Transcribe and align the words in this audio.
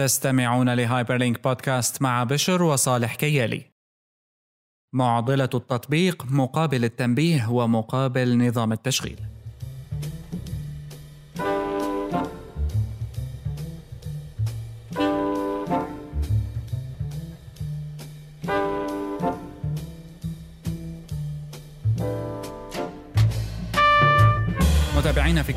تستمعون 0.00 0.74
ل 0.74 1.16
Hyperlink 1.16 1.44
podcast 1.44 2.02
مع 2.02 2.24
بشر 2.24 2.62
وصالح 2.62 3.14
كيالي. 3.14 3.70
معضلة 4.94 5.50
التطبيق 5.54 6.24
مقابل 6.30 6.84
التنبيه 6.84 7.50
ومقابل 7.50 8.46
نظام 8.46 8.72
التشغيل. 8.72 9.20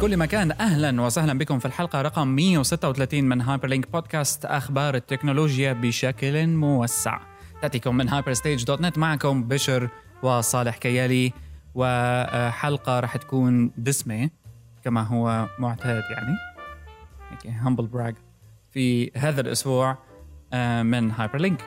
كل 0.03 0.17
مكان. 0.17 0.51
أهلا 0.51 1.01
وسهلا 1.01 1.37
بكم 1.37 1.59
في 1.59 1.65
الحلقة. 1.65 2.01
رقم 2.01 2.27
136 2.27 3.23
من 3.23 3.41
Hyperlink 3.41 3.91
podcast 3.91 4.45
أخبار 4.45 4.95
التكنولوجيا 4.95 5.73
بشكل 5.73 6.47
موسع. 6.47 7.19
تأتيكم 7.61 7.97
من 7.97 8.09
Hyperstage 8.09 8.63
dot 8.63 8.81
net 8.81 8.97
معكم 8.97 9.43
بشر 9.43 9.89
وصالح 10.23 10.77
كيالي. 10.77 11.33
وحلقة 11.75 12.99
راح 12.99 13.17
تكون 13.17 13.71
دسمة 13.77 14.29
كما 14.83 15.01
هو 15.01 15.47
معتاد 15.59 16.03
يعني. 16.11 16.37
هيك 17.29 17.55
humble 17.61 17.87
brag 17.87 18.15
في 18.71 19.11
هذا 19.15 19.41
الأسبوع 19.41 19.97
آه، 20.53 20.83
من 20.83 21.11
Hyperlink. 21.11 21.61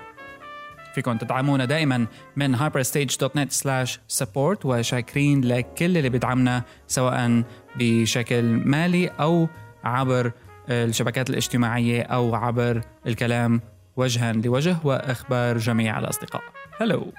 فيكم 0.96 1.16
تدعمونا 1.16 1.64
دائما 1.64 2.06
من 2.36 2.56
hyperstage.net 2.56 3.50
slash 3.62 3.90
support 4.22 4.64
وشاكرين 4.64 5.40
لكل 5.44 5.96
اللي 5.96 6.08
بيدعمنا 6.08 6.62
سواء 6.86 7.42
بشكل 7.76 8.42
مالي 8.44 9.08
أو 9.08 9.48
عبر 9.84 10.32
الشبكات 10.70 11.30
الاجتماعية 11.30 12.02
أو 12.02 12.34
عبر 12.34 12.80
الكلام 13.06 13.60
وجها 13.96 14.32
لوجه 14.32 14.76
وإخبار 14.84 15.58
جميع 15.58 15.98
الأصدقاء. 15.98 16.42
هلو 16.80 17.12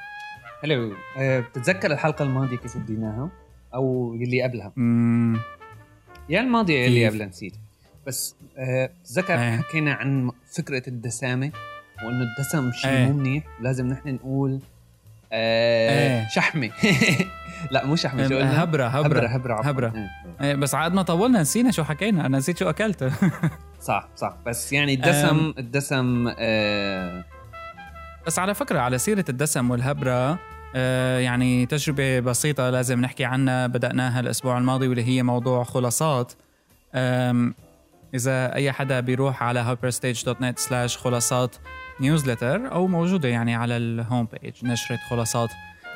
هلو 0.64 0.94
أه 1.17 1.39
بتتذكر 1.39 1.91
الحلقة 1.91 2.23
الماضية 2.23 2.58
كيف 2.58 2.78
بديناها 2.78 3.30
أو 3.73 4.14
اللي 4.14 4.41
قبلها؟ 4.41 4.73
مم، 4.75 5.39
يا 6.30 6.39
الماضية 6.39 6.80
يا 6.80 6.88
اللي؟ 6.88 7.08
قبلها 7.08 7.28
نسيت. 7.28 7.53
بس 8.08 8.36
أه 8.58 8.86
بتتذكر 8.86 9.34
إيه. 9.34 9.58
حكينا 9.58 9.94
عن 9.94 10.31
فكرة 10.58 10.84
الدسامة؟ 10.88 11.52
وإنه 12.03 12.23
الدسم 12.23 12.72
شيء 12.72 12.92
إيه. 12.92 13.06
مو 13.06 13.14
منيح 13.14 13.44
لازم 13.62 13.88
نحن 13.88 14.09
نقول 14.09 14.59
أه 15.34 16.20
إيه. 16.22 16.28
شحمة 16.28 16.70
لا 17.72 17.86
مو 17.86 17.95
شحمة 17.95 18.28
شو 18.28 18.38
قلنا؟ 18.38 18.64
هبرة 18.64 18.88
هبرة 18.88 19.28
هبرة 19.28 19.53
عفواً. 19.53 19.72
هبرة. 19.72 19.94
إيه. 19.95 20.48
إيه، 20.48 20.56
بس 20.56 20.75
عاد 20.75 20.94
ما 20.94 21.02
طولنا 21.02 21.42
نسينا 21.42 21.72
شو 21.72 21.84
حكينا 21.84 22.25
أنا 22.25 22.38
نسيت 22.38 22.58
شو 22.58 22.70
أكلت 22.70 23.12
صح 23.81 24.09
صح 24.16 24.36
بس 24.45 24.73
يعني 24.73 24.94
الدسم 24.94 25.53
الدسم 25.58 26.34
أه 26.40 27.23
بس 28.28 28.40
على 28.40 28.53
فكرة 28.53 28.80
على 28.80 28.98
سيرة 28.98 29.25
الدسم 29.30 29.72
والهبرة 29.72 30.40
آه، 30.75 31.20
يعني 31.20 31.66
تجربة 31.66 32.20
بسيطة 32.20 32.70
لازم 32.70 33.02
نحكي 33.02 33.25
عنها 33.25 33.68
بدأناها 33.68 34.20
الأسبوع 34.20 34.58
الماضي 34.58 34.88
واللي 34.88 35.03
هي 35.03 35.23
موضوع 35.23 35.64
خلاصات 35.64 36.34
إذا 38.14 38.53
أي 38.56 38.72
حدا 38.72 39.00
بيروح 39.00 39.44
على 39.44 39.66
hyperstage.net 39.75 40.64
slash 40.68 40.98
خلاصات 40.98 41.56
newsletter 42.02 42.72
أو 42.72 42.88
موجودة 42.88 43.30
يعني 43.30 43.56
على 43.56 43.78
ال 43.78 43.88
home 43.88 44.28
page 44.42 44.53
نشرة 44.66 45.00
خلاصات. 45.09 45.50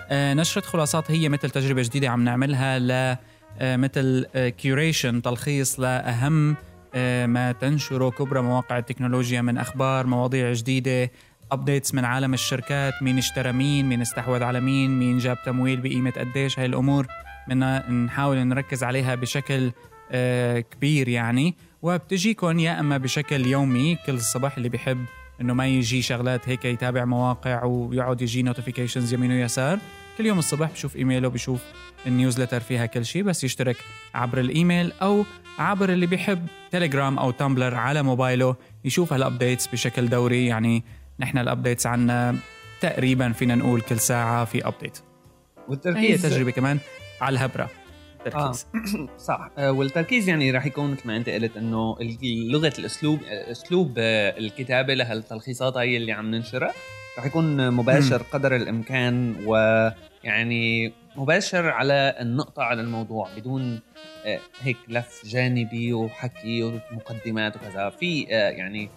آه، 0.09 0.33
نشرة 0.33 0.61
خلاصات 0.61 1.11
هي 1.11 1.29
مثل 1.29 1.49
تجربة 1.49 1.81
جديدة 1.81 2.09
عم 2.09 2.23
نعملها 2.23 2.79
ل 2.79 3.17
آه، 3.59 3.77
مثل 3.77 4.25
curation 4.57 5.21
تلخيص 5.21 5.79
لأهم 5.79 6.55
آه، 6.95 7.25
ما 7.25 7.51
تنشره 7.51 8.09
كبرى 8.09 8.41
مواقع 8.41 8.77
التكنولوجيا 8.77 9.41
من 9.41 9.57
أخبار 9.57 10.07
مواضيع 10.07 10.53
جديدة 10.53 11.11
updates 11.51 11.93
من 11.93 12.05
عالم 12.05 12.33
الشركات 12.33 12.93
مين 13.01 13.17
اشترى 13.17 13.51
مين 13.51 13.89
مين 13.89 14.01
استحوذ 14.01 14.43
على 14.43 14.59
مين 14.59 14.99
مين 14.99 15.17
جاب 15.17 15.37
تمويل 15.45 15.81
بقيمة 15.81 16.11
قديش 16.11 16.59
هاي 16.59 16.65
الأمور 16.65 17.07
بدنا 17.47 17.91
نحاول 17.91 18.37
نركز 18.37 18.83
عليها 18.83 19.15
بشكل 19.15 19.71
آه، 20.11 20.59
كبير 20.59 21.07
يعني. 21.07 21.55
وبتجيكم 21.81 22.59
يا 22.59 22.79
إما 22.79 22.97
بشكل 22.97 23.45
يومي 23.45 23.97
كل 24.05 24.13
الصباح 24.13 24.57
اللي 24.57 24.69
بيحب 24.69 25.05
إنه 25.41 25.53
ما 25.53 25.67
يجي 25.67 26.01
شغلات 26.01 26.49
هيك 26.49 26.65
يتابع 26.65 27.05
مواقع 27.05 27.63
ويقعد 27.63 28.21
يجي 28.21 28.43
notifications 28.43 29.13
يمين 29.13 29.31
ويسار. 29.31 29.79
كل 30.17 30.25
يوم 30.25 30.39
الصبح 30.39 30.71
بشوف 30.71 30.95
إيميله 30.95 31.27
بشوف 31.27 31.61
ال 32.07 32.12
newsletter 32.12 32.59
فيها 32.59 32.85
كل 32.85 33.05
شيء 33.05 33.23
بس 33.23 33.43
يشترك 33.43 33.77
عبر 34.13 34.39
الإيميل 34.39 34.91
أو 35.01 35.25
عبر 35.59 35.89
اللي 35.89 36.05
بيحب 36.05 36.47
تليجرام 36.71 37.19
أو 37.19 37.31
تامبلر 37.31 37.75
على 37.75 38.03
موبايله 38.03 38.55
يشوف 38.85 39.13
هال 39.13 39.25
updates 39.25 39.67
بشكل 39.67 40.09
دوري. 40.09 40.45
يعني 40.45 40.83
نحن 41.19 41.37
ال 41.37 41.44
updates 41.44 41.87
عنا 41.87 42.35
تقريبا 42.81 43.31
فينا 43.31 43.55
نقول 43.55 43.81
كل 43.81 43.99
ساعة 43.99 44.45
في 44.45 44.67
update 44.67 44.97
هي 44.97 45.63
والتركيز 45.67 46.21
تجربة 46.21 46.51
كمان 46.51 46.79
على 47.21 47.33
الهبرة. 47.33 47.80
تركيز 48.25 48.67
صح. 49.17 49.51
آه، 49.57 49.71
والتركيز 49.71 50.29
يعني 50.29 50.51
راح 50.51 50.65
يكون 50.65 50.91
مثل 50.91 51.07
ما 51.07 51.17
أنت 51.17 51.29
قلت 51.29 51.57
إنه 51.57 51.97
لغة 52.23 52.73
الأسلوب 52.79 53.19
آه، 53.23 53.51
أسلوب 53.51 53.93
آه، 53.97 54.37
الكتابة 54.37 54.93
لهالتلخيصات 54.93 55.77
هاي 55.77 55.97
اللي 55.97 56.11
عم 56.11 56.31
ننشرها. 56.31 56.73
راح 57.17 57.25
يكون 57.25 57.71
مباشر 57.71 58.21
قدر 58.33 58.55
الإمكان 58.55 59.35
ويعني 59.45 60.93
مباشر 61.15 61.69
على 61.69 62.15
النقطة 62.19 62.63
على 62.63 62.81
الموضوع 62.81 63.29
بدون 63.37 63.79
آه، 64.25 64.39
هيك 64.61 64.77
لف 64.87 65.21
جانبي 65.25 65.93
وحكي 65.93 66.63
ومقدمات 66.63 67.55
وكذا. 67.55 67.89
في 67.89 68.27
آه، 68.35 68.49
يعني 68.49 68.89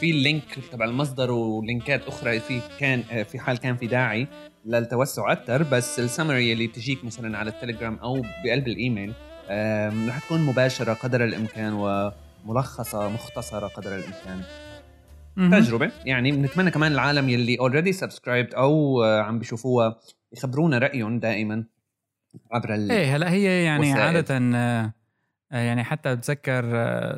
في 0.00 0.10
اللينك 0.10 0.58
تبع 0.72 0.84
المصدر 0.84 1.30
ولينكات 1.30 2.06
أخرى 2.06 2.40
في 2.40 2.60
كان 2.80 3.04
آه، 3.12 3.22
في 3.22 3.38
حال 3.38 3.58
كان 3.58 3.76
في 3.76 3.86
داعي. 3.86 4.26
للتوسع 4.68 5.32
أكثر 5.32 5.62
بس 5.62 6.00
السمري 6.00 6.52
اللي 6.52 6.66
بتجيك 6.66 7.04
مثلا 7.04 7.38
على 7.38 7.50
التليجرام 7.50 7.94
أو 7.94 8.22
بقلب 8.44 8.68
الإيميل 8.68 9.12
رح 10.08 10.18
تكون 10.18 10.40
مباشرة 10.40 10.92
قدر 10.92 11.24
الإمكان 11.24 11.72
وملخصة 12.44 13.08
مختصرة 13.08 13.66
قدر 13.66 13.96
الإمكان. 13.96 14.42
تجربة 15.36 15.90
يعني 16.04 16.32
بنتمنى 16.32 16.70
كمان 16.70 16.92
العالم 16.92 17.28
يلي 17.28 17.58
already 17.58 17.92
subscribed 17.92 18.54
أو 18.54 19.04
آه، 19.04 19.20
عم 19.22 19.38
بيشوفوها 19.38 19.98
يخبرونا 20.32 20.78
رأيهم 20.78 21.18
دائما 21.18 21.64
عبر 22.52 22.74
ال... 22.74 22.90
إيه 22.90 23.16
هلا 23.16 23.30
هي 23.30 23.64
يعني 23.64 23.80
وسائل. 23.80 24.00
عادة 24.00 24.38
آه، 24.56 24.92
آه، 25.52 25.58
يعني 25.58 25.84
حتى 25.84 26.16
بتذكر 26.16 26.64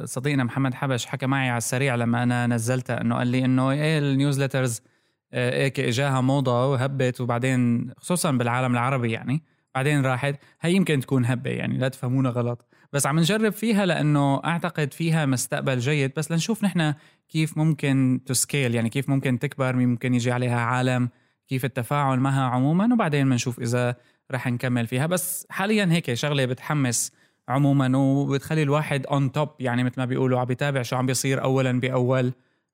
صديقنا 0.04 0.44
محمد 0.44 0.74
حبش 0.74 1.06
حكى 1.06 1.26
معي 1.26 1.48
على 1.48 1.58
السريع 1.58 1.94
لما 1.94 2.22
أنا 2.22 2.46
نزلتها 2.46 3.00
إنه 3.00 3.16
قال 3.16 3.26
لي 3.26 3.44
إنه 3.44 3.70
إيه 3.70 3.98
ال 3.98 4.05
newsletters 4.05 4.80
آه، 4.80 4.99
هيك 5.32 5.80
إجاها 5.80 6.20
موضة 6.20 6.70
وهبت 6.70 7.20
وبعدين 7.20 7.90
خصوصا 7.96 8.30
بالعالم 8.30 8.72
العربي 8.72 9.10
يعني 9.10 9.42
بعدين 9.74 10.06
راحت. 10.06 10.34
هي 10.60 10.72
يمكن 10.72 11.00
تكون 11.00 11.24
هبة 11.24 11.50
يعني 11.50 11.78
لا 11.78 11.88
تفهمونا 11.88 12.28
غلط. 12.28 12.66
بس 12.92 13.06
عم 13.06 13.18
نجرب 13.18 13.52
فيها 13.52 13.86
لأنه 13.86 14.44
أعتقد 14.44 14.92
فيها 14.92 15.26
مستقبل 15.26 15.78
جيد. 15.78 16.12
بس 16.16 16.32
لنشوف 16.32 16.64
نحن 16.64 16.94
كيف 17.28 17.58
ممكن 17.58 18.20
to 18.26 18.40
scale 18.40 18.74
يعني 18.74 18.88
كيف 18.88 19.08
ممكن 19.08 19.38
تكبر 19.38 19.76
مين 19.76 19.88
ممكن 19.88 20.14
يجي 20.14 20.32
عليها 20.32 20.60
عالم 20.60 21.08
كيف 21.48 21.64
التفاعل 21.64 22.20
معها 22.20 22.42
عموما 22.42 22.94
وبعدين 22.94 23.30
بنشوف 23.30 23.60
إذا 23.60 23.96
رح 24.32 24.46
نكمل 24.46 24.86
فيها. 24.86 25.06
بس 25.06 25.46
حاليا 25.50 25.88
هيك 25.92 26.14
شغلة 26.14 26.44
بتحمس 26.44 27.12
عموما 27.48 27.96
وبتخلي 27.96 28.62
الواحد 28.62 29.06
on 29.06 29.32
top 29.32 29.48
يعني 29.60 29.84
مثل 29.84 29.94
ما 29.98 30.04
بيقولوا 30.04 30.40
عم 30.40 30.44
بيتابع 30.44 30.82
شو 30.82 30.96
عم 30.96 31.06
بيصير 31.06 31.42
اولا 31.42 31.80
بأول 31.80 32.32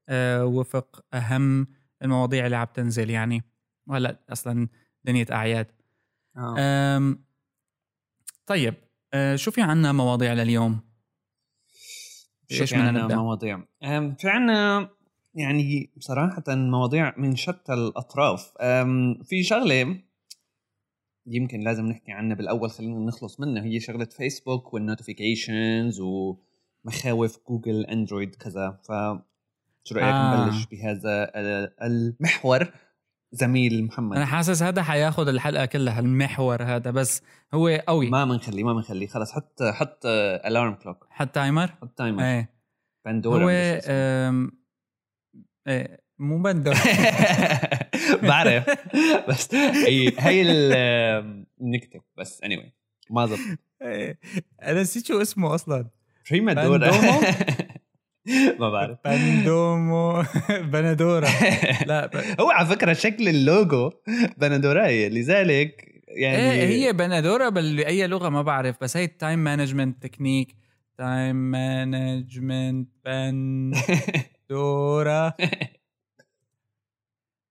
آه 0.08 0.44
وفق 0.44 1.04
أهم 1.14 1.66
المواضيع 2.02 2.46
اللي 2.46 2.56
عم 2.56 2.66
تنزل 2.74 3.10
يعني. 3.10 3.42
وهلأ 3.86 4.24
أصلا 4.28 4.68
دنيا 5.04 5.26
أعياد. 5.32 5.66
آه. 6.36 7.16
طيب 8.46 8.74
آه 9.14 9.36
شو 9.36 9.50
في 9.50 9.62
عنا 9.62 9.92
مواضيع 9.92 10.32
لليوم. 10.32 10.80
شو 12.50 12.66
في 12.66 12.76
عنا؟ 12.76 13.16
مواضيع. 13.16 13.64
في 14.18 14.28
عنا 14.28 14.88
يعني 15.34 15.92
صراحة 15.98 16.44
مواضيع 16.48 17.14
من 17.18 17.36
شتى 17.36 17.74
الأطراف. 17.74 18.52
في 19.24 19.42
شغلة 19.42 20.00
يمكن 21.26 21.60
لازم 21.60 21.86
نحكي 21.86 22.12
عنها 22.12 22.36
بالأول 22.36 22.70
خلينا 22.70 22.98
نخلص 22.98 23.40
منها. 23.40 23.64
هي 23.64 23.80
شغلة 23.80 24.04
فيسبوك 24.04 24.74
وال 24.74 24.91
notifications 24.91 26.00
ومخاوف 26.00 27.38
جوجل 27.48 27.84
أندرويد 27.84 28.34
كذا. 28.34 28.80
ف 28.84 28.92
شو 29.86 29.94
رأيك 29.94 30.06
آه. 30.14 30.44
نبلش 30.46 30.66
بهذا 30.66 31.30
ال- 31.36 31.72
المحور؟ 31.82 32.72
زميل 33.32 33.84
محمد. 33.84 34.16
أنا 34.16 34.26
حاسس 34.26 34.62
هذا 34.62 34.82
حياخد 34.82 35.28
الحلقة 35.28 35.64
كلها 35.66 36.00
المحور 36.00 36.62
هذا 36.62 36.90
بس 36.90 37.22
هو 37.54 37.68
قوي. 37.88 38.10
ما 38.10 38.24
بنخليه 38.24 38.64
ما 38.64 38.72
بنخليه 38.74 39.06
خلص 39.06 39.32
حط 39.32 39.62
حط 39.62 40.06
alarm 40.46 40.74
clock 40.74 41.06
حط 41.10 41.28
timer 41.28 41.66
حط 41.66 41.90
timer 41.98 42.22
إيه. 42.24 42.50
بندورا 43.06 43.44
هو 43.44 43.48
إيه 43.48 43.80
مو 46.18 46.42
بندور 46.42 46.74
بعرف. 48.28 48.64
بس 49.28 49.54
هي 49.54 50.12
هي 50.18 50.42
ال- 50.42 51.46
النكته 51.60 52.00
بس 52.18 52.42
anyway 52.42 52.70
ما 53.10 53.26
زبط 53.26 53.38
إيه، 53.82 54.18
أنا 54.62 54.82
نسيت 54.82 55.06
شو 55.06 55.22
اسمه 55.22 55.54
أصلا. 55.54 55.88
بندومو؟ 56.30 56.76
دورا 56.76 56.90
ما 58.60 58.70
بعرف. 58.70 58.98
بندومو 59.04 60.22
بندورا 60.72 61.28
لا 61.86 62.06
ب... 62.06 62.16
هو 62.40 62.50
على 62.50 62.66
فكرة 62.66 62.92
شكل 62.92 63.28
اللوجو 63.28 63.90
بندوراي 64.38 65.08
لذلك 65.08 66.02
يعني 66.08 66.52
إيه 66.52 66.66
هي 66.66 66.92
بندورا 66.92 67.48
باي 67.48 68.06
لغة 68.06 68.28
ما 68.28 68.42
بعرف 68.42 68.76
بس 68.80 68.96
هي 68.96 69.04
ال 69.04 69.11
time 69.11 69.38
management 69.38 70.02
technique 70.02 70.56
time 70.98 71.36
management 71.36 72.88
بندورا 74.50 75.32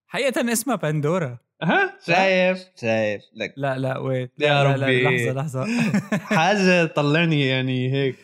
حقيقة 0.07 0.51
اسمها 0.54 0.75
بندورا 0.75 1.38
ها 1.63 1.98
شايف 2.07 2.66
شايف. 2.81 3.22
لك. 3.36 3.54
لا 3.57 3.77
لا 3.77 3.98
wait 3.98 4.32
يا 4.39 4.48
لا 4.48 4.63
ربي. 4.63 5.04
لا 5.04 5.10
لحظة 5.10 5.33
لحظة. 5.63 5.66
حاجة 6.18 6.86
طلعني 6.86 7.48
يعني 7.48 7.92
هيك. 7.94 8.16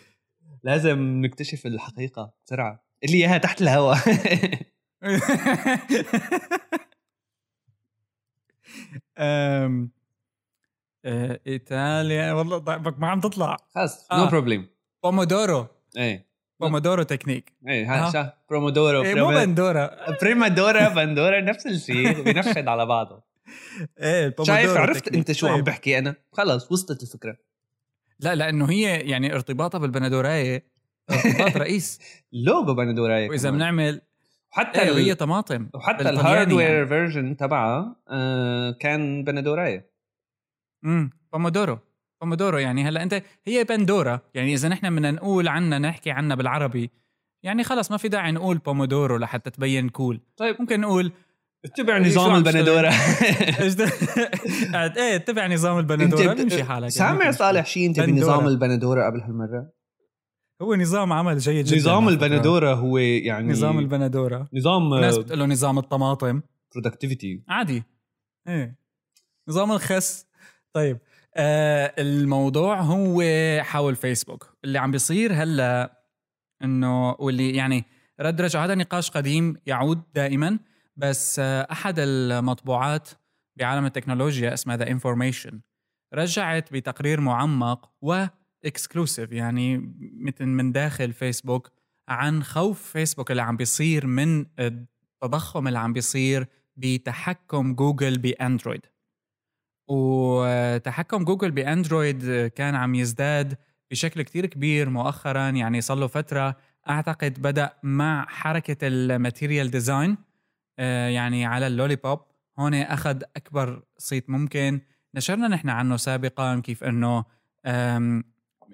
لازم 0.64 1.00
نكتشف 1.00 1.66
الحقيقة 1.66 2.34
بسرعة. 2.46 2.84
اللي 3.04 3.18
اياها 3.18 3.38
تحت 3.38 3.62
الهواء. 3.62 3.98
أم... 9.18 9.92
آه، 11.06 11.40
إيطاليا. 11.48 12.34
والله 12.34 12.58
ضعفك 12.58 13.00
ما 13.00 13.08
عم 13.08 13.20
تطلع. 13.20 13.58
خلص 13.76 14.08
آه. 14.12 14.24
نو 14.24 14.30
بروبلم 14.30 14.68
بومودورو 15.04 15.68
إيه. 15.98 16.28
بومودورو 16.60 17.04
تكنيك 17.04 17.54
إيه. 17.68 18.08
ها 18.08 18.12
شا 18.12 18.34
برومودورو 18.50 19.04
إيه 19.04 19.16
مو 19.16 19.28
بندورا 19.28 20.18
بريمادورا 20.22 20.90
بندورا 20.90 21.42
نفس 21.42 21.68
الشيء 21.68 22.22
بينفذ 22.22 22.68
على 22.68 22.86
بعضه. 22.86 23.24
إيه 24.00 24.36
شايف 24.44 24.78
عرفت 24.78 25.06
تكنيك. 25.06 25.18
أنت 25.18 25.32
شو 25.32 25.48
عم 25.48 25.56
طيب. 25.56 25.64
بحكي 25.64 25.98
أنا؟ 25.98 26.16
خلص 26.32 26.72
وصلت 26.72 27.04
الفكرة. 27.04 27.38
لا 28.22 28.36
لأنه 28.36 28.70
هي 28.70 29.00
يعني 29.00 29.34
ارتباطها 29.34 29.78
بالبندورايه 29.80 30.66
ارتباط 31.12 31.58
رئيس. 31.66 32.00
لوجو 32.34 32.74
بندوراي 32.74 33.30
وإذا. 33.30 33.52
بنعمل 33.52 34.02
وحتى 34.52 34.82
إيه 34.82 34.96
هي 34.98 35.16
طماطم. 35.16 35.70
وحتى 35.74 36.10
الهاردوير 36.10 36.70
يعني. 36.70 36.88
فيرجن 36.88 37.38
تبعها 37.38 37.96
آه 38.10 38.72
كان 38.80 39.24
بندوراي 39.24 39.92
امم 40.86 41.10
بومودورو 41.34 41.80
بومودورو 42.22 42.58
يعني 42.58 42.84
هلا 42.84 43.04
أنت 43.04 43.24
هي 43.48 43.64
بندورا 43.64 44.20
يعني 44.34 44.54
إذا 44.54 44.70
نحن 44.70 44.96
بدنا 44.96 45.12
نقول 45.12 45.48
عنها 45.48 45.80
نحكي 45.80 46.12
عنها 46.12 46.36
بالعربي 46.36 46.90
يعني 47.44 47.64
خلص 47.64 47.92
ما 47.92 47.98
في 47.98 48.08
داعي 48.10 48.32
نقول 48.32 48.58
بومودورو 48.58 49.18
لحتى 49.18 49.50
تبين 49.50 49.90
كول 49.90 50.22
طيب. 50.38 50.56
ممكن 50.60 50.82
نقول 50.82 51.12
اتبع 51.66 51.98
إيه، 51.98 52.02
نظام؟ 52.02 52.36
البندورة؟ 52.36 52.90
إيه 54.98 55.16
اتبع 55.16 55.48
نظام 55.48 55.78
البندورة. 55.78 56.34
بيمشي 56.34 56.64
حالك. 56.64 56.90
سامع 56.90 57.32
صالح. 57.32 57.66
شيء 57.66 57.88
انت. 57.88 58.00
بنظام 58.00 58.48
البندورة 58.48 59.06
قبل 59.06 59.22
هالمرة؟ 59.22 59.72
هو 60.62 60.76
نظام 60.76 61.14
عمل 61.14 61.38
جيد 61.38 61.66
جدا 61.66 61.78
نظام. 61.78 62.10
البندورة 62.10 62.74
هو 62.74 62.98
يعني 62.98 63.52
نظام 63.52 63.80
البندورة. 63.80 64.50
نظام 64.54 64.94
ناس 64.94 65.18
بتقول 65.18 65.40
له 65.40 65.46
نظام 65.46 65.78
الطماطم. 65.78 66.42
برودكتيفيتي 66.74 67.44
عادي. 67.50 67.84
إيه. 68.48 68.80
نظام 69.50 69.72
الخس. 69.72 70.26
طيب 70.74 70.98
آه 71.36 71.94
الموضوع 72.00 72.82
هو 72.82 73.24
حول 73.62 73.96
فيسبوك. 73.96 74.58
اللي 74.64 74.80
عم 74.80 74.92
بيصير 74.92 75.34
هلا 75.34 76.02
إنه 76.64 77.12
واللي 77.20 77.56
يعني 77.56 77.86
رد 78.22 78.42
رجع 78.42 78.66
هذا 78.66 78.76
نقاش 78.76 79.12
قديم 79.12 79.56
يعود 79.66 80.02
دائما. 80.16 80.60
بس 80.98 81.40
أحد 81.40 81.96
المطبوعات 82.00 83.10
بعالم 83.60 83.86
التكنولوجيا 83.86 84.54
اسمها 84.54 84.78
The 84.78 84.92
Information 84.92 85.62
رجعت 86.14 86.74
بتقرير 86.74 87.22
معمق 87.22 87.92
و 88.02 88.15
exclusive 88.15 89.32
يعني 89.32 89.94
مثل 90.20 90.46
من 90.46 90.72
داخل 90.72 91.14
فيسبوك 91.14 91.72
عن 92.10 92.44
خوف 92.44 92.82
فيسبوك 92.92 93.32
اللي 93.32 93.42
عم 93.42 93.58
بيصير 93.58 94.08
من 94.08 94.46
التضخم 94.60 95.68
اللي 95.68 95.80
عم 95.80 95.94
بيصير 95.94 96.48
بتحكم 96.76 97.74
جوجل 97.76 98.18
بأندرويد. 98.18 98.86
وتحكم 99.90 101.24
جوجل 101.24 101.52
بأندرويد 101.52 102.48
كان 102.48 102.76
عم 102.76 102.96
يزداد 102.96 103.58
بشكل 103.92 104.22
كتير 104.22 104.46
كبير 104.46 104.90
مؤخرا 104.90 105.50
يعني 105.50 105.82
صار 105.82 105.98
له 105.98 106.08
فترة 106.08 106.56
أعتقد 106.90 107.42
بدأ 107.42 107.74
مع 107.84 108.26
حركة 108.30 108.78
ال 108.88 108.97
Material 108.97 109.72
Design 109.72 110.18
يعني 110.86 111.46
على 111.46 111.68
ال 111.68 111.96
Lollipop 111.96 112.20
هون 112.60 112.74
أخذ 112.74 113.22
أكبر 113.36 113.84
صيت 113.98 114.30
ممكن. 114.30 114.82
نشرنا 115.16 115.48
نحن 115.48 115.70
عنه 115.70 115.98
سابقا 115.98 116.60
كيف 116.60 116.84
إنه 116.84 117.26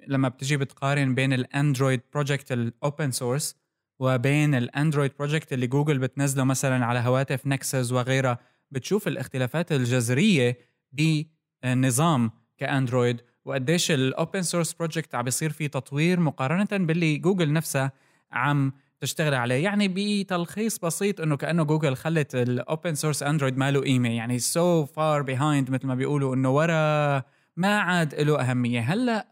لما 0.06 0.28
بتجي 0.28 0.56
بتقارن 0.56 1.14
بين 1.14 1.32
الأندرويد 1.32 2.00
project 2.14 2.52
ال 2.52 2.64
open 2.64 3.10
source 3.10 3.56
وبين 3.98 4.54
الأندرويد 4.54 5.12
project 5.18 5.52
اللي 5.52 5.66
جوجل 5.66 5.98
بتنزله 5.98 6.44
مثلا 6.44 6.86
على 6.86 6.98
هواتف 6.98 7.46
نكسس 7.46 7.92
وغيرها 7.92 8.38
بتشوف 8.70 9.08
الاختلافات 9.08 9.72
الجذرية 9.72 10.58
بنظام 10.92 12.30
كأندرويد 12.58 13.20
وقديش 13.44 13.90
ال 13.90 14.00
open 14.00 14.42
source 14.42 14.72
project 14.72 15.14
عم 15.14 15.24
بيصير 15.24 15.50
فيه 15.50 15.66
تطوير 15.66 16.20
مقارنة 16.20 16.84
باللي 16.86 17.16
جوجل 17.16 17.52
نفسها 17.52 17.92
عم 18.32 18.72
تشتغل 19.00 19.34
عليه. 19.34 19.64
يعني 19.64 19.88
بتلخيص 19.88 20.78
بسيط 20.78 21.20
إنه 21.20 21.36
كأنه 21.36 21.62
جوجل 21.62 21.96
خلت 21.96 22.34
ال 22.34 22.46
open 22.46 22.94
source 22.94 23.22
اندرويد 23.22 23.58
ما 23.58 23.70
له 23.70 23.80
قيمة. 23.80 24.08
يعني 24.08 24.38
so 24.38 24.84
far 24.84 25.22
behind 25.22 25.70
مثل 25.70 25.86
ما 25.86 25.94
بيقولوا 25.94 26.34
إنه 26.34 26.50
ورا 26.50 27.22
ما 27.56 27.78
عاد 27.78 28.14
له 28.14 28.40
أهمية. 28.40 28.80
هلأ 28.80 29.28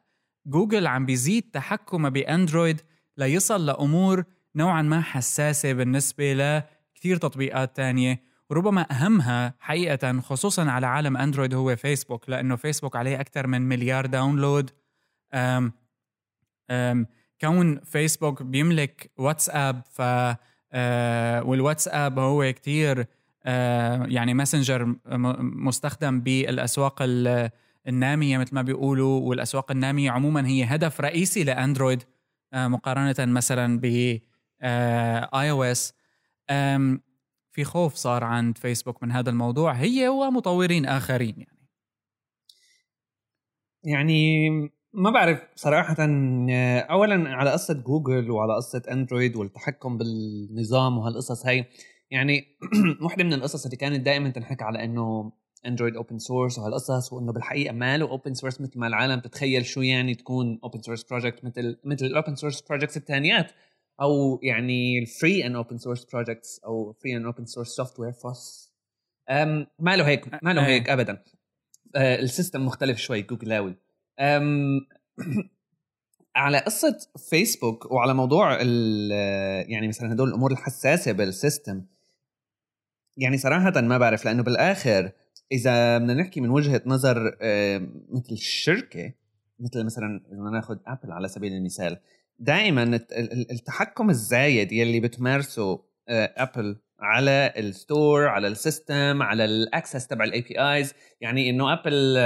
جوجل 0.47 0.87
عم 0.87 1.07
بيزيد 1.07 1.51
تحكمه 1.53 2.09
بأندرويد 2.09 2.81
ليصل 3.17 3.67
لأمور 3.67 4.25
نوعا 4.55 4.83
ما 4.83 5.01
حساسة 5.01 5.73
بالنسبة 5.73 6.33
لكثير 6.33 7.17
تطبيقات 7.17 7.77
تانية. 7.77 8.27
وربما 8.51 8.87
أهمها 8.91 9.55
حقيقة 9.61 10.21
خصوصا 10.21 10.71
على 10.71 10.87
عالم 10.87 11.17
أندرويد 11.17 11.55
هو 11.55 11.77
فيسبوك 11.77 12.31
لأنه 12.31 12.57
فيسبوك 12.57 12.97
عليه 12.97 13.21
أكثر 13.21 13.47
من 13.47 13.63
مليار 13.63 14.07
download 14.06 14.70
أم 15.35 15.73
أم 16.71 17.07
كون 17.41 17.81
فيسبوك 17.81 18.43
بيملك 18.43 19.11
واتساب 19.19 19.83
ف 19.91 20.03
آه، 20.73 21.43
والواتساب 21.44 22.19
هو 22.19 22.53
كتير 22.53 23.06
آه، 23.44 24.05
يعني 24.06 24.35
messenger 24.35 24.97
مستخدم 25.41 26.21
بالأسواق 26.21 27.03
ال- 27.03 27.50
النامية 27.88 28.38
مثل 28.38 28.55
ما 28.55 28.62
بيقولوا 28.62 29.21
والأسواق 29.21 29.71
النامية 29.71 30.11
عموما 30.11 30.47
هي 30.47 30.65
هدف 30.65 31.00
رئيسي 31.00 31.44
لأندرويد 31.44 32.03
آه، 32.53 32.69
مقارنة 32.69 33.15
مثلا 33.19 33.79
ب 33.81 33.85
iOS 35.35 35.94
في 37.53 37.65
خوف 37.65 37.94
صار 37.94 38.25
عند 38.25 38.58
فيسبوك 38.58 39.03
من 39.03 39.13
هذا 39.13 39.31
الموضوع 39.31 39.72
هي 39.72 40.08
ومطورين 40.08 40.87
آخرين 40.87 41.34
يعني. 41.39 41.56
يعني 43.84 44.70
ما 44.96 45.10
بعرف 45.10 45.43
صراحة 45.55 45.96
آه، 46.00 46.79
أولا 46.79 47.29
على 47.29 47.50
قصة 47.50 47.74
جوجل 47.74 48.31
وعلى 48.31 48.55
قصة 48.55 48.82
أندرويد 48.91 49.36
والتحكم 49.36 49.98
بالنظام 49.98 50.98
وهالقصص 50.98 51.46
هاي 51.46 51.65
يعني 52.10 52.58
واحدة 53.03 53.24
من 53.24 53.32
القصص 53.32 53.65
اللي 53.65 53.76
كانت 53.76 54.00
دائما 54.00 54.31
تنحكى 54.31 54.65
على 54.65 54.84
إنه 54.84 55.32
أندرويد 55.67 55.96
open 55.96 56.19
source 56.19 56.58
وهالقصص 56.58 57.12
وإنه 57.12 57.32
بالحقيقة 57.32 57.72
ما 57.72 57.98
له 57.98 58.10
open 58.10 58.34
source 58.34 58.60
مثل 58.60 58.79
ما 58.79 58.86
العالم 58.86 59.20
تتخيل 59.20 59.67
شو 59.67 59.82
يعني 59.82 60.15
تكون 60.15 60.60
open 60.65 60.82
source 60.82 61.03
project 61.03 61.44
مثل 61.44 61.79
مثل 61.84 62.06
ال 62.06 62.12
open 62.12 62.34
source 62.34 62.60
projects 62.60 62.96
الثانيات 62.96 63.53
أو 64.00 64.41
يعني 64.43 64.98
ال 64.98 65.08
free 65.08 65.46
and 65.46 65.56
open 65.56 65.79
source 65.79 66.05
projects 66.05 66.60
أو 66.65 66.93
free 66.93 67.17
and 67.17 67.25
open 67.25 67.44
source 67.44 67.69
software 67.69 68.13
FOSS 68.13 68.72
ما 69.79 69.96
له 69.96 70.08
هيك 70.08 70.44
ما 70.44 70.53
له 70.53 70.67
إيه. 70.67 70.74
هيك 70.74 70.91
ابدا. 70.91 71.24
آه، 71.96 72.17
ال 72.20 72.27
system 72.27 72.67
مختلف 72.67 72.98
شوي 72.98 73.22
جوجلاوي. 73.22 73.85
على 76.37 76.58
قصة 76.58 76.99
فيسبوك 77.31 77.91
وعلى 77.93 78.15
موضوع 78.15 78.63
يعني 78.63 79.89
مثلا 79.89 80.13
هدول 80.13 80.29
الأمور 80.29 80.53
الحساسة 80.53 81.13
بال 81.13 81.31
system 81.31 81.84
يعني 83.17 83.39
صراحة 83.39 83.81
ما 83.81 83.99
بعرف 83.99 84.25
لأنه 84.25 84.43
بالآخر 84.43 85.13
إذا 85.53 85.99
بدنا 85.99 86.15
نحكي 86.15 86.41
من 86.41 86.51
وجهة 86.51 86.82
نظر 86.87 87.37
مثل 88.11 88.32
الشركة 88.32 89.13
مثل 89.61 89.85
مثلا 89.85 90.20
بدنا 90.31 90.51
ناخذ 90.51 90.77
أبل 90.87 91.13
على 91.13 91.29
سبيل 91.29 91.53
المثال 91.53 91.99
دائما 92.39 92.82
الت- 92.82 93.13
ال- 93.13 93.32
ال- 93.32 93.51
التحكم 93.53 94.11
الزايد 94.11 94.73
يلي 94.73 95.01
بتمارسه 95.01 95.85
أبل 96.08 96.77
على 97.01 97.53
ال 97.56 97.69
store 97.69 98.29
على 98.29 98.49
ال 98.48 98.59
system 98.59 99.22
على 99.23 99.44
ال 99.44 99.53
access 99.53 100.06
تبع 100.06 100.25
ال 100.25 100.41
APIs 100.41 100.94
يعني 101.20 101.51
إنه 101.51 101.73
ابل 101.73 102.17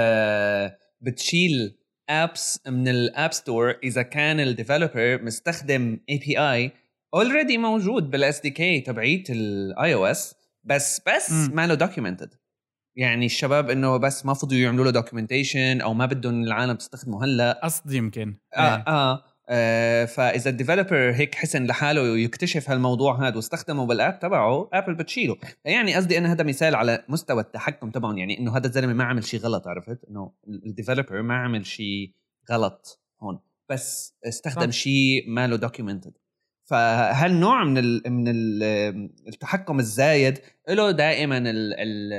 بتشيل 1.00 1.76
apps 2.10 2.60
من 2.66 2.88
ال 2.88 2.99
App 2.99 3.32
Store 3.32 3.74
إذا 3.82 4.02
كان 4.02 4.40
ال 4.40 4.48
developer 4.48 5.22
مستخدم 5.22 6.00
API 6.10 6.38
already 6.38 7.58
موجود 7.58 8.10
بال 8.10 8.40
SDK 8.40 8.80
تبعيت 8.80 9.30
ال 9.30 9.94
iOS 9.94 10.34
بس 10.64 11.00
بس. 11.06 11.30
ما 11.30 11.66
له 11.66 11.74
documented 11.74 12.34
يعني 12.96 13.26
الشباب 13.26 13.70
إنه 13.70 13.96
بس 13.96 14.26
ما 14.26 14.34
فضوا 14.34 14.58
يعملوا 14.58 14.84
له 14.84 14.90
documentation 14.90 15.80
أو 15.80 15.94
ما 15.94 16.06
بدهم 16.06 16.42
العالم 16.42 16.74
تستخدمه 16.74 17.24
هلأ 17.24 17.60
قصد 17.64 17.92
يمكن 17.92 18.34
آه, 18.56 18.76
إيه. 18.76 19.22
آه, 19.52 20.04
فإذا 20.04 20.50
ال 20.50 20.56
developer 20.56 21.10
هيك 21.10 21.34
حسن 21.34 21.66
لحاله 21.66 22.02
ويكتشف 22.02 22.70
هالموضوع 22.70 23.28
هذا 23.28 23.36
واستخدمه 23.36 23.86
بال 23.86 23.99
app 23.99 24.18
تبعه 24.18 24.68
ابل 24.72 24.94
بتشيله. 24.94 25.36
يعني 25.64 25.94
قصدي 25.94 26.18
أنا 26.18 26.32
هذا 26.32 26.44
مثال 26.44 26.74
على 26.74 27.04
مستوى 27.08 27.42
التحكم 27.42 27.90
تبعهم. 27.90 28.18
يعني 28.18 28.38
إنه 28.38 28.56
هذا 28.56 28.66
الزلمة 28.66 28.92
ما 28.92 29.04
عمل 29.04 29.24
شيء 29.24 29.40
غلط 29.40 29.68
عرفت؟ 29.68 30.04
إنه 30.10 30.32
ال 30.66 30.72
developer 30.72 31.22
ما 31.22 31.34
عمل 31.34 31.66
شيء 31.66 32.14
غلط 32.50 33.00
هون 33.22 33.40
بس 33.70 34.14
استخدم 34.24 34.70
شيء 34.70 35.24
ما 35.28 35.46
له 35.46 35.56
documented 35.56 36.12
فهالنوع 36.64 37.64
من 37.64 37.78
ال 37.78 38.02
من 38.06 38.28
ال 38.28 38.62
التحكم 39.28 39.78
الزايد 39.78 40.38
له 40.68 40.90
دائما 40.90 41.38
ال 41.38 41.74
ال 41.74 42.12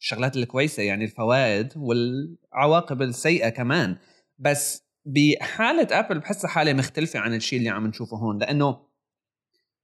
الشغلات 0.00 0.36
الكويسة 0.36 0.82
يعني 0.82 1.04
الفوائد 1.04 1.72
والعواقب 1.76 3.02
السيئة 3.02 3.48
كمان. 3.48 3.96
بس 4.38 4.87
بحالة 5.08 5.88
ابل 5.90 6.18
بحسها 6.18 6.48
حالة 6.48 6.72
مختلفة 6.72 7.18
عن 7.18 7.34
الشيء 7.34 7.58
اللي 7.58 7.70
عم 7.70 7.86
نشوفه 7.86 8.16
هون 8.16 8.38
لأنه 8.38 8.78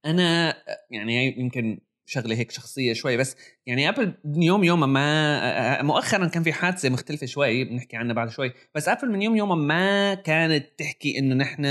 أنا 0.05 0.55
يعني 0.91 1.39
يمكن 1.39 1.79
شغلة 2.05 2.35
هيك 2.35 2.51
شخصية 2.51 2.93
شوي 2.93 3.17
بس 3.17 3.35
يعني 3.65 3.89
ابل 3.89 4.13
من 4.25 4.43
يوم 4.43 4.63
يوم 4.63 4.93
ما 4.93 5.81
مؤخرا 5.81 6.27
كان 6.27 6.43
في 6.43 6.53
حادثة 6.53 6.89
مختلفة 6.89 7.25
شوي 7.25 7.63
بنحكي 7.63 7.97
عنها 7.97 8.13
بعد 8.13 8.29
شوي 8.29 8.53
بس 8.75 8.89
ابل 8.89 9.11
من 9.11 9.21
يوم 9.21 9.35
يوم 9.35 9.67
ما 9.67 10.13
كانت 10.13 10.65
تحكي 10.77 11.19
إنه 11.19 11.35
نحن 11.35 11.65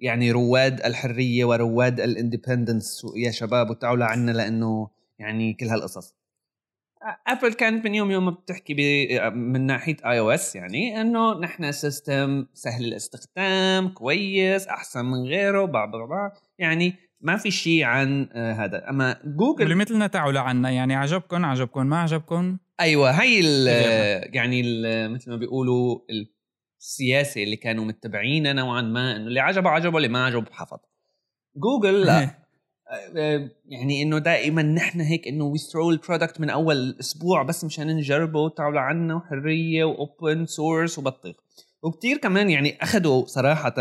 يعني 0.00 0.30
رواد 0.32 0.80
الحرية 0.80 1.44
ورواد 1.44 2.00
ال 2.00 2.08
independence 2.08 3.06
يا 3.16 3.30
شباب 3.30 3.70
وتعالوا 3.70 3.98
لعنا 3.98 4.30
لأنه 4.30 4.90
يعني 5.18 5.54
كل 5.54 5.66
هالقصص. 5.66 6.19
ابل 7.26 7.52
كانت 7.52 7.84
من 7.84 7.94
يوم 7.94 8.10
يوم 8.10 8.30
بتحكي 8.30 8.74
من 9.30 9.66
ناحية 9.66 9.96
iOS 10.06 10.56
يعني 10.56 11.00
إنه 11.00 11.40
نحن 11.40 11.72
system 11.72 12.46
سهل 12.54 12.84
الاستخدام 12.84 13.88
كويس 13.88 14.66
أحسن 14.66 15.04
من 15.04 15.26
غيره 15.26 15.64
بع 15.64 15.84
بع 15.84 16.32
يعني 16.58 16.94
ما 17.20 17.36
في 17.36 17.50
شيء 17.50 17.84
عن 17.84 18.28
آه، 18.32 18.52
هذا. 18.52 18.90
أما 18.90 19.16
جوجل 19.24 19.64
اللي 19.64 19.74
مثلنا 19.74 20.06
تعالوا 20.06 20.40
عنا 20.40 20.70
يعني 20.70 20.94
عجبكم 20.94 21.44
عجبكم 21.44 21.86
ما 21.86 22.00
عجبكم 22.00 22.58
أيوه 22.80 23.10
هي 23.10 23.40
ال 23.40 23.66
يعني 24.34 24.60
ال 24.60 25.12
مثل 25.12 25.30
ما 25.30 25.36
بيقولوا 25.36 26.00
السياسة 26.80 27.42
اللي 27.42 27.56
كانوا 27.56 27.84
متبعينها 27.84 28.52
نوعا 28.52 28.82
ما 28.82 29.16
إنه 29.16 29.26
اللي 29.26 29.40
عجبه 29.40 29.70
عجبه 29.70 29.96
اللي 29.96 30.08
ما 30.08 30.24
عجبه 30.24 30.52
حفظ 30.52 30.78
جوجل 31.56 32.00
لا. 32.00 32.30
يعني 33.68 34.02
إنه 34.02 34.18
دائما 34.18 34.62
نحن 34.62 35.00
هيك 35.00 35.28
إنه 35.28 35.44
we 35.44 35.58
throw 35.58 35.90
ال 35.90 35.96
product 35.96 36.40
من 36.40 36.50
أول 36.50 36.96
أسبوع 37.00 37.42
بس 37.42 37.64
مشان 37.64 37.86
نجربه 37.86 38.48
تعالوا 38.48 38.80
عنا 38.80 39.14
وحرية 39.14 39.84
و 39.84 39.96
open 39.96 40.46
source 40.46 40.98
وبطيخ. 40.98 41.36
وكتير 41.82 42.16
كمان 42.16 42.50
يعني 42.50 42.82
اخذوا 42.82 43.26
صراحة 43.26 43.74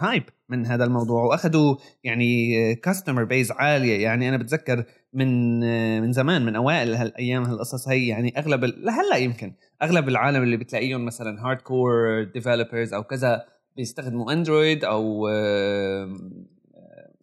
hype 0.00 0.22
آه، 0.22 0.32
من 0.48 0.66
هذا 0.66 0.84
الموضوع 0.84 1.24
واخذوا 1.24 1.76
يعني 2.04 2.74
customer 2.74 3.22
آه، 3.22 3.24
base 3.24 3.52
عالية. 3.52 4.02
يعني 4.02 4.28
أنا 4.28 4.36
بتذكر 4.36 4.84
من 5.12 5.60
من 6.00 6.12
زمان 6.12 6.44
من 6.46 6.56
أوائل 6.56 6.94
هالأيام 6.94 7.44
هالقصص 7.44 7.88
هي 7.88 8.08
يعني 8.08 8.38
أغلب 8.38 8.64
لهلأ 8.64 9.16
يمكن 9.16 9.52
أغلب 9.82 10.08
العالم 10.08 10.42
اللي 10.42 10.56
بتلاقيهم 10.56 11.04
مثلا 11.04 11.46
hardcore 11.46 12.22
developers 12.34 12.94
أو 12.94 13.02
كذا 13.02 13.44
بيستخدموا 13.76 14.32
اندرويد 14.32 14.84
أو 14.84 15.28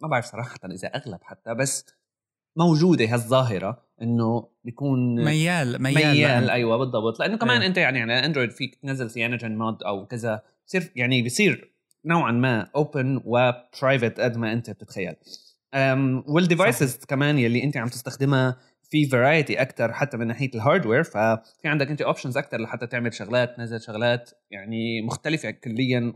ما 0.02 0.08
بعرف 0.08 0.24
صراحة 0.24 0.58
إذا 0.64 0.88
أغلب 0.88 1.18
حتى 1.22 1.54
بس 1.54 1.86
موجودة 2.56 3.04
هالظاهرة 3.04 3.82
إنه 4.02 4.48
بيكون 4.64 5.24
ميال 5.24 5.82
ميال 5.82 6.14
ميال 6.14 6.50
أيوه 6.50 6.76
بالضبط. 6.76 7.20
لأنه 7.20 7.36
كمان 7.36 7.56
أيوة. 7.56 7.66
أنت 7.66 7.76
يعني 7.76 8.02
على 8.02 8.12
اندرويد 8.12 8.50
فيك 8.50 8.74
تنزل 8.74 9.10
CyanogenMod 9.10 9.82
أو 9.82 10.06
كذا 10.06 10.42
بصير 10.66 10.92
يعني 10.96 11.22
بصير 11.22 11.72
نوعا 12.04 12.32
ما 12.32 12.70
open 12.76 13.20
و 13.24 13.36
private 13.36 14.20
قد 14.20 14.36
ما 14.36 14.52
أنت 14.52 14.70
بتتخيل. 14.70 15.14
وال 16.28 16.45
devices 16.45 17.04
كمان 17.04 17.38
يلي 17.38 17.64
أنت 17.64 17.76
عم 17.76 17.88
تستخدمها 17.88 18.56
في 18.82 19.06
variety 19.06 19.62
أكثر 19.62 19.92
حتى 19.92 20.16
من 20.16 20.26
ناحية 20.26 20.50
ال 20.54 20.59
hardware 20.59 21.02
ففي 21.02 21.40
عندك 21.64 21.90
أنت 21.90 22.02
options 22.02 22.36
أكثر 22.36 22.60
لحتى 22.60 22.86
تعمل 22.86 23.14
شغلات 23.14 23.56
تنزل 23.56 23.80
شغلات 23.80 24.30
يعني 24.50 25.02
مختلفة 25.02 25.50
كليا 25.50 26.12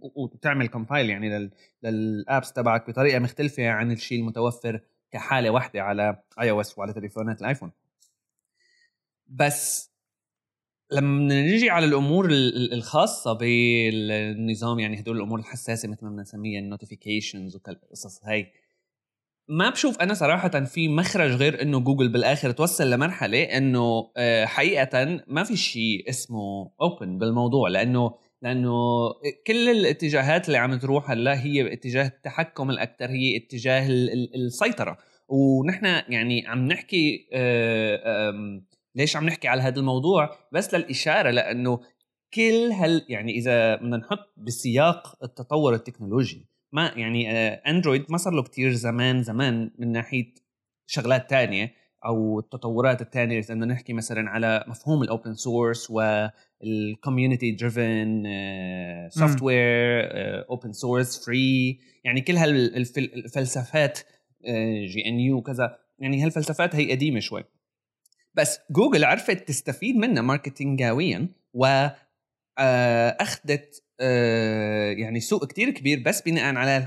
وتعمل 0.00 0.68
compile 0.68 1.10
يعني 1.10 1.50
لل 1.82 2.05
apps 2.05 2.52
تبعك 2.52 2.90
بطريقة 2.90 3.18
مختلفة 3.18 3.68
عن 3.68 3.92
الشيء 3.92 4.20
المتوفر 4.20 4.80
كحالة 5.10 5.50
واحدة 5.50 5.82
على 5.82 6.22
iOS 6.40 6.78
وعلى 6.78 6.92
تليفونات 6.92 7.40
الآيفون. 7.40 7.72
بس 9.26 9.90
لما 10.92 11.42
نجي 11.42 11.70
على 11.70 11.86
الأمور 11.86 12.28
الخاصة 12.72 13.32
بالنظام 13.32 14.78
يعني 14.78 15.00
هدول 15.00 15.16
الأمور 15.16 15.38
الحساسة 15.38 15.88
مثل 15.88 16.04
ما 16.04 16.10
بنسميها 16.10 16.60
ال 16.60 16.67
notifications 16.67 17.56
وهالقصص 17.56 18.24
هاي 18.24 18.52
ما 19.48 19.70
بشوف 19.70 20.00
أنا 20.00 20.14
صراحة 20.14 20.64
في 20.64 20.88
مخرج 20.88 21.30
غير 21.30 21.62
إنه 21.62 21.80
جوجل 21.80 22.08
بالآخر 22.08 22.50
توصل 22.50 22.90
لمرحلة 22.90 23.42
إنه 23.42 24.10
آه، 24.16 24.44
حقيقة 24.44 25.20
ما 25.26 25.44
في 25.44 25.56
شيء 25.56 26.08
اسمه 26.08 26.70
open 26.80 27.18
بالموضوع 27.18 27.68
لأنه 27.68 28.14
لأنه 28.42 29.08
كل 29.46 29.68
الاتجاهات 29.68 30.46
اللي 30.46 30.58
عم 30.58 30.78
تروح 30.78 31.10
هلا 31.10 31.44
هي 31.44 31.62
باتجاه 31.62 32.06
التحكم 32.06 32.70
الأكثر 32.70 33.10
هي 33.10 33.36
اتجاه 33.36 33.86
السيطرة. 34.34 34.98
ونحن 35.28 35.84
يعني 35.86 36.46
عم 36.46 36.66
نحكي 36.66 37.28
آه، 37.32 38.60
ليش 38.94 39.16
عم 39.16 39.26
نحكي 39.26 39.48
على 39.48 39.62
هذا 39.62 39.80
الموضوع؟ 39.80 40.30
بس 40.52 40.74
للإشارة 40.74 41.30
لأنه 41.30 41.80
كل 42.34 42.72
هال 42.72 43.06
يعني 43.08 43.32
إذا 43.36 43.76
بدنا 43.76 43.96
نحط 43.96 44.32
بسياق 44.36 45.24
التطور 45.24 45.74
التكنولوجي 45.74 46.46
ما 46.72 46.92
يعني 46.96 47.30
اندرويد 47.54 48.06
ما 48.08 48.18
صار 48.18 48.32
له 48.32 48.42
كثير 48.42 48.72
زمان 48.72 49.22
زمان 49.22 49.70
من 49.78 49.92
ناحية 49.92 50.34
شغلات 50.86 51.30
تانية. 51.30 51.74
أو 52.04 52.38
التطورات 52.38 53.02
الثانية 53.02 53.38
اذا 53.38 53.54
بدنا 53.54 53.66
نحكي 53.66 53.92
مثلا 53.92 54.30
على 54.30 54.64
مفهوم 54.68 55.02
ال 55.02 55.08
open 55.08 55.34
source 55.34 55.90
وال 55.90 56.19
community 56.19 57.50
driven 57.50 58.24
software 59.08 60.08
open 60.50 60.72
source 60.72 61.24
free 61.24 61.78
يعني 62.04 62.20
كل 62.20 62.36
هالفلسفات 62.36 63.98
GNU 64.86 65.36
وكذا 65.36 65.78
يعني 65.98 66.24
هالفلسفات 66.24 66.76
هي 66.76 66.92
قديمة 66.92 67.20
شوي. 67.20 67.44
بس 68.34 68.58
جوجل 68.70 69.04
عرفت 69.04 69.48
تستفيد 69.48 69.96
منها 69.96 70.22
marketing 70.22 71.09
اويا 71.09 71.28
و 71.54 71.88
آه، 72.58 73.16
أخذت 73.20 73.82
آه، 74.00 74.90
يعني 74.90 75.20
سوق 75.20 75.46
كتير 75.46 75.70
كبير 75.70 76.02
بس 76.06 76.22
بناء 76.22 76.54
على 76.54 76.86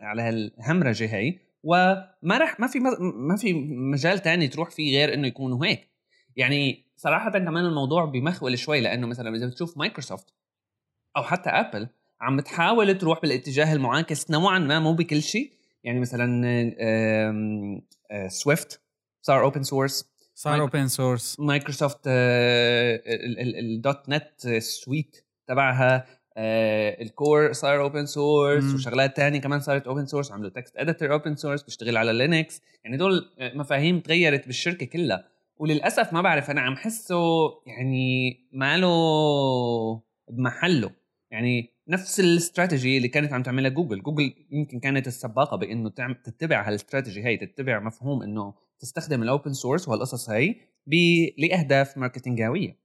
على 0.00 0.22
هالهمرجة 0.22 1.16
هي 1.16 1.38
وما 1.64 2.38
رح 2.38 2.60
ما 2.60 2.66
في 2.66 2.78
ما 3.00 3.36
في 3.36 3.52
مجال 3.92 4.18
تاني 4.18 4.48
تروح 4.48 4.70
فيه 4.70 4.96
غير 4.98 5.14
إنه 5.14 5.26
يكونوا 5.26 5.66
هيك. 5.66 5.90
يعني 6.36 6.84
صراحة 6.96 7.30
كمان 7.30 7.64
الموضوع 7.64 8.04
بمخول 8.04 8.58
شوي 8.58 8.80
لأنه 8.80 9.06
مثلا 9.06 9.36
إذا 9.36 9.46
بتشوف 9.46 9.78
مايكروسوفت 9.78 10.34
أو 11.16 11.22
حتى 11.22 11.50
أبل 11.50 11.88
عم 12.20 12.36
بتحاول 12.36 12.98
تروح 12.98 13.20
بالاتجاه 13.20 13.72
المعاكس 13.72 14.30
نوعا 14.30 14.58
ما 14.58 14.80
مو 14.80 14.92
بكل 14.92 15.22
شيء. 15.22 15.52
يعني 15.84 16.00
مثلا 16.00 16.42
سويفت 18.28 18.80
صار 19.22 19.42
open 19.42 19.62
source 19.62 20.10
صار 20.34 20.60
open 20.60 20.88
source 20.88 21.40
مايكروسوفت 21.40 22.00
ال 23.56 24.08
.NET 24.08 24.58
suite 24.58 25.26
تبعها. 25.46 26.06
آه 26.36 27.02
ال 27.02 27.12
core 27.12 27.52
صار 27.52 27.80
open 27.80 28.06
source 28.06 28.74
وشغلات 28.74 29.16
تانية 29.16 29.40
كمان 29.40 29.60
صارت 29.60 29.86
open 29.86 30.06
source 30.06 30.32
عملوا 30.32 30.50
text 30.50 30.76
editor 30.76 31.12
open 31.12 31.36
source 31.36 31.62
بيشتغل 31.62 31.96
على 31.96 32.12
لينكس 32.12 32.62
يعني 32.84 32.96
دول 32.96 33.30
مفاهيم 33.40 34.00
تغيرت 34.00 34.46
بالشركة 34.46 34.86
كلها. 34.86 35.28
وللأسف 35.56 36.12
ما 36.12 36.22
بعرف 36.22 36.50
أنا 36.50 36.60
عم 36.60 36.76
حسه 36.76 37.16
يعني 37.66 38.36
ماله 38.52 40.02
بمحله. 40.30 40.90
يعني 41.30 41.70
نفس 41.88 42.20
الاستراتيجي 42.20 42.96
اللي 42.96 43.08
كانت 43.08 43.32
عم 43.32 43.42
تعملها 43.42 43.70
جوجل. 43.70 44.02
جوجل 44.02 44.34
يمكن 44.50 44.80
كانت 44.80 45.06
السباقة 45.06 45.56
بإنه 45.56 45.90
تتبع 46.24 46.68
هالاستراتيجي 46.68 47.24
هي 47.24 47.36
تتبع 47.36 47.80
مفهوم 47.80 48.22
إنه 48.22 48.54
تستخدم 48.78 49.22
ال 49.22 49.28
open 49.28 49.52
source 49.52 49.88
وهالقصص 49.88 50.30
هي 50.30 50.54
لأهداف 51.38 51.98
marketing 51.98 52.58
اويه 52.58 52.78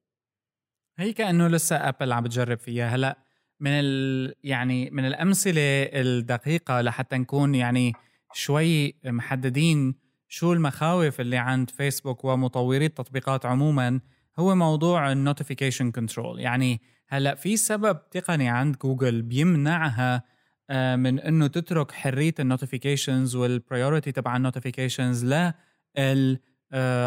هي 0.98 1.14
كأنه 1.14 1.48
لسه 1.48 1.76
ابل 1.76 2.12
عم 2.12 2.24
بتجرب 2.24 2.58
فيها. 2.58 2.96
هلأ 2.96 3.18
من 3.60 3.72
ال 3.72 4.36
يعني 4.44 4.90
من 4.90 5.06
الأمثلة 5.06 5.84
الدقيقة 5.84 6.82
لحتى 6.82 7.18
نكون 7.18 7.56
يعني 7.56 7.94
شوي 8.34 8.96
محددين 9.06 9.96
شو 10.28 10.54
المخاوف 10.54 11.22
اللي 11.22 11.38
عند 11.38 11.70
فيسبوك 11.70 12.26
ومطوري 12.26 12.86
التطبيقات 12.86 13.46
عموما 13.46 14.00
هو 14.40 14.56
موضوع 14.56 15.12
ال 15.12 15.18
notification 15.18 15.92
control 15.92 16.40
يعني 16.40 16.82
هلأ 17.08 17.36
في 17.36 17.58
سبب 17.58 18.10
تقني 18.12 18.50
عند 18.50 18.78
جوجل 18.78 19.22
بيمنعها 19.22 20.24
آه، 20.70 20.96
من 20.96 21.20
إنه 21.20 21.48
تترك 21.48 21.92
حرية 21.92 22.34
ال 22.40 22.47
notifications 22.47 23.36
وال 23.36 23.51
priority 23.51 24.12
تبع 24.12 24.36
ال 24.36 24.42
notifications 24.42 25.26
ل 25.26 25.52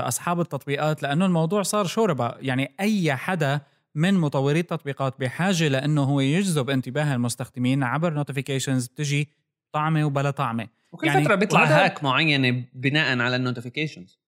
أصحاب 0.06 0.40
التطبيقات 0.40 1.02
لأنه 1.02 1.26
الموضوع 1.26 1.62
صار 1.62 1.86
شوربة. 1.86 2.34
يعني 2.40 2.74
أي 2.80 3.16
حدا 3.16 3.60
من 3.94 4.14
مطوري 4.14 4.60
التطبيقات 4.60 5.20
بحاجة 5.20 5.68
لأنه 5.68 6.02
هو 6.02 6.20
يجذب 6.20 6.70
انتباه 6.70 7.14
المستخدمين 7.14 7.82
عبر 7.82 8.14
notifications 8.14 8.86
بتجي 8.86 9.28
طعمة 9.72 10.04
وبلا 10.04 10.30
طعمة. 10.30 10.68
وكل 10.92 11.06
يعني 11.06 11.24
فترة 11.24 11.34
بيطلع 11.34 11.64
hack 11.64 12.04
معينة 12.04 12.64
بناء 12.74 13.18
على 13.18 13.36
ال 13.36 13.42
notifications 13.42 14.20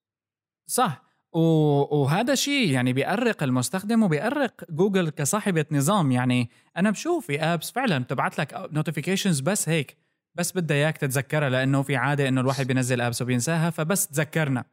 صح. 0.66 1.04
وهذا 1.32 2.34
شيء 2.34 2.70
يعني 2.70 2.92
بيأرق 2.92 3.42
المستخدم 3.42 4.02
وبيأرق 4.02 4.64
جوجل 4.70 5.08
كصاحبة 5.08 5.64
نظام. 5.70 6.12
يعني 6.12 6.50
أنا 6.76 6.90
بشوف 6.90 7.26
في 7.26 7.40
apps 7.40 7.70
فعلا 7.70 7.98
بتبعت 7.98 8.38
لك 8.38 8.68
notifications 8.72 9.40
بس 9.40 9.68
هيك. 9.68 9.96
بس 10.34 10.52
بدها 10.52 10.76
إياك 10.76 10.96
تتذكرها 10.96 11.48
لأنه 11.48 11.82
في 11.82 11.96
عادة 11.96 12.28
إنه 12.28 12.40
الواحد 12.40 12.66
بينزل 12.66 13.00
apps 13.00 13.22
وبينساها 13.22 13.70
فبس 13.70 14.06
تذكرنا. 14.08 14.64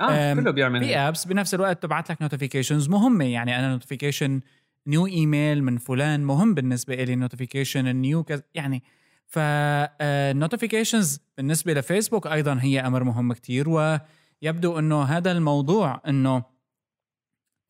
آه 0.00 0.34
كله 0.34 0.50
بيعمل 0.50 0.80
في 0.84 0.96
apps 0.96 1.24
بنفس 1.24 1.54
الوقت 1.54 1.82
تبعت 1.82 2.10
لك 2.10 2.22
notifications 2.22 2.88
مهمة. 2.88 3.24
يعني 3.24 3.58
أنا 3.58 3.72
notification 3.72 4.40
new 4.86 5.06
email 5.06 5.64
من 5.64 5.78
فلان 5.78 6.24
مهم 6.24 6.54
بالنسبة 6.54 6.94
لي 6.94 7.16
notification 7.16 7.96
new 7.96 8.22
كز 8.24 8.42
يعني 8.54 8.82
فال 9.26 9.51
notifications 9.51 11.14
آه، 11.14 11.20
بالنسبة 11.36 11.74
لفيسبوك 11.74 12.26
أيضا 12.26 12.58
هي 12.60 12.80
أمر 12.80 13.04
مهم 13.04 13.32
كتير. 13.32 13.68
ويبدو 13.68 14.78
إنه 14.78 15.02
هذا 15.02 15.32
الموضوع 15.32 16.00
إنه 16.08 16.42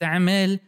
تعمل 0.00 0.60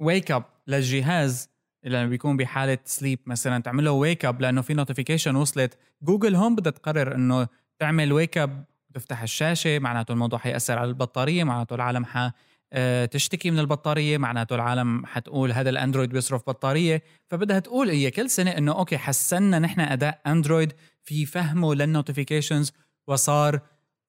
wake 0.00 0.30
up 0.30 0.44
للجهاز 0.66 1.50
لما 1.84 2.06
بيكون 2.06 2.36
بحالة 2.36 2.78
sleep 2.84 3.18
مثلا. 3.26 3.62
تعمل 3.62 3.84
له 3.84 3.90
wake 3.90 4.24
up 4.24 4.40
لأنه 4.40 4.60
في 4.60 4.74
notification 4.74 5.36
وصلت. 5.36 5.78
جوجل 6.02 6.34
هون 6.34 6.54
بدها 6.56 6.72
تقرر 6.72 7.14
إنه 7.14 7.48
تعمل 7.80 8.12
wake 8.12 8.38
up 8.38 8.64
وتفتح 8.90 9.22
الشاشة 9.22 9.78
معناته 9.78 10.12
الموضوع 10.12 10.38
حيأثر 10.38 10.78
على 10.78 10.88
البطارية 10.88 11.44
معناته 11.44 11.74
العالم 11.74 12.04
ح 12.04 12.30
آه، 12.72 13.04
تشتكي 13.04 13.50
من 13.50 13.58
البطارية 13.58 14.18
معناته 14.18 14.54
العالم 14.54 15.06
حتقول 15.06 15.52
هذا 15.52 15.70
الأندرويد 15.70 16.10
بيصرف 16.10 16.42
بطارية. 16.46 17.02
فبدها 17.28 17.58
تقول 17.58 17.90
هي 17.90 18.10
كل 18.10 18.30
سنة 18.30 18.50
إنه 18.50 18.72
okay 18.72 18.98
حسنا 18.98 19.58
نحن 19.58 19.80
أداء 19.80 20.20
أندرويد 20.26 20.72
في 21.02 21.26
فهمه 21.26 21.74
لل 21.74 21.87
notifications 21.87 22.72
وصار 23.06 23.60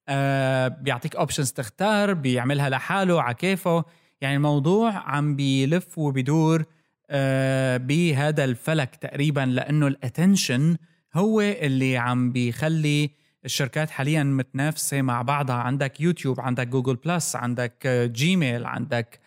آه 0.10 0.68
بيعطيك 0.68 1.16
options 1.16 1.52
تختار 1.52 2.14
بيعملها 2.14 2.70
لحاله 2.70 3.22
على 3.22 3.36
كيفه. 3.36 3.86
يعني 4.22 4.36
الموضوع 4.36 4.92
عم 4.92 5.36
بيلف 5.36 5.98
وبيدور 5.98 6.66
آه 7.10 7.78
بهذا 7.78 8.44
الفلك 8.44 8.96
تقريبا 8.96 9.42
لأنه 9.42 9.88
ال 9.88 9.97
attention 9.97 10.78
هو 11.14 11.42
اللي 11.42 11.98
عم 11.98 12.32
بيخلي 12.32 13.21
الشركات 13.46 13.90
حاليا 13.90 14.24
متنافسة 14.24 15.02
مع 15.02 15.22
بعضها. 15.22 15.56
عندك 15.56 16.02
يوتيوب 16.02 16.42
عندك 16.42 16.68
جوجل 16.68 16.96
بلس 16.96 17.36
عندك 17.36 17.88
جيميل 18.12 18.66
عندك 18.66 19.20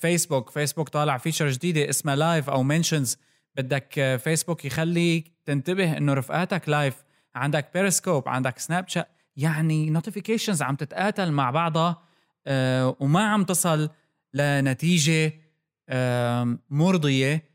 فيسبوك. 0.00 0.50
فيسبوك 0.50 0.88
طالع 0.88 1.18
feature 1.18 1.48
جديدة 1.48 1.90
اسمها 1.90 2.16
live 2.16 2.50
أو 2.50 2.62
mentions 2.62 3.18
بدك 3.56 4.18
فيسبوك 4.24 4.64
يخلي 4.64 5.24
تنتبه 5.46 5.96
إنه 5.96 6.14
رفقاتك 6.14 6.68
live 6.68 6.94
عندك 7.34 7.70
بيريسكوب 7.74 8.28
عندك 8.28 8.58
سناب 8.58 8.88
شات 8.88 9.08
يعني 9.36 9.90
notifications 9.90 10.62
عم 10.62 10.74
تتقاتل 10.74 11.32
مع 11.32 11.50
بعضها 11.50 12.02
آه، 12.46 12.96
وما 13.00 13.28
عم 13.28 13.44
تصل 13.44 13.90
لنتيجة 14.34 15.32
مرضية. 16.70 17.49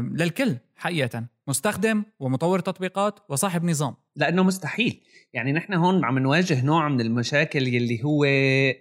للكل 0.00 0.56
حقيقة. 0.76 1.26
مستخدم 1.48 2.04
ومطور 2.20 2.58
تطبيقات 2.58 3.20
وصاحب 3.28 3.64
نظام. 3.64 3.94
لأنه 4.16 4.42
مستحيل. 4.42 5.00
يعني 5.32 5.52
نحن 5.52 5.74
هون 5.74 6.04
عم 6.04 6.18
نواجه 6.18 6.64
نوع 6.64 6.88
من 6.88 7.00
المشاكل 7.00 7.68
يلي 7.68 8.04
هو 8.04 8.24
آه 8.24 8.74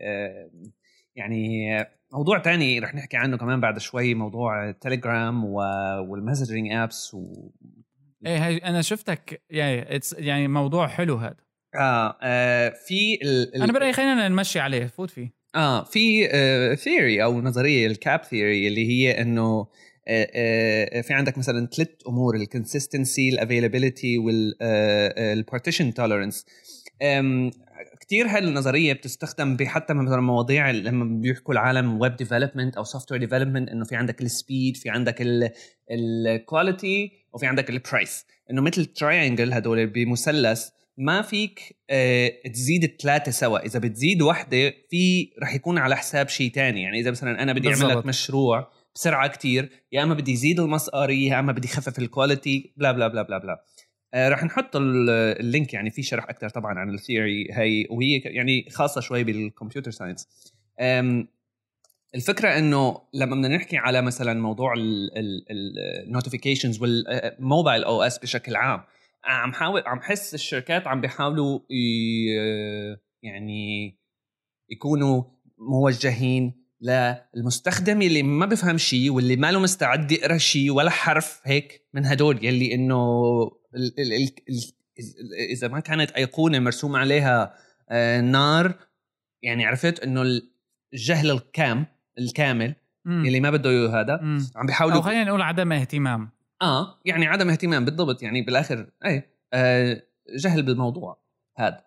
آه 0.00 0.50
يعني 1.14 1.68
موضوع 2.12 2.38
تاني 2.38 2.78
رح 2.78 2.94
نحكي 2.94 3.16
عنه 3.16 3.36
كمان 3.36 3.60
بعد 3.60 3.78
شوي 3.78 4.14
موضوع 4.14 4.68
التليجرام 4.68 5.44
وال 5.44 5.67
messaging 5.67 6.72
apps 6.72 7.14
و... 7.14 7.50
إيه 8.26 8.46
هاي 8.46 8.56
أنا 8.56 8.82
شفتك 8.82 9.42
يعني 9.50 10.00
يعني 10.18 10.48
موضوع 10.48 10.86
حلو 10.86 11.16
هذا. 11.16 11.36
آه, 11.74 12.18
آه 12.22 12.68
في 12.86 13.18
ال... 13.22 13.62
أنا 13.62 13.72
برأيي 13.72 13.92
خلينا 13.92 14.28
نمشي 14.28 14.60
عليه 14.60 14.86
فوت 14.86 15.10
فيه. 15.10 15.32
آه 15.56 15.84
في 15.84 16.28
آه 16.30 16.74
theory 16.74 17.22
أو 17.22 17.40
نظرية 17.40 17.86
ال 17.86 17.96
CAP 17.96 18.24
theory 18.24 18.68
اللي 18.68 18.88
هي 18.88 19.20
إنه 19.20 19.66
آه، 20.08 20.28
آه، 20.34 21.00
في 21.00 21.14
عندك 21.14 21.38
مثلا 21.38 21.66
ثلاث 21.66 21.88
أمور 22.08 22.36
ال 22.36 22.44
consistency 22.44 23.28
ال 23.28 23.35
availability 23.35 24.18
وال 24.18 24.50
partition 24.50 25.94
tolerance 25.94 26.46
كثير 28.00 28.26
هالنظرية 28.26 28.92
بتستخدم 28.92 29.56
بحتى 29.56 29.94
مثلا 29.94 30.20
مواضيع 30.20 30.70
لما 30.70 31.20
بيحكوا 31.20 31.54
العالم 31.54 32.00
web 32.00 32.16
development 32.16 32.76
أو 32.76 32.84
software 32.84 33.20
development 33.20 33.68
إنه 33.68 33.84
في 33.84 33.96
عندك 33.96 34.22
ال 34.22 34.31
speed 34.31 34.76
في 34.76 34.90
عندك 34.90 35.24
ال 35.90 36.05
quality 36.05 37.12
وفي 37.32 37.46
عندك 37.46 37.70
ال 37.70 37.79
price 37.79 38.26
إنه 38.50 38.62
مثل 38.62 38.84
triangle 38.84 39.52
هدول 39.52 39.86
بمثلث 39.86 40.68
ما 40.98 41.22
فيك 41.22 41.76
آه 41.90 42.32
تزيد 42.52 42.84
الثلاثه 42.84 43.30
سوا. 43.32 43.58
إذا 43.58 43.78
بتزيد 43.78 44.22
وحده 44.22 44.74
في 44.90 45.30
رح 45.42 45.54
يكون 45.54 45.78
على 45.78 45.96
حساب 45.96 46.28
شيء 46.28 46.50
تاني. 46.50 46.82
يعني 46.82 47.00
إذا 47.00 47.10
مثلا 47.10 47.42
أنا 47.42 47.52
بدي 47.52 47.68
أعمل 47.68 47.88
لك 47.88 48.06
مشروع 48.06 48.70
بسرعة 48.94 49.28
كتير 49.28 49.70
يا 49.92 50.02
إما 50.02 50.14
بدي 50.14 50.32
يزيد 50.32 50.60
المصاري 50.60 51.26
يا 51.26 51.40
إما 51.40 51.52
بدي 51.52 51.68
يخفف 51.68 51.98
ال 51.98 52.07
quality 52.07 52.72
بلا 52.76 52.92
بلا 52.92 53.08
بلا 53.08 53.22
بلا 53.22 53.38
بلا. 53.38 53.64
آه 54.14 54.28
رح 54.28 54.44
نحط 54.44 54.76
ال 54.76 54.92
link. 54.92 55.74
يعني 55.74 55.90
في 55.90 56.02
شرح 56.02 56.24
أكثر 56.28 56.48
طبعا 56.48 56.78
عن 56.78 56.94
ال 56.94 57.02
theory 57.02 57.48
هي 57.52 57.86
وهي 57.90 58.18
يعني 58.24 58.68
خاصة 58.70 59.00
شوي 59.00 59.24
بال 59.24 59.37
computer 59.37 59.90
science 59.90 60.28
الفكرة 62.14 62.58
إنه 62.58 63.00
لما 63.14 63.36
بدنا 63.36 63.48
نحكي 63.48 63.76
على 63.76 64.02
مثلا 64.02 64.40
موضوع 64.40 64.74
ال 66.04 66.09
notifications 66.09 66.80
وال 66.82 67.08
mobile 67.08 67.84
OS 67.84 68.18
بشكل 68.18 68.56
عام 68.56 68.80
عم 69.26 69.52
حاول 69.52 69.82
عم 69.86 70.00
حس 70.00 70.34
الشركات 70.34 70.86
عم 70.86 71.00
بيحاولوا 71.00 71.60
يعني 73.22 73.98
يكونوا 74.70 75.22
موجهين 75.58 76.66
للمستخدم 76.80 78.02
اللي 78.02 78.22
ما 78.22 78.46
بفهم 78.46 78.78
شيء 78.78 79.10
واللي 79.10 79.36
ما 79.36 79.52
له 79.52 79.60
مستعد 79.60 80.12
يقرأ 80.12 80.38
شيء 80.38 80.70
ولا 80.70 80.90
حرف 80.90 81.40
هيك 81.44 81.86
من 81.94 82.06
هدول 82.06 82.44
يلي 82.44 82.74
إنه 82.74 82.96
ال 83.74 84.00
ال 84.00 84.12
ال 84.12 84.30
ال 84.48 85.34
إذا 85.50 85.68
ما 85.68 85.80
كانت 85.80 86.10
أيقونة 86.10 86.58
مرسوم 86.58 86.96
عليها 86.96 87.54
آه 87.90 88.20
نار 88.20 88.74
يعني 89.42 89.66
عرفت 89.66 90.00
إنه 90.00 90.40
الجهل 90.92 91.30
الكام 91.30 91.86
الكامل 92.18 92.74
مم. 93.04 93.24
اللي 93.26 93.40
ما 93.40 93.50
بده 93.50 94.00
هذا. 94.00 94.20
عم 94.56 94.66
بيحاولوا 94.66 94.96
أو 94.96 95.02
خلينا 95.02 95.24
نقول 95.24 95.42
عدم 95.42 95.72
اهتمام 95.72 96.30
آه 96.62 97.00
يعني 97.04 97.26
عدم 97.26 97.50
اهتمام 97.50 97.84
بالضبط 97.84 98.22
يعني 98.22 98.42
بالآخر 98.42 98.90
اي 99.04 99.22
آه 99.52 100.02
جهل 100.36 100.62
بالموضوع 100.62 101.18
هذا. 101.56 101.84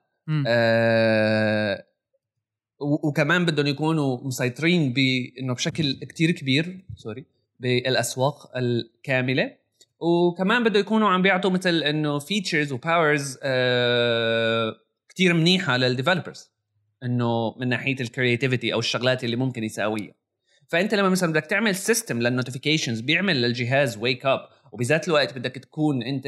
آه 0.47 1.85
وكمان 2.79 3.45
بدهم 3.45 3.67
يكونوا 3.67 4.27
مسيطرين 4.27 4.93
بانه 4.93 5.53
بشكل 5.53 5.93
كتير 5.93 6.31
كبير 6.31 6.85
سوري 6.95 7.25
بالأسواق 7.59 8.57
الكاملة. 8.57 9.55
وكمان 9.99 10.63
بده 10.63 10.79
يكونوا 10.79 11.09
عم 11.09 11.21
بيعطوا 11.21 11.51
مثل 11.51 11.83
إنه 11.83 12.19
features 12.19 12.71
و 12.71 12.81
powers 12.81 13.37
آه 13.43 14.75
كثير 15.09 15.33
منيحة 15.33 15.77
لل 15.77 15.90
developers 15.90 16.51
إنه 17.03 17.55
من 17.57 17.67
ناحية 17.67 17.95
ال 18.01 18.08
creativity 18.08 18.73
أو 18.73 18.79
الشغلات 18.79 19.23
اللي 19.23 19.35
ممكن 19.35 19.63
يساويها. 19.63 20.13
فأنت 20.69 20.93
لما 20.95 21.09
مثلا 21.09 21.31
بدك 21.31 21.45
تعمل 21.45 21.75
system 21.75 22.19
لل 22.19 22.30
notifications 22.30 23.01
بيعمل 23.01 23.41
للجهاز 23.41 23.97
wake 23.97 24.25
up 24.25 24.39
وبذات 24.71 25.07
الوقت 25.07 25.37
بدك 25.37 25.51
تكون 25.55 26.03
أنت 26.03 26.27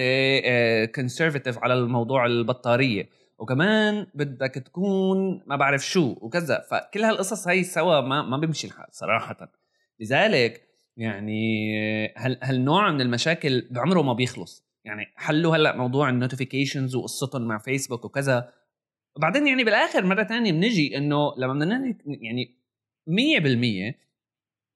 conservative 0.96 1.58
آه، 1.58 1.62
على 1.62 1.74
الموضوع 1.74 2.26
البطارية. 2.26 3.10
وكمان 3.40 4.08
بدك 4.14 4.52
تكون 4.54 5.44
ما 5.46 5.56
بعرف 5.56 5.86
شو 5.86 6.16
وكذا. 6.22 6.66
فكل 6.72 7.04
هالقصص 7.04 7.48
هاي 7.48 7.64
سوا 7.64 8.02
ما 8.02 8.22
ما 8.22 8.38
بيمشي 8.38 8.68
الحال 8.68 8.88
صراحة. 8.92 9.52
لذلك 10.00 10.62
يعني 10.98 11.78
هال 12.18 12.38
هالنوع 12.44 12.92
من 12.92 13.02
المشاكل 13.02 13.68
بعمره 13.72 14.02
ما 14.02 14.14
بيخلص. 14.14 14.66
يعني 14.86 15.06
حلوا 15.16 15.56
هلأ 15.56 15.78
موضوع 15.78 16.10
ال 16.10 16.16
notifications 16.16 16.96
وقصتهم 16.96 17.42
مع 17.42 17.58
فيسبوك 17.58 18.06
وكذا. 18.06 18.52
وبعدين 19.16 19.48
يعني 19.48 19.64
بالآخر 19.64 20.06
مرة 20.06 20.24
تانية 20.24 20.52
بنجي 20.52 20.98
إنه 20.98 21.34
لما 21.38 21.54
بدنا 21.54 21.96
يعني 22.06 22.58
100% 23.08 24.11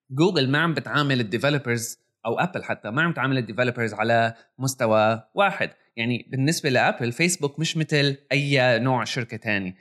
جوجل 0.09 0.49
ما 0.49 0.57
عم 0.57 0.73
بتعامل 0.73 1.19
ال 1.19 1.27
developers 1.27 1.99
أو 2.25 2.39
ابل 2.39 2.63
حتى 2.63 2.91
ما 2.91 3.01
عم 3.01 3.13
تعامل 3.13 3.37
ال 3.37 3.43
developers 3.43 3.93
على 3.93 4.33
مستوى 4.59 5.23
واحد. 5.33 5.69
يعني 5.95 6.27
بالنسبة 6.31 6.69
لابل 6.69 7.11
فيسبوك 7.11 7.59
مش 7.59 7.77
مثل 7.77 8.17
أي 8.31 8.79
نوع 8.79 9.03
شركة 9.03 9.37
تاني. 9.37 9.75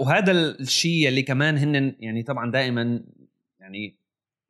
وهذا 0.00 0.32
الشيء 0.32 1.08
اللي 1.08 1.22
كمان 1.22 1.58
هن 1.58 1.94
يعني 2.00 2.22
طبعا 2.22 2.50
دائما 2.50 3.04
يعني 3.60 3.96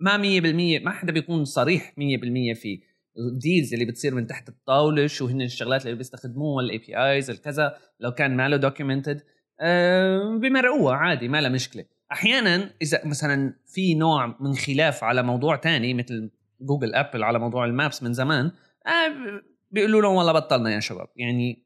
ما 0.00 0.16
100% 0.16 0.84
ما 0.84 0.90
حدا 0.90 1.12
بيكون 1.12 1.44
صريح 1.44 1.90
100% 1.90 2.54
فيه. 2.54 2.80
ال 3.18 3.27
deals 3.27 3.72
اللي 3.72 3.84
بتصير 3.84 4.14
من 4.14 4.26
تحت 4.26 4.48
الطاوله 4.48 5.06
شو 5.06 5.26
هن 5.26 5.42
الشغلات 5.42 5.86
اللي 5.86 5.96
بيستخدموها 5.96 6.64
ال 6.64 6.78
APIs 6.78 7.30
الكذا 7.30 7.76
لو 8.00 8.12
كان 8.12 8.36
ما 8.36 8.48
له 8.48 8.56
documented 8.56 9.22
أه 9.60 10.38
بمرقوها 10.42 10.96
عادي 10.96 11.28
ما 11.28 11.40
لها 11.40 11.50
مشكلة. 11.50 11.84
أحيانا 12.12 12.70
إذا 12.82 13.00
مثلا 13.04 13.54
في 13.66 13.94
نوع 13.94 14.36
من 14.40 14.54
خلاف 14.54 15.04
على 15.04 15.22
موضوع 15.22 15.56
تاني 15.56 15.94
مثل 15.94 16.30
جوجل 16.60 16.94
أبل 16.94 17.22
على 17.22 17.38
موضوع 17.38 17.64
ال 17.64 17.72
maps 17.72 18.02
من 18.02 18.12
زمان 18.12 18.50
آه 18.86 19.42
بيقولوا 19.70 20.02
لهم 20.02 20.14
والله 20.14 20.32
بطلنا 20.32 20.74
يا 20.74 20.80
شباب. 20.80 21.08
يعني 21.16 21.62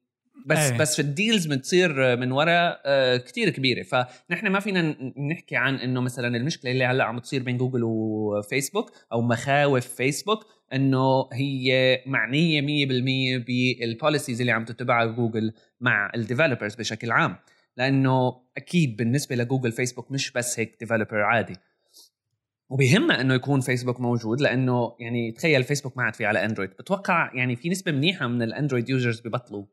بس 0.46 0.58
أيه. 0.58 0.78
بس 0.78 0.96
في 0.96 1.02
ال 1.02 1.10
deals 1.10 1.46
بتصير 1.46 2.16
من 2.16 2.32
وراء 2.32 2.80
آه 2.86 3.16
كثير 3.16 3.50
كبيرة. 3.50 3.82
فنحن 3.82 4.46
ما 4.46 4.60
فينا 4.60 4.96
نحكي 5.30 5.56
عن 5.56 5.74
إنه 5.74 6.00
مثلا 6.00 6.36
المشكلة 6.36 6.72
اللي 6.72 6.84
هلأ 6.84 7.04
عم 7.04 7.18
تصير 7.18 7.42
بين 7.42 7.56
جوجل 7.56 7.80
وفيسبوك 7.84 8.92
أو 9.12 9.22
مخاوف 9.22 9.86
فيسبوك 9.86 10.46
إنه 10.72 11.28
هي 11.32 12.02
معنية 12.06 12.60
100% 12.60 13.44
بال 13.46 13.65
policies 13.65 14.40
اللي 14.40 14.52
عم 14.52 14.64
تتبعها 14.64 15.04
جوجل 15.04 15.52
مع 15.80 16.12
ال 16.14 16.20
developers 16.20 16.74
بشكل 16.74 17.10
عام. 17.10 17.36
لأنه 17.76 18.40
أكيد 18.56 18.96
بالنسبة 18.96 19.36
لجوجل 19.36 19.72
فيسبوك 19.72 20.10
مش 20.10 20.32
بس 20.32 20.60
هيك 20.60 20.76
developer 20.80 21.22
عادي. 21.22 21.56
وبيهمها 22.68 23.20
إنه 23.20 23.34
يكون 23.34 23.60
فيسبوك 23.60 24.00
موجود 24.00 24.40
لأنه 24.40 24.96
يعني 25.00 25.32
تخيل 25.32 25.64
فيسبوك 25.64 25.96
ما 25.96 26.02
عاد 26.02 26.14
في 26.14 26.26
على 26.26 26.44
اندرويد 26.44 26.70
بتوقع 26.70 27.30
يعني 27.34 27.56
في 27.56 27.68
نسبة 27.68 27.92
منيحة 27.92 28.26
من 28.26 28.42
ال 28.42 28.48
Android 28.48 28.88
users 28.88 29.20
ببطلوا 29.20 29.64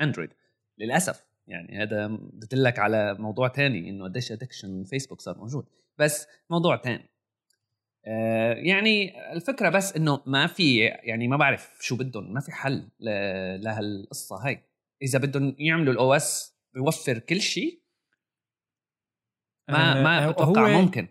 اندرويد 0.00 0.30
للأسف. 0.78 1.26
يعني 1.46 1.82
هذا 1.82 2.06
بدلك 2.32 2.78
على 2.78 3.14
موضوع 3.14 3.48
تاني 3.48 3.90
إنه 3.90 4.04
قديش 4.04 4.32
addiction 4.32 4.84
فيسبوك 4.84 5.20
صار 5.20 5.38
موجود. 5.38 5.64
بس 5.98 6.26
موضوع 6.50 6.76
تاني. 6.76 7.08
آه 8.06 8.52
يعني 8.52 9.12
الفكرة 9.32 9.68
بس 9.68 9.96
إنه 9.96 10.20
ما 10.26 10.46
في 10.46 10.78
يعني 10.78 11.28
ما 11.28 11.36
بعرف 11.36 11.78
شو 11.80 11.96
بدهم 11.96 12.32
ما 12.32 12.40
في 12.40 12.52
حل 12.52 12.88
لهالقصة 13.60 14.36
هاي. 14.36 14.62
إذا 15.02 15.18
بدهم 15.18 15.56
يعملوا 15.58 15.92
ال 15.92 16.14
OS 16.14 16.51
بيوفر 16.74 17.18
كل 17.18 17.40
شيء 17.40 17.82
ما 19.68 20.02
ما 20.02 20.30
بتوقع 20.30 20.76
هو 20.76 20.82
ممكن. 20.82 21.08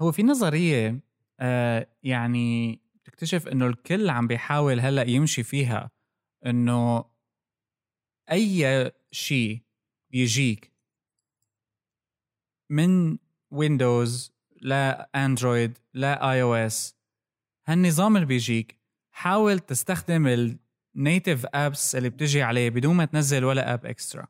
هو 0.00 0.12
في 0.12 0.22
نظرية 0.22 1.00
آه 1.40 1.88
يعني 2.02 2.80
تكتشف 3.04 3.48
إنه 3.48 3.66
الكل 3.66 4.10
عم 4.10 4.26
بيحاول 4.26 4.80
هلأ 4.80 5.02
يمشي 5.02 5.42
فيها 5.42 5.90
إنه 6.46 7.04
أي 8.30 8.92
شيء 9.10 9.62
بيجيك 10.10 10.72
من 12.70 13.18
ويندوز 13.50 14.32
لا 14.60 15.10
اندرويد 15.14 15.78
لا 15.94 16.32
iOS 16.32 16.98
هالنظام 17.66 18.16
اللي 18.16 18.26
بيجيك 18.26 18.78
حاول 19.10 19.58
تستخدم 19.58 20.56
ال 20.96 21.03
native 21.03 21.46
apps 21.46 21.96
اللي 21.96 22.10
بتجي 22.10 22.42
عليه 22.42 22.70
بدون 22.70 22.96
ما 22.96 23.04
تنزل 23.04 23.44
ولا 23.44 23.74
app 23.74 23.86
extra 23.86 24.28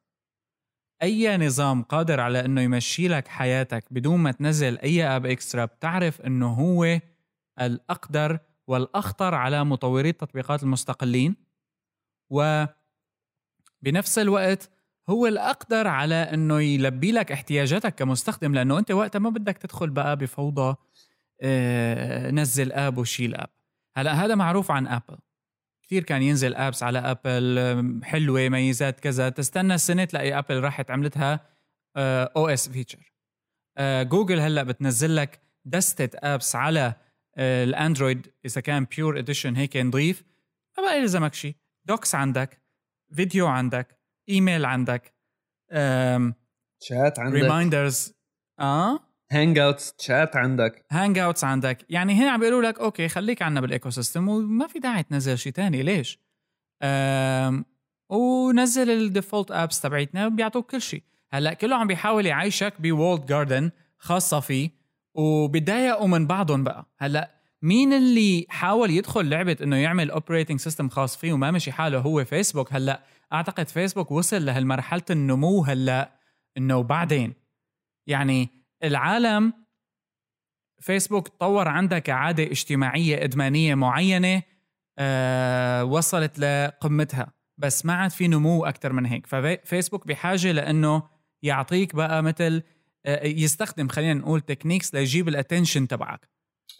أي 1.02 1.36
نظام 1.36 1.82
قادر 1.82 2.20
على 2.20 2.44
إنه 2.44 2.60
يمشي 2.60 3.08
لك 3.08 3.28
حياتك 3.28 3.84
بدون 3.90 4.18
ما 4.20 4.32
تنزل 4.32 4.78
أي 4.78 5.04
app 5.04 5.26
extra 5.26 5.64
بتعرف 5.64 6.20
إنه 6.20 6.52
هو 6.52 7.00
الأقدر 7.60 8.38
والأخطر 8.66 9.34
على 9.34 9.64
مطوري 9.64 10.08
التطبيقات 10.08 10.62
المستقلين 10.62 11.36
و 12.30 12.64
بنفس 13.82 14.18
الوقت 14.18 14.70
هو 15.08 15.26
الأقدر 15.26 15.86
على 15.86 16.14
إنه 16.14 16.60
يلبي 16.60 17.12
لك 17.12 17.32
احتياجاتك 17.32 17.94
كمستخدم 17.94 18.54
لأنه 18.54 18.78
أنت 18.78 18.90
وقتها 18.90 19.18
ما 19.18 19.30
بدك 19.30 19.58
تدخل 19.58 19.90
بقى 19.90 20.16
بفوضى 20.16 20.76
آه، 21.40 22.30
نزل 22.30 22.72
app 22.72 22.98
وشيل 22.98 23.34
app. 23.34 23.50
هلأ 23.96 24.12
هذا 24.12 24.34
معروف 24.34 24.70
عن 24.70 24.86
أبل 24.86 25.18
كثير 25.88 26.04
كان 26.04 26.22
ينزل 26.22 26.54
apps 26.54 26.82
على 26.82 26.98
ابل 26.98 28.04
حلوة 28.04 28.48
ميزات 28.48 29.00
كذا. 29.00 29.28
تستنى 29.28 29.78
سنه 29.78 30.04
تلاقي 30.04 30.38
ابل 30.38 30.60
راحت 30.60 30.90
عملتها 30.90 31.40
OS 32.36 32.68
feature 32.68 33.12
جوجل 33.80 34.40
هلأ 34.40 34.62
بتنزل 34.62 35.16
لك 35.16 35.40
دستة 35.64 36.18
apps 36.34 36.56
على 36.56 36.94
آه، 37.36 37.64
الأندرويد. 37.64 38.32
إذا 38.44 38.60
كان 38.60 38.84
pure 38.84 39.18
edition 39.18 39.56
هيك 39.56 39.76
نظيف 39.76 40.22
ما 40.78 40.84
بقى 40.84 40.98
يلزمك 40.98 41.34
شيء 41.34 41.54
docs 41.84 42.14
عندك 42.14 42.62
فيديو 43.14 43.46
عندك 43.46 43.98
إيميل 44.28 44.64
عندك 44.64 45.14
شات 46.82 47.18
عندك. 47.18 47.34
reminders 47.42 48.14
آه؟ 48.60 49.07
Hangouts 49.32 49.94
chat 49.98 50.36
عندك. 50.36 50.84
Hangouts 50.90 51.44
عندك. 51.44 51.86
يعني 51.90 52.14
هنا 52.14 52.30
عم 52.30 52.40
بيقولوا 52.40 52.62
لك 52.62 52.78
okay 52.80 53.08
خليك 53.08 53.42
عنا 53.42 53.60
بال 53.60 53.90
ecosystem 53.90 54.28
وما 54.28 54.66
في 54.66 54.78
داعي 54.78 55.02
تنزل 55.02 55.38
شيء 55.38 55.52
ثاني 55.52 55.82
ليش؟ 55.82 56.18
آم 56.82 57.64
ونزل 58.10 58.90
ال 58.90 58.98
default 58.98 59.50
apps 59.50 59.80
تبعتنا 59.80 60.28
بيعطوك 60.28 60.70
كل 60.70 60.82
شيء 60.82 61.02
هلأ 61.30 61.54
كله 61.54 61.76
عم 61.76 61.86
بيحاول 61.86 62.26
يعيشك 62.26 62.74
ب 62.80 62.87
walled 62.87 63.26
garden 63.26 63.70
خاصة 63.98 64.40
فيه 64.40 64.70
وبيتضايقوا 65.14 66.08
من 66.08 66.26
بعضهم 66.26 66.64
بقى. 66.64 66.86
هلأ 66.98 67.30
مين 67.62 67.92
اللي 67.92 68.46
حاول 68.48 68.90
يدخل 68.90 69.28
لعبة 69.28 69.56
إنه 69.62 69.76
يعمل 69.76 70.10
operating 70.10 70.60
system 70.60 70.88
خاص 70.88 71.16
فيه 71.16 71.32
وما 71.32 71.50
مشي 71.50 71.72
حاله 71.72 71.98
هو 71.98 72.24
فيسبوك 72.24 72.72
هلأ 72.72 73.02
أعتقد 73.32 73.68
فيسبوك 73.68 74.10
وصل 74.10 74.44
لهالمرحلة 74.46 75.02
النمو 75.10 75.64
هلأ 75.64 76.12
إنه 76.56 76.82
بعدين. 76.82 77.34
يعني 78.06 78.57
العالم 78.84 79.52
فيسبوك 80.80 81.28
تطور 81.28 81.68
عندها 81.68 81.98
كعادة 81.98 82.42
اجتماعية 82.42 83.24
إدمانية 83.24 83.74
معينة 83.74 84.42
آه 84.98 85.84
وصلت 85.84 86.38
لقمتها. 86.38 87.32
بس 87.58 87.86
ما 87.86 87.92
عاد 87.92 88.10
في 88.10 88.28
نمو 88.28 88.64
أكثر 88.64 88.92
من 88.92 89.06
هيك. 89.06 89.26
ففيسبوك 89.26 90.06
بحاجة 90.06 90.52
لأنه 90.52 91.02
يعطيك 91.42 91.94
بقى 91.94 92.22
مثل 92.22 92.62
آه 93.06 93.26
يستخدم 93.26 93.88
خلينا 93.88 94.14
نقول 94.14 94.40
techniques 94.40 94.94
ليجيب 94.94 95.28
ال 95.28 95.34
attention 95.34 95.88
تبعك. 95.88 96.28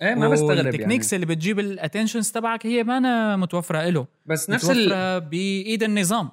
إيه 0.03 0.15
ما 0.15 0.29
بستغرب 0.29 0.67
ال 0.67 0.71
techniques 0.71 1.13
يعني. 1.13 1.25
اللي 1.25 1.35
بتجيب 1.35 1.59
ال 1.59 1.65
attentions 1.65 2.31
تبعك 2.31 2.67
هي 2.67 2.85
ما 2.85 2.99
أنا 2.99 3.37
متوفرة 3.37 3.89
له 3.89 4.07
بس 4.27 4.51
نفس 4.51 4.65
متوفرة 4.65 5.17
ال... 5.17 5.21
بإيد 5.21 5.83
النظام. 5.83 6.31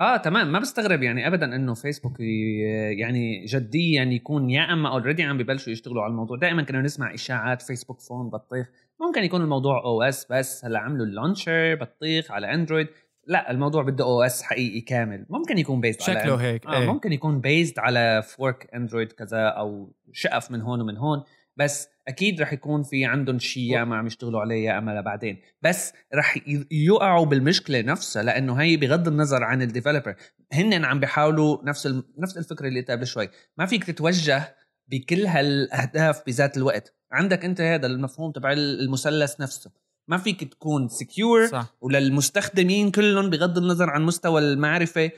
آه 0.00 0.16
تمام. 0.16 0.52
ما 0.52 0.58
بستغرب 0.58 1.02
يعني 1.02 1.26
ابدا 1.26 1.56
إنه 1.56 1.74
فيسبوك 1.74 2.20
يعني 2.20 3.44
جديا 3.44 4.02
يكون 4.04 4.50
يا 4.50 4.72
اما 4.72 4.88
already 4.92 5.22
عم 5.22 5.38
ببلشوا 5.38 5.72
يشتغلوا 5.72 6.02
على 6.02 6.10
الموضوع. 6.10 6.36
دائما 6.36 6.62
كنا 6.62 6.80
نسمع 6.80 7.14
إشاعات 7.14 7.62
فيسبوك 7.62 8.00
phone 8.00 8.30
بطيخ. 8.30 8.66
ممكن 9.00 9.24
يكون 9.24 9.40
الموضوع 9.40 9.84
OS 9.84 10.26
بس 10.30 10.64
هلأ 10.64 10.78
عملوا 10.78 11.06
ال 11.06 11.14
launcher 11.14 11.74
بطيخ 11.74 12.30
على 12.30 12.54
اندرويد 12.54 12.88
لا 13.26 13.50
الموضوع 13.50 13.82
بده 13.82 14.04
OS 14.04 14.42
حقيقي 14.42 14.80
كامل. 14.80 15.26
ممكن 15.30 15.58
يكون 15.58 15.80
based 15.80 16.02
على 16.02 16.20
شكله 16.20 16.34
هيك. 16.34 16.66
آه 16.66 16.80
إيه. 16.80 16.86
ممكن 16.86 17.12
يكون 17.12 17.40
based 17.40 17.78
على 17.78 18.22
fork 18.22 18.70
اندرويد 18.74 19.12
كذا 19.12 19.48
أو 19.48 19.92
شقف 20.12 20.50
من 20.50 20.60
هون 20.60 20.80
ومن 20.80 20.96
هون. 20.96 21.22
بس 21.58 21.88
أكيد 22.08 22.40
رح 22.40 22.52
يكون 22.52 22.82
في 22.82 23.04
عندهم 23.04 23.38
شيء 23.38 23.72
يا 23.72 23.84
ما 23.84 23.96
عم 23.96 24.06
يشتغلوا 24.06 24.40
عليه 24.40 24.64
يا 24.64 24.78
أما 24.78 24.90
لبعدين. 24.90 25.40
بس 25.62 25.92
رح 26.14 26.38
يقعوا 26.70 27.26
بالمشكلة 27.26 27.80
نفسها 27.80 28.22
لأنه 28.22 28.54
هي 28.54 28.76
بغض 28.76 29.08
النظر 29.08 29.44
عن 29.44 29.62
الديفلوبر 29.62 30.14
هن 30.52 30.84
عم 30.84 31.00
بيحاولوا 31.00 31.58
نفس 31.64 31.86
نفس 32.18 32.38
الفكرة 32.38 32.68
اللي 32.68 32.80
قبل 32.80 33.06
شوي. 33.06 33.28
ما 33.56 33.66
فيك 33.66 33.84
تتوجه 33.84 34.56
بكل 34.88 35.26
هالأهداف 35.26 36.22
بذات 36.26 36.56
الوقت. 36.56 36.94
عندك 37.12 37.44
أنت 37.44 37.60
هذا 37.60 37.86
المفهوم 37.86 38.32
تبع 38.32 38.52
المثلث 38.52 39.40
نفسه. 39.40 39.70
ما 40.08 40.18
فيك 40.18 40.44
تكون 40.44 40.88
secure. 40.88 41.50
وللمستخدمين 41.80 42.90
كلهم 42.90 43.30
بغض 43.30 43.58
النظر 43.58 43.90
عن 43.90 44.02
مستوى 44.02 44.40
المعرفة 44.40 45.10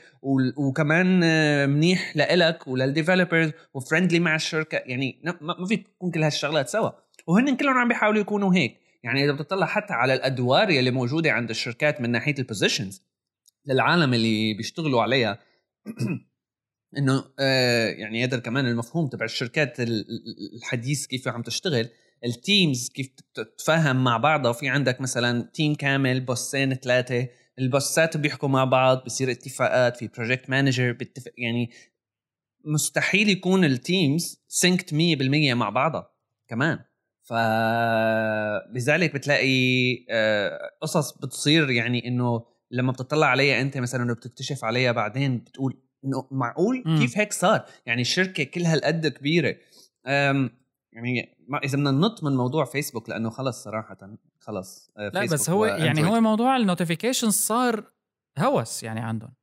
وكمان 0.57 1.19
منيح 1.69 2.17
لإلك 2.17 2.67
ولل 2.67 2.86
developers 2.86 3.51
و 3.73 3.78
friendly 3.78 4.19
مع 4.19 4.35
الشركة. 4.35 4.77
يعني 4.85 5.21
ما 5.41 5.65
فيك 5.67 5.87
تكون 5.87 6.11
كل 6.11 6.23
هالشغلات 6.23 6.69
سوا. 6.69 6.89
وهن 7.27 7.57
كلهم 7.57 7.77
عم 7.77 7.87
بيحاولوا 7.87 8.21
يكونوا 8.21 8.53
هيك. 8.53 8.77
يعني 9.03 9.25
إذا 9.25 9.31
بتطلع 9.31 9.65
حتى 9.65 9.93
على 9.93 10.13
الأدوار 10.13 10.69
اللي 10.69 10.91
موجودة 10.91 11.31
عند 11.31 11.49
الشركات 11.49 12.01
من 12.01 12.09
ناحية 12.09 12.35
ال 12.39 12.45
positions 12.45 13.03
للعالم 13.65 14.13
اللي 14.13 14.53
بيشتغلوا 14.53 15.01
عليها 15.01 15.39
إنه 16.97 17.23
آه 17.39 17.87
يعني 17.87 18.23
هذا 18.23 18.39
كمان 18.39 18.67
المفهوم 18.67 19.07
تبع 19.07 19.25
الشركات 19.25 19.77
الحديث 20.55 21.05
كيف 21.05 21.27
عم 21.27 21.41
تشتغل. 21.41 21.89
ال 22.25 22.36
teams 22.36 22.89
كيف 22.89 23.09
تتفاهم 23.33 24.03
مع 24.03 24.17
بعضها 24.17 24.53
في 24.53 24.69
عندك 24.69 25.01
مثلا 25.01 25.49
team 25.53 25.75
كامل 25.75 26.19
boss 26.19 26.55
ين 26.55 26.73
ثلاثة 26.73 27.27
ال 27.59 27.69
boss 27.69 28.07
ات 28.07 28.17
بيحكوا 28.17 28.49
مع 28.49 28.63
بعض 28.63 29.03
بصير 29.05 29.31
اتفاقات 29.31 29.97
في 29.97 30.07
project 30.07 30.49
manager 30.49 30.91
بتفق 30.91 31.31
يعني 31.37 31.69
مستحيل 32.65 33.29
يكون 33.29 33.65
ال 33.65 33.78
teams 33.78 34.43
synced 34.47 34.93
100% 34.93 35.53
مع 35.53 35.69
بعضها 35.69 36.11
كمان. 36.47 36.79
فلذلك 37.23 39.13
بتلاقي 39.13 39.93
آه، 40.09 40.59
قصص 40.81 41.17
بتصير 41.17 41.69
يعني 41.69 42.07
إنه 42.07 42.45
لما 42.71 42.91
بتطلع 42.91 43.27
عليها 43.27 43.61
أنت 43.61 43.77
مثلا 43.77 44.03
إنه 44.03 44.13
بتكتشف 44.13 44.63
عليها 44.63 44.91
بعدين 44.91 45.37
بتقول 45.37 45.81
إنه 46.05 46.27
معقول 46.31 46.83
كيف 46.99 47.17
هيك 47.17 47.33
صار؟ 47.33 47.65
يعني 47.85 48.01
الشركة 48.01 48.43
كل 48.43 48.61
هالقد 48.61 49.07
كبيرة. 49.07 49.55
يعني 50.93 51.37
ما 51.47 51.57
إذا 51.57 51.77
بدنا 51.77 51.91
ننط 51.91 52.23
من 52.23 52.35
موضوع 52.35 52.65
فيسبوك 52.65 53.09
لأنه 53.09 53.29
خلص 53.29 53.63
صراحة 53.63 53.97
خلص 54.39 54.91
آه، 54.97 55.11
لا 55.13 55.25
بس 55.25 55.49
هو 55.49 55.65
يعني 55.65 56.03
هو 56.03 56.21
موضوع 56.21 56.57
النوتيفيكيشن 56.57 57.29
صار 57.29 57.91
هوس 58.39 58.83
يعني 58.83 58.99
عندهم. 58.99 59.33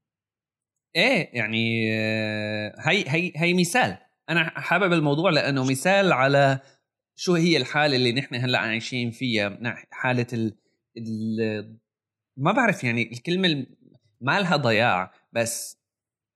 إيه 0.96 1.36
يعني 1.36 1.88
آه، 1.92 2.74
هي 2.78 3.04
هي 3.08 3.32
هي 3.36 3.54
مثال. 3.54 3.96
أنا 4.28 4.60
حابب 4.60 4.92
الموضوع 4.92 5.30
لأنه 5.30 5.64
مثال 5.64 6.12
على 6.12 6.60
شو 7.16 7.34
هي 7.34 7.56
الحالة 7.56 7.96
اللي 7.96 8.12
نحن 8.12 8.34
هلأ 8.34 8.58
عايشين 8.58 9.10
فيها. 9.10 9.58
حالة 9.90 10.26
ال... 10.32 10.58
ال... 10.96 11.78
ما 12.36 12.52
بعرف 12.52 12.84
يعني 12.84 13.12
الكلمة 13.12 13.66
ما 14.20 14.40
لها 14.40 14.56
ضياع 14.56 15.12
بس 15.32 15.78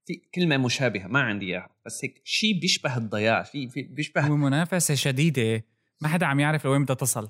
في 0.07 0.15
كلمة 0.35 0.57
مشابهة 0.57 1.07
ما 1.07 1.21
عندي 1.21 1.47
إياها. 1.47 1.72
بس 1.87 2.05
هيك 2.05 2.21
شيء 2.25 2.61
بيشبه 2.61 2.97
الضياع 2.97 3.43
في 3.43 3.67
بيشبه 3.91 4.31
ومنافسة 4.31 4.95
شديدة. 4.95 5.65
ما 6.01 6.09
حدا 6.09 6.27
عم 6.27 6.41
يعرف 6.41 6.65
لوين 6.65 6.83
بدها 6.83 6.97
تصل. 6.97 7.29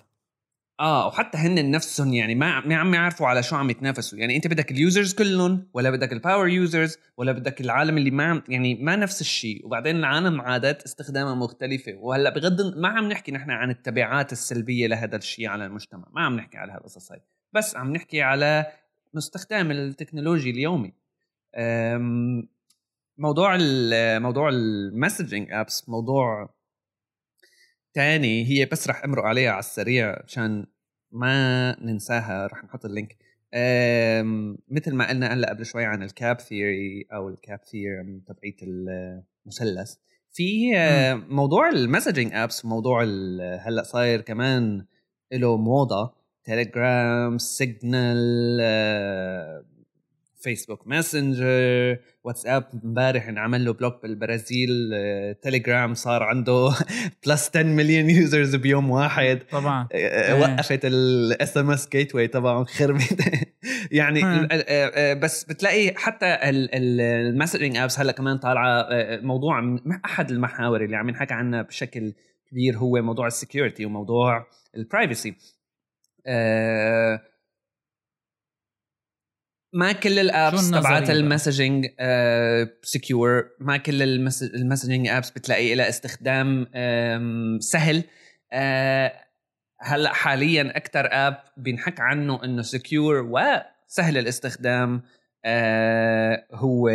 آه 0.80 1.06
وحتى 1.06 1.38
هن 1.38 1.70
نفسهم 1.70 2.14
يعني 2.14 2.34
ما 2.34 2.60
ما 2.60 2.76
عم 2.76 2.94
يعرفوا 2.94 3.26
على 3.26 3.42
شو 3.42 3.56
عم 3.56 3.70
يتنافسوا. 3.70 4.18
يعني 4.18 4.36
أنت 4.36 4.46
بدك 4.46 4.70
ال 4.70 4.77
users 4.77 5.14
كلهم 5.14 5.68
ولا 5.74 5.90
بدك 5.90 6.12
ال 6.12 6.18
power 6.18 6.48
users 6.48 6.98
ولا 7.16 7.32
بدك 7.32 7.60
العالم 7.60 7.96
اللي 7.96 8.10
ما 8.10 8.24
عم 8.24 8.42
يعني 8.48 8.74
ما 8.74 8.96
نفس 8.96 9.20
الشيء 9.20 9.66
وبعدين 9.66 9.96
العالم 9.96 10.40
عادات 10.40 10.82
استخدامها 10.82 11.34
مختلفة. 11.34 11.94
وهلأ 11.94 12.30
بغض 12.30 12.76
ما 12.76 12.88
عم 12.88 13.08
نحكي 13.08 13.32
نحن 13.32 13.50
عن 13.50 13.70
التبعات 13.70 14.32
السلبية 14.32 14.86
لهذا 14.86 15.16
الشيء 15.16 15.48
على 15.48 15.66
المجتمع. 15.66 16.08
ما 16.14 16.20
عم 16.20 16.36
نحكي 16.36 16.58
على 16.58 16.72
هالقصص 16.72 17.12
هاي 17.12 17.20
بس 17.52 17.76
عم 17.76 17.92
نحكي 17.92 18.22
على 18.22 18.66
استخدام 19.18 19.70
التكنولوجيا 19.70 20.52
اليومي. 20.52 20.92
موضوع 23.18 23.56
ال 23.60 24.22
موضوع 24.22 24.48
ال 24.48 24.59
messaging 24.59 25.52
apps 25.52 25.88
موضوع 25.88 26.54
تاني 27.94 28.46
هي 28.46 28.64
بس 28.64 28.88
رح 28.88 29.04
أمرق 29.04 29.24
عليها 29.24 29.50
على 29.50 29.58
السريع 29.58 30.22
عشان 30.24 30.66
ما 31.12 31.76
ننساها 31.80 32.46
رح 32.46 32.64
نحط 32.64 32.84
ال 32.84 32.91
link 32.91 33.16
مثل 34.68 34.94
ما 34.94 35.08
قلنا 35.08 35.34
هلأ 35.34 35.50
قبل 35.50 35.66
شوي 35.66 35.84
عن 35.84 36.02
ال 36.02 36.12
CAP 36.12 36.40
theory 36.40 37.06
أو 37.12 37.28
ال 37.28 37.36
CAP 37.36 37.60
theory 37.64 38.22
تبعيت 38.26 38.60
المثلث 38.62 39.94
في 40.32 40.70
موضوع 41.28 41.68
ال 41.68 41.75
messaging 41.75 42.34
apps 42.34 42.64
موضوع 42.64 43.02
هلأ 43.60 43.82
صاير 43.82 44.20
كمان 44.20 44.86
له 45.32 45.56
موضة 45.56 46.14
تيليجرام 46.44 47.38
سيجنال 47.38 48.60
فيسبوك 50.36 50.86
ماسنجر 50.86 51.98
واتساب 52.24 52.64
امبارح 52.84 53.28
انعمل 53.28 53.64
له 53.64 53.72
block 53.72 54.02
بالبرازيل 54.02 54.68
تليجرام 55.42 55.94
صار 55.94 56.22
عنده 56.22 56.70
plus 57.26 57.50
10 57.56 57.62
مليون 57.62 58.10
users 58.10 58.56
بيوم 58.56 58.90
واحد. 58.90 59.38
طبعا. 59.50 59.88
آه، 59.92 59.96
آه، 59.96 60.40
وقفت 60.40 60.80
ال 60.84 61.56
SMS 61.56 61.88
gateway 61.88 62.28
تبعهم 62.28 62.64
خربت 62.64 63.24
يعني 63.90 64.20
آه، 64.24 65.14
بس 65.14 65.44
بتلاقي 65.44 65.94
حتى 65.96 66.38
ال 66.42 66.56
messaging 66.56 67.76
apps 67.76 68.00
هلأ 68.00 68.12
كمان 68.12 68.38
طالعة 68.38 68.86
موضوع 69.22 69.78
أحد 70.04 70.30
المحاور 70.30 70.84
اللي 70.84 70.96
عم 70.96 71.08
ينحكى 71.08 71.34
عنها 71.34 71.62
بشكل 71.62 72.12
كبير 72.50 72.76
هو 72.76 73.02
موضوع 73.02 73.26
ال 73.26 73.33
security 73.33 73.86
وموضوع 73.86 74.46
ال 74.76 74.83
privacy 74.84 75.34
ما 79.72 79.92
كل 79.92 80.18
ال 80.18 80.29
apps 80.29 80.70
تبعت 80.70 81.10
ال 81.10 81.18
messaging 81.18 81.86
secure 82.82 83.44
ما 83.60 83.76
كل 83.76 84.02
ال 84.42 84.49
messaging 84.49 85.08
apps 85.08 85.30
بتلاقي 85.30 85.74
لها 85.74 85.88
استخدام 85.88 86.66
سهل. 87.60 88.04
uh, 88.52 89.12
هلأ 89.80 90.12
حاليا 90.12 90.76
أكثر 90.76 91.08
app 91.12 91.36
بينحك 91.56 92.00
عنه 92.00 92.44
إنه 92.44 92.62
secure 92.62 93.16
وسهل 93.16 94.18
الاستخدام 94.18 95.02
uh, 95.46 96.54
هو 96.54 96.90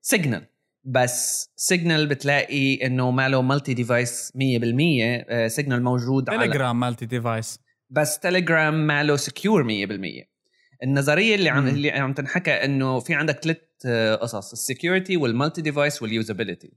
سيجنال 0.00 0.46
بس 0.84 1.50
سيجنال 1.56 2.06
بتلاقي 2.06 2.86
إنه 2.86 3.10
ما 3.10 3.28
له 3.28 3.42
multi-device 3.42 4.32
100% 4.32 5.46
سيجنال 5.46 5.82
موجود 5.82 6.30
على 6.30 6.38
تليجرام 6.38 6.80
multi-device 6.80 7.60
بس 7.90 8.18
تليجرام 8.18 8.86
ما 8.86 9.02
له 9.02 9.16
secure 9.16 9.64
100% 9.64 10.37
النظرية 10.82 11.34
اللي 11.34 11.48
عم 11.48 11.66
اللي 11.68 11.90
عم 11.90 12.12
تنحكى 12.12 12.50
إنه 12.50 13.00
في 13.00 13.14
عندك 13.14 13.42
ثلاث 13.42 13.58
آه، 13.86 14.14
قصص 14.14 14.52
ال 14.52 14.58
security 14.58 15.04
وال 15.04 15.16
multi-device 15.16 16.02
وال 16.02 16.15
usability 16.15 16.72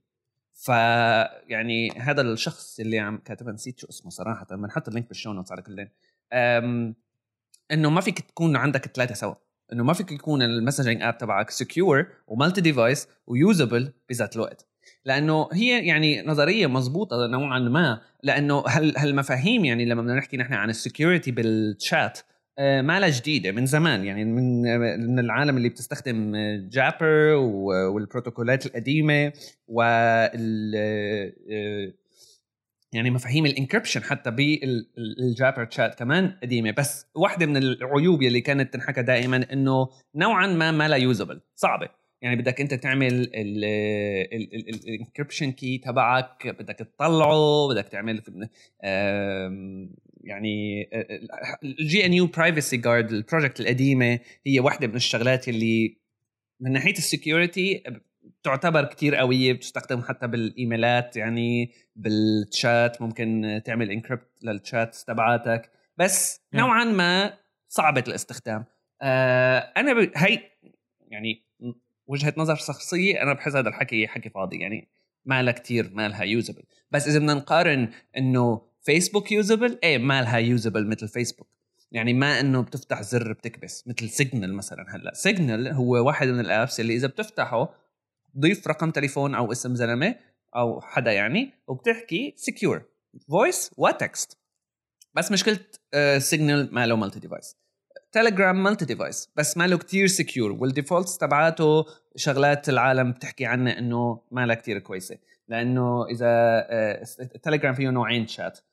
فيعني 0.54 1.92
هذا 1.92 2.22
الشخص 2.22 2.80
اللي 2.80 3.00
عم 3.00 3.18
كاتبها 3.18 3.54
نسيت 3.54 3.80
شو 3.80 3.88
اسمه 3.90 4.10
صراحة 4.10 4.46
بنحط 4.52 4.88
ال 4.88 4.92
link 4.92 5.08
بال 5.08 5.16
show 5.16 5.34
notes 5.34 5.52
على 5.52 5.62
كلين 5.62 5.90
إنه 7.72 7.90
ما 7.90 8.02
فيك 8.02 8.20
تكون 8.20 8.56
عندك 8.56 8.86
ثلاثة 8.86 9.16
سوا. 9.16 9.36
إنه 9.74 9.84
ما 9.84 9.94
فيك 9.94 10.12
يكون 10.12 10.42
ال 10.42 10.48
messaging 10.48 11.02
app 11.02 11.18
تبعك 11.18 11.50
secure 11.50 11.99
و 11.99 12.08
multi-device 12.28 13.08
و 13.28 13.37
usable 13.37 13.94
بذات 14.10 14.36
الوقت. 14.36 14.68
لأنه 15.06 15.50
هي 15.54 15.86
يعني 15.88 16.22
نظرية 16.22 16.68
مضبوطة 16.68 17.28
نوعا 17.28 17.60
ما 17.60 18.02
لأنه 18.24 18.64
هالمفاهيم 18.98 19.66
يعني 19.66 19.86
لما 19.86 20.02
بدنا 20.02 20.16
نحكي 20.16 20.38
نحن 20.38 20.54
عن 20.54 20.70
ال 20.70 20.77
security 20.77 21.32
بال 21.32 21.61
chat 21.61 22.20
آه، 22.60 22.82
ما 22.82 23.00
لها 23.00 23.10
جديدة 23.10 23.52
من 23.52 23.66
زمان 23.66 24.06
يعني 24.06 24.26
من 24.26 24.62
من 25.00 25.20
العالم 25.20 25.58
اللي 25.58 25.70
بتستخدم 25.70 26.36
جابر 26.70 27.34
والبروتوكولات 27.36 28.66
القديمة 28.66 29.34
وال 29.68 30.74
آه، 30.76 31.94
يعني 32.94 33.10
مفاهيم 33.12 33.46
ال 33.46 33.51
encryption 33.51 34.04
حتى 34.04 34.32
بالجابر 34.32 35.66
تشات 35.66 35.96
كمان 36.00 36.38
قديمة. 36.44 36.72
بس 36.72 37.06
واحدة 37.16 37.46
من 37.46 37.58
العيوب 37.58 38.24
اللي 38.24 38.42
كانت 38.42 38.74
تنحكى 38.74 39.02
دائما 39.02 39.46
إنه 39.54 39.90
نوعا 40.16 40.48
ما 40.48 40.72
ما 40.72 40.88
لا 40.88 40.96
usable 40.96 41.42
صعبة. 41.56 41.90
يعني 42.22 42.36
بدك 42.36 42.62
أنت 42.62 42.74
تعمل 42.74 43.14
ال 44.84 44.90
encryption 44.90 45.52
key 45.52 45.78
تبعك 45.78 46.48
بدك 46.48 46.76
تطلعه 46.76 47.68
بدك 47.70 47.88
تعمل 47.88 48.22
يعني 50.24 50.90
ال 51.64 52.06
GNU 52.06 52.14
Privacy 52.14 52.28
Guard 52.28 52.78
ال 52.78 53.12
project 53.12 53.60
القديمة 53.60 54.20
هي 54.46 54.60
واحدة 54.60 54.88
من 54.88 54.96
الشغلات 54.96 55.50
اللي 55.50 55.98
من 56.60 56.72
ناحية 56.72 56.92
ال 56.92 57.02
security 57.02 57.84
تعتبر 58.44 58.86
كتير 58.86 59.16
قوية 59.16 59.54
بتستخدم 59.54 60.02
حتى 60.02 60.28
بالإيميلات 60.28 61.18
يعني 61.18 61.72
بالتشات 61.96 63.02
ممكن 63.02 63.62
تعمل 63.66 63.92
encrypt 63.92 64.44
لل 64.44 64.59
chat 64.59 64.88
ات 64.88 64.96
تبعاتك. 64.96 65.72
بس 65.98 66.42
نوعا 66.54 66.84
ما 66.84 67.34
صعبة 67.70 68.04
الاستخدام. 68.08 68.66
آه 69.02 69.60
أنا 69.60 69.94
ب... 69.94 70.12
هي 70.16 70.40
يعني 71.08 71.44
وجهة 72.08 72.34
نظر 72.38 72.56
شخصية 72.56 73.22
أنا 73.24 73.34
بحس 73.34 73.56
هذا 73.56 73.70
الحكي 73.70 74.08
حكي 74.08 74.30
فاضي 74.30 74.58
يعني 74.58 74.88
ما 75.26 75.44
لها 75.44 75.54
كتير 75.54 75.90
ما 75.94 76.08
لها 76.08 76.24
usable 76.24 76.64
بس 76.92 77.08
إذا 77.08 77.20
بدنا 77.20 77.34
نقارن 77.34 77.90
إنه 78.18 78.62
فيسبوك 78.82 79.32
usable 79.32 79.80
إيه 79.84 79.98
ما 79.98 80.22
لها 80.22 80.38
usable 80.38 80.88
مثل 80.88 81.08
فيسبوك 81.08 81.48
يعني 81.92 82.14
ما 82.14 82.40
إنه 82.40 82.62
بتفتح 82.62 83.02
زر 83.02 83.34
بتكبس 83.34 83.88
مثل 83.88 84.10
سيجنال 84.10 84.54
مثلا 84.54 84.86
هلأ. 84.96 85.14
سيجنال 85.14 85.68
هو 85.68 86.08
واحد 86.08 86.28
من 86.28 86.40
ال 86.40 86.48
apps 86.48 86.80
اللي 86.80 86.96
إذا 86.96 87.08
بتفتحه 87.08 87.74
ضيف 88.40 88.68
رقم 88.68 88.92
تليفون 88.92 89.36
أو 89.36 89.52
اسم 89.52 89.76
زلمة 89.76 90.16
أو 90.56 90.82
حدا 90.82 91.12
يعني 91.12 91.54
وبتحكي 91.68 92.34
secure 92.38 92.82
voice 93.30 93.72
و 93.78 93.90
text 93.90 94.38
بس 95.14 95.32
مشكلة 95.32 95.60
Signal 96.18 96.70
ما 96.72 96.88
له 96.88 96.96
multi-device 96.96 97.56
تليجرام 98.12 98.64
multi-device 98.64 99.30
بس 99.36 99.58
ما 99.58 99.68
له 99.68 99.78
كثير 99.78 100.08
secure 100.08 100.52
وال 100.52 100.65
defaults 100.65 101.18
تبعاته 101.18 101.86
شغلات 102.16 102.70
العالم 102.70 103.12
بتحكي 103.12 103.46
عنها 103.46 103.80
إنه 103.80 104.22
ما 104.32 104.46
لها 104.46 104.56
كثير 104.56 104.80
كويسة. 104.80 105.18
لأنه 105.48 106.06
إذا 106.06 106.64
تليجرام 107.44 107.74
فيه 107.74 107.90
نوعين 107.90 108.28
شات 108.28 108.58
آه، 108.58 108.71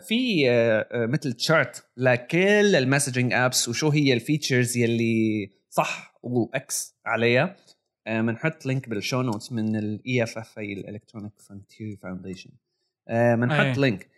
في 0.00 0.50
آه، 0.50 0.88
آه، 0.92 1.06
مثل 1.06 1.32
chart 1.32 1.84
لكل 1.96 2.76
ال 2.76 2.82
messaging 2.82 3.32
apps 3.32 3.68
وشو 3.68 3.88
هي 3.88 4.12
ال 4.12 4.19
features 4.19 4.76
يلي 4.76 5.50
صح 5.70 6.14
واكس 6.22 6.96
عليها. 7.06 7.56
بنحط 8.06 8.66
link 8.66 8.88
بال 8.88 8.99
show 8.99 9.22
notes 9.22 9.52
من 9.52 9.76
ال 9.76 10.22
EFF 10.22 10.58
اي 10.58 10.72
ال 10.72 10.77
Electronic 10.77 11.32
Frontier 11.38 11.96
Foundation 12.02 12.50
بنحط 13.10 13.78
link 13.78 14.08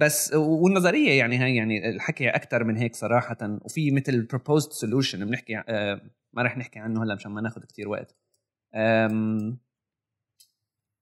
بس 0.00 0.34
والنظريه 0.34 1.18
يعني 1.18 1.36
هاي 1.36 1.56
يعني 1.56 1.88
الحكي 1.88 2.28
أكثر 2.28 2.64
من 2.64 2.76
هيك 2.76 2.96
صراحة. 2.96 3.58
وفي 3.62 3.90
مثل 3.90 4.22
proposed 4.22 4.72
solution 4.72 5.24
بنحكي 5.24 5.54
ما 6.32 6.42
رح 6.42 6.58
نحكي 6.58 6.78
عنه 6.78 7.02
هلأ 7.02 7.14
مشان 7.14 7.32
ما 7.32 7.40
ناخذ 7.40 7.64
كثير 7.64 7.88
وقت. 7.88 8.16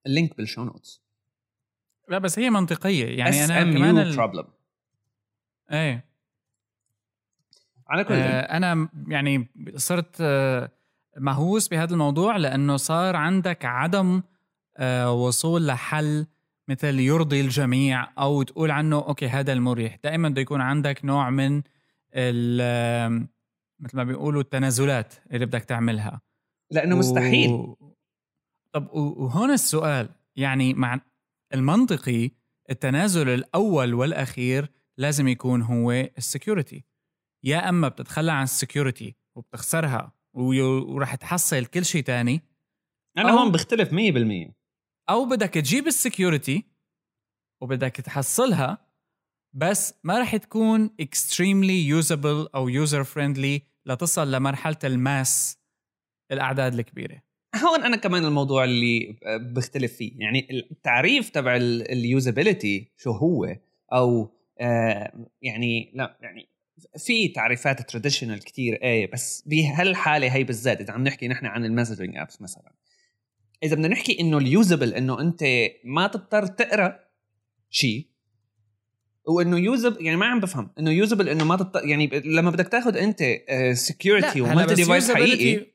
ال 0.06 0.12
link 0.12 0.36
بال 0.36 0.45
show 0.45 0.64
notes 0.64 1.07
لا 2.08 2.18
بس 2.18 2.38
هي 2.38 2.50
منطقية. 2.50 3.18
يعني 3.18 3.44
أنا 3.44 3.72
كمان 3.72 3.98
ال... 3.98 4.14
problem. 4.14 4.46
إيه. 5.72 6.04
على 7.88 8.04
كل 8.04 8.14
آه 8.14 8.40
أنا 8.40 8.88
يعني 9.08 9.48
صرت 9.76 10.16
آه 10.20 10.70
مهووس 11.16 11.68
بهذا 11.68 11.92
الموضوع 11.92 12.36
لأنه 12.36 12.76
صار 12.76 13.16
عندك 13.16 13.64
عدم 13.64 14.22
آه 14.76 15.12
وصول 15.12 15.66
لحل 15.66 16.26
مثل 16.68 17.00
يرضي 17.00 17.40
الجميع 17.40 18.08
أو 18.18 18.42
تقول 18.42 18.70
عنه 18.70 18.96
أوكي 18.96 19.28
هذا 19.28 19.52
المريح. 19.52 19.98
دائما 20.04 20.28
بده 20.28 20.40
يكون 20.40 20.60
عندك 20.60 21.04
نوع 21.04 21.30
من 21.30 21.62
مثل 23.80 23.96
ما 23.96 24.04
بيقولوا 24.04 24.40
التنازلات 24.40 25.14
اللي 25.32 25.46
بدك 25.46 25.64
تعملها. 25.64 26.20
لأنه 26.70 26.94
و... 26.94 26.98
مستحيل 26.98 27.74
طب 28.72 28.88
وهون 28.92 29.50
السؤال. 29.50 30.08
يعني 30.36 30.74
مع 30.74 31.00
المنطقي 31.54 32.30
التنازل 32.70 33.28
الأول 33.28 33.94
والأخير 33.94 34.70
لازم 34.98 35.28
يكون 35.28 35.62
هو 35.62 35.90
ال 35.92 36.01
security. 36.01 36.84
يا 37.44 37.68
أما 37.68 37.88
بتتخلى 37.88 38.32
عن 38.32 38.42
ال 38.42 38.50
security 38.50 39.16
وبتخسرها 39.36 40.12
وراح 40.34 41.14
تحصل 41.14 41.64
كل 41.64 41.84
شيء 41.84 42.02
تاني 42.02 42.42
أنا 43.18 43.30
هون 43.30 43.52
بختلف 43.52 43.90
100% 43.92 44.52
أو 45.10 45.24
بدك 45.24 45.54
تجيب 45.54 45.86
ال 45.86 45.95
security 45.95 46.64
وبدك 47.62 47.96
تحصلها 47.96 48.78
بس 49.54 49.94
ما 50.04 50.20
رح 50.20 50.36
تكون 50.36 50.90
extremely 51.02 52.04
usable 52.04 52.48
أو 52.54 52.86
user 52.86 53.04
friendly 53.04 53.60
لتصل 53.86 54.32
لمرحلة 54.32 54.78
ال 54.84 54.99
mass 54.99 55.58
الأعداد 56.32 56.74
الكبيرة. 56.74 57.22
هون 57.56 57.82
أنا 57.82 57.96
كمان 57.96 58.24
الموضوع 58.24 58.64
اللي 58.64 59.16
بختلف 59.40 59.92
فيه. 59.92 60.12
يعني 60.18 60.48
التعريف 60.50 61.30
تبع 61.30 61.56
ال 61.56 61.70
usability 61.70 62.92
شو 62.96 63.10
هو؟ 63.10 63.56
أو 63.92 64.30
آه 64.60 65.12
يعني 65.42 65.92
لا 65.94 66.18
يعني 66.20 66.48
في 66.98 67.28
تعريفات 67.28 67.90
traditional 67.90 68.44
كتير 68.44 68.82
إيه 68.82 69.10
بس 69.10 69.44
بهالحالة 69.46 70.34
هي 70.34 70.44
بالذات 70.44 70.80
إذا 70.80 70.92
عم 70.92 71.04
نحكي 71.04 71.28
نحن 71.28 71.46
عن 71.46 71.64
ال 71.64 71.69
messaging 71.69 72.16
apps 72.16 72.42
مثلا. 72.42 72.74
إذا 73.62 73.74
بدنا 73.74 73.88
نحكي 73.88 74.20
إنه 74.20 74.38
ال 74.38 74.46
usable 74.46 74.94
إنه 74.94 75.20
أنت 75.20 75.44
ما 75.84 76.06
تضطر 76.06 76.46
تقرأ 76.46 77.00
شيء 77.70 78.06
وإنه 79.28 79.58
usable 79.58 80.04
يعني 80.04 80.16
ما 80.16 80.26
عم 80.26 80.40
بفهم 80.40 80.70
إنه 80.78 80.90
usable 80.90 81.28
إنه 81.28 81.44
ما 81.44 81.56
تضطر 81.56 81.86
يعني 81.86 82.06
لما 82.24 82.50
بدك 82.50 82.68
تاخذ 82.68 82.96
أنت 82.96 83.24
security 83.72 84.40
و 84.40 84.74
multi-device 84.74 85.10
حقيقي 85.10 85.66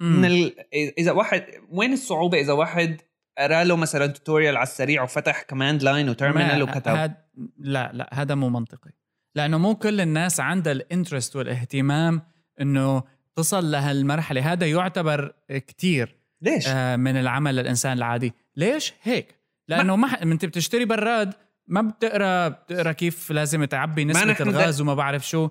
من 0.00 0.24
ال... 0.24 0.54
إذا 0.98 1.12
واحد 1.12 1.46
وين 1.70 1.92
الصعوبة 1.92 2.40
إذا 2.40 2.52
واحد 2.52 3.00
قرأ 3.38 3.64
له 3.64 3.76
مثلا 3.76 4.06
tutorial 4.06 4.56
على 4.56 4.62
السريع 4.62 5.02
وفتح 5.02 5.42
command 5.42 5.82
line 5.82 6.08
و 6.08 6.14
terminal 6.14 6.62
وكتب؟ 6.62 6.92
هاد 6.92 7.14
لا 7.58 7.90
لا 7.92 8.10
هذا 8.12 8.34
مو 8.34 8.48
منطقي. 8.48 8.90
لأنه 9.34 9.58
مو 9.58 9.74
كل 9.74 10.00
الناس 10.00 10.40
عندها 10.40 10.72
ال 10.72 10.79
interest 10.79 11.36
والاهتمام 11.36 12.22
إنه 12.60 13.02
تصل 13.36 13.70
لهالمرحلة. 13.70 14.52
هذا 14.52 14.66
يعتبر 14.66 15.34
كتير 15.50 16.16
ليش؟ 16.42 16.64
آه 16.68 16.96
من 16.96 17.16
العمل 17.16 17.56
للانسان 17.56 17.92
العادي. 17.92 18.32
ليش؟ 18.56 18.94
هيك. 19.02 19.34
لأنه 19.68 19.96
ما, 19.96 20.24
ما 20.24 20.32
أنت 20.32 20.44
بتشتري 20.44 20.84
براد 20.84 21.34
ما 21.66 21.82
بتقرأ 21.82 22.48
بتقرأ 22.48 22.92
كيف 22.92 23.30
لازم 23.30 23.64
تعبي 23.64 24.04
نسبة 24.04 24.36
الغاز 24.40 24.80
وما 24.80 24.94
بعرف 24.94 25.28
شو. 25.28 25.48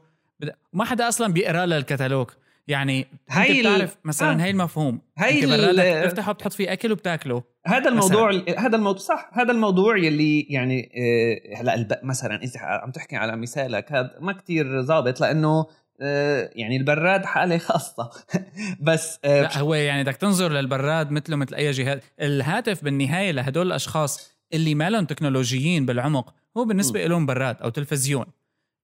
ما 0.74 0.86
حدا 0.86 1.08
أصلا 1.08 1.34
بيقرأ 1.34 1.66
لها 1.66 1.78
الكتالوج 1.78 2.30
يعني 2.68 3.08
هاي 3.30 3.52
انت 3.52 3.68
بتعرف 3.68 3.98
مثلا 4.04 4.42
آه. 4.42 4.46
هي 4.46 4.50
المفهوم. 4.50 5.02
هاي 5.18 5.44
أنت 5.44 6.06
بتفتحه 6.06 6.32
بتحط 6.32 6.54
فيه 6.54 6.74
أكل 6.74 6.92
وبتاكله. 6.92 7.44
هذا 7.68 7.90
الموضوع 7.90 8.32
هذا 8.58 8.76
الموضوع 8.76 9.02
صح. 9.02 9.30
هذا 9.34 9.52
الموضوع 9.52 9.98
يلي 9.98 10.42
يعني 10.42 10.92
آه، 10.98 11.62
هلأ 11.62 12.00
مثلا 12.04 12.44
إذا 12.44 12.60
عم 12.60 12.92
تحكي 12.92 13.16
على 13.16 13.38
مثالك 13.38 13.92
هذا 13.92 14.12
ما 14.20 14.34
كتير 14.34 14.82
ظابط 14.82 15.22
لأنه 15.22 15.66
آه، 16.02 16.50
يعني 16.56 16.78
البراد 16.78 17.26
حالة 17.26 17.58
خاصة. 17.58 18.10
بس 18.88 19.20
آه، 19.26 19.42
لا 19.42 19.58
هو 19.58 19.74
يعني 19.74 20.04
بدك 20.04 20.16
تنظر 20.16 20.52
للبراد 20.52 21.12
مثله 21.12 21.36
مثل 21.36 21.56
أي 21.56 21.72
جهاز 21.72 22.00
الهاتف 22.22 22.84
بالنهاية 22.84 23.32
لهدول 23.32 23.68
الأشخاص 23.68 24.36
اللي 24.54 24.76
ما 24.76 24.90
لهم 24.90 25.06
تكنولوجيين 25.06 25.86
بالعمق 25.86 26.34
هو 26.58 26.66
بالنسبة 26.66 27.06
لهم 27.06 27.26
براد 27.26 27.58
أو 27.62 27.70
تلفزيون 27.70 28.26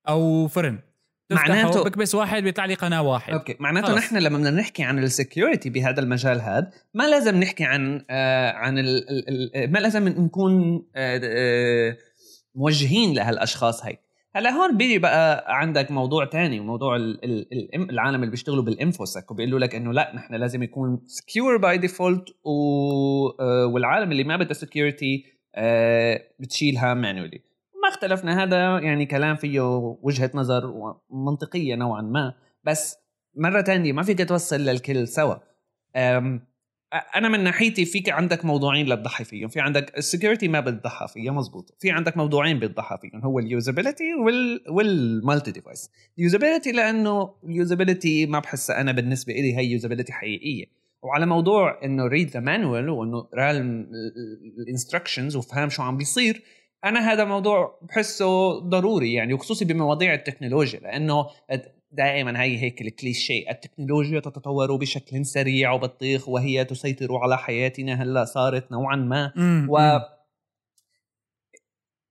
أو 0.07 0.47
فرن. 0.47 0.79
معناته 1.35 1.83
بكبس 1.83 2.15
واحد 2.15 2.43
بيطلع 2.43 2.65
لي 2.65 2.73
قناة 2.73 3.01
واحد. 3.01 3.33
okay. 3.33 3.55
معناته 3.59 3.87
خلص. 3.87 3.97
نحن 3.97 4.17
لما 4.17 4.37
بدنا 4.37 4.51
نحكي 4.51 4.83
عن 4.83 4.99
ال 4.99 5.07
security 5.07 5.69
بهذا 5.69 5.99
المجال 5.99 6.41
هذا 6.41 6.71
ما 6.93 7.03
لازم 7.07 7.35
نحكي 7.35 7.63
عن 7.63 8.05
آه 8.09 8.51
عن 8.51 8.77
ال 8.77 9.09
ال 9.09 9.55
ال 9.55 9.71
ما 9.71 9.79
لازم 9.79 10.07
نكون 10.07 10.85
آه 10.95 11.21
آه 11.23 11.97
موجهين 12.55 13.13
لهالأشخاص 13.13 13.85
هاي 13.85 13.97
هلا 14.35 14.49
هون 14.49 14.77
بيجي 14.77 14.99
بقى 14.99 15.45
عندك 15.47 15.91
موضوع 15.91 16.25
تاني 16.25 16.59
وموضوع 16.59 16.95
ال 16.95 17.25
ال 17.25 17.89
العالم 17.89 18.15
اللي 18.15 18.31
بيشتغلوا 18.31 18.63
بال 18.63 18.78
infosec 18.78 19.31
وبيقولوا 19.31 19.59
لك 19.59 19.75
إنه 19.75 19.93
لا 19.93 20.11
نحن 20.15 20.33
لازم 20.35 20.63
يكون 20.63 20.99
secure 21.05 21.57
by 21.57 21.77
default 21.77 22.23
والعالم 23.73 24.11
اللي 24.11 24.23
ما 24.23 24.37
بدها 24.37 24.53
security 24.53 25.25
آه 25.55 26.21
بتشيلها 26.39 26.93
manually 26.93 27.41
ما 27.83 27.89
اختلفنا 27.89 28.43
هذا 28.43 28.79
يعني 28.79 29.05
كلام 29.05 29.35
فيه 29.35 29.61
وجهة 30.01 30.31
نظر 30.33 30.73
منطقية 31.09 31.75
نوعا 31.75 32.01
ما. 32.01 32.33
بس 32.63 32.97
مرة 33.35 33.61
تانية 33.61 33.93
ما 33.93 34.03
فيك 34.03 34.29
توصل 34.29 34.55
للكل 34.55 35.07
سوا. 35.07 35.35
أنا 37.15 37.29
من 37.29 37.43
ناحيتي 37.43 37.85
فيك 37.85 38.09
عندك 38.09 38.45
موضوعين 38.45 38.85
لتضحي 38.85 39.23
فيهم. 39.23 39.47
في 39.47 39.59
عندك 39.59 39.97
ال 39.97 40.03
security 40.03 40.47
ما 40.47 40.59
بتضحى 40.59 41.07
فيها 41.07 41.31
مزبوط 41.31 41.75
في 41.79 41.91
عندك 41.91 42.17
موضوعين 42.17 42.59
بتضحى 42.59 42.97
فيهم 43.01 43.21
هو 43.21 43.39
ال 43.39 43.47
usability 43.47 44.13
وال 44.13 44.63
وال 44.69 45.51
multi-device. 45.51 45.89
ال 46.17 46.23
usability 46.23 46.71
لأنه 46.71 47.33
ال 47.43 47.51
usability 47.51 48.25
ما 48.25 48.39
بحسها 48.39 48.81
أنا 48.81 48.91
بالنسبة 48.91 49.33
لي 49.33 49.57
هي 49.57 49.65
usability 49.65 50.13
حقيقية. 50.13 50.65
وعلى 51.03 51.25
موضوع 51.25 51.79
إنه 51.83 52.07
read 52.07 52.29
the 52.29 52.39
manual 52.39 52.89
وإنه 52.89 53.27
read 53.33 53.87
ال 54.59 54.65
instructions 54.65 55.35
وفهم 55.35 55.69
شو 55.69 55.83
عم 55.83 55.97
بيصير 55.97 56.43
أنا 56.85 57.11
هذا 57.11 57.25
موضوع 57.25 57.79
بحسه 57.81 58.59
ضروري 58.59 59.13
يعني 59.13 59.33
وخصوصي 59.33 59.65
بمواضيع 59.65 60.13
التكنولوجيا 60.13 60.79
لأنه 60.79 61.27
دائما 61.91 62.41
هي 62.41 62.57
هيك 62.61 62.81
الكليشيه 62.81 63.49
التكنولوجيا 63.49 64.19
تتطور 64.19 64.75
بشكل 64.75 65.25
سريع 65.25 65.71
وبطيخ 65.71 66.29
وهي 66.29 66.65
تسيطر 66.65 67.15
على 67.15 67.37
حياتنا 67.37 68.03
هلأ 68.03 68.25
صارت 68.25 68.71
نوعا 68.71 68.95
ما. 68.95 69.33
و 69.69 69.99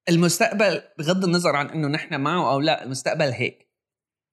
المستقبل 0.08 0.82
بغض 0.98 1.24
النظر 1.24 1.56
عن 1.56 1.66
إنه 1.70 1.88
نحن 1.88 2.20
معه 2.20 2.52
أو 2.52 2.60
لا 2.60 2.84
المستقبل 2.84 3.32
هيك. 3.32 3.70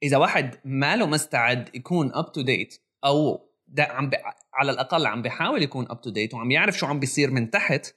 إذا 0.04 0.18
واحد 0.18 0.56
ماله 0.66 1.06
مستعد 1.06 1.76
يكون 1.76 2.12
up 2.14 2.32
to 2.32 2.42
date 2.42 2.82
أو 3.06 3.50
ده 3.68 3.84
عم 3.84 4.10
بي... 4.10 4.18
على 4.54 4.72
الأقل 4.72 5.06
عم 5.06 5.22
بيحاول 5.22 5.64
يكون 5.64 5.86
up 5.90 6.02
to 6.02 6.10
date 6.10 6.34
وعم 6.34 6.52
يعرف 6.52 6.78
شو 6.78 6.86
عم 6.86 7.00
بيصير 7.00 7.32
من 7.32 7.50
تحت 7.50 7.96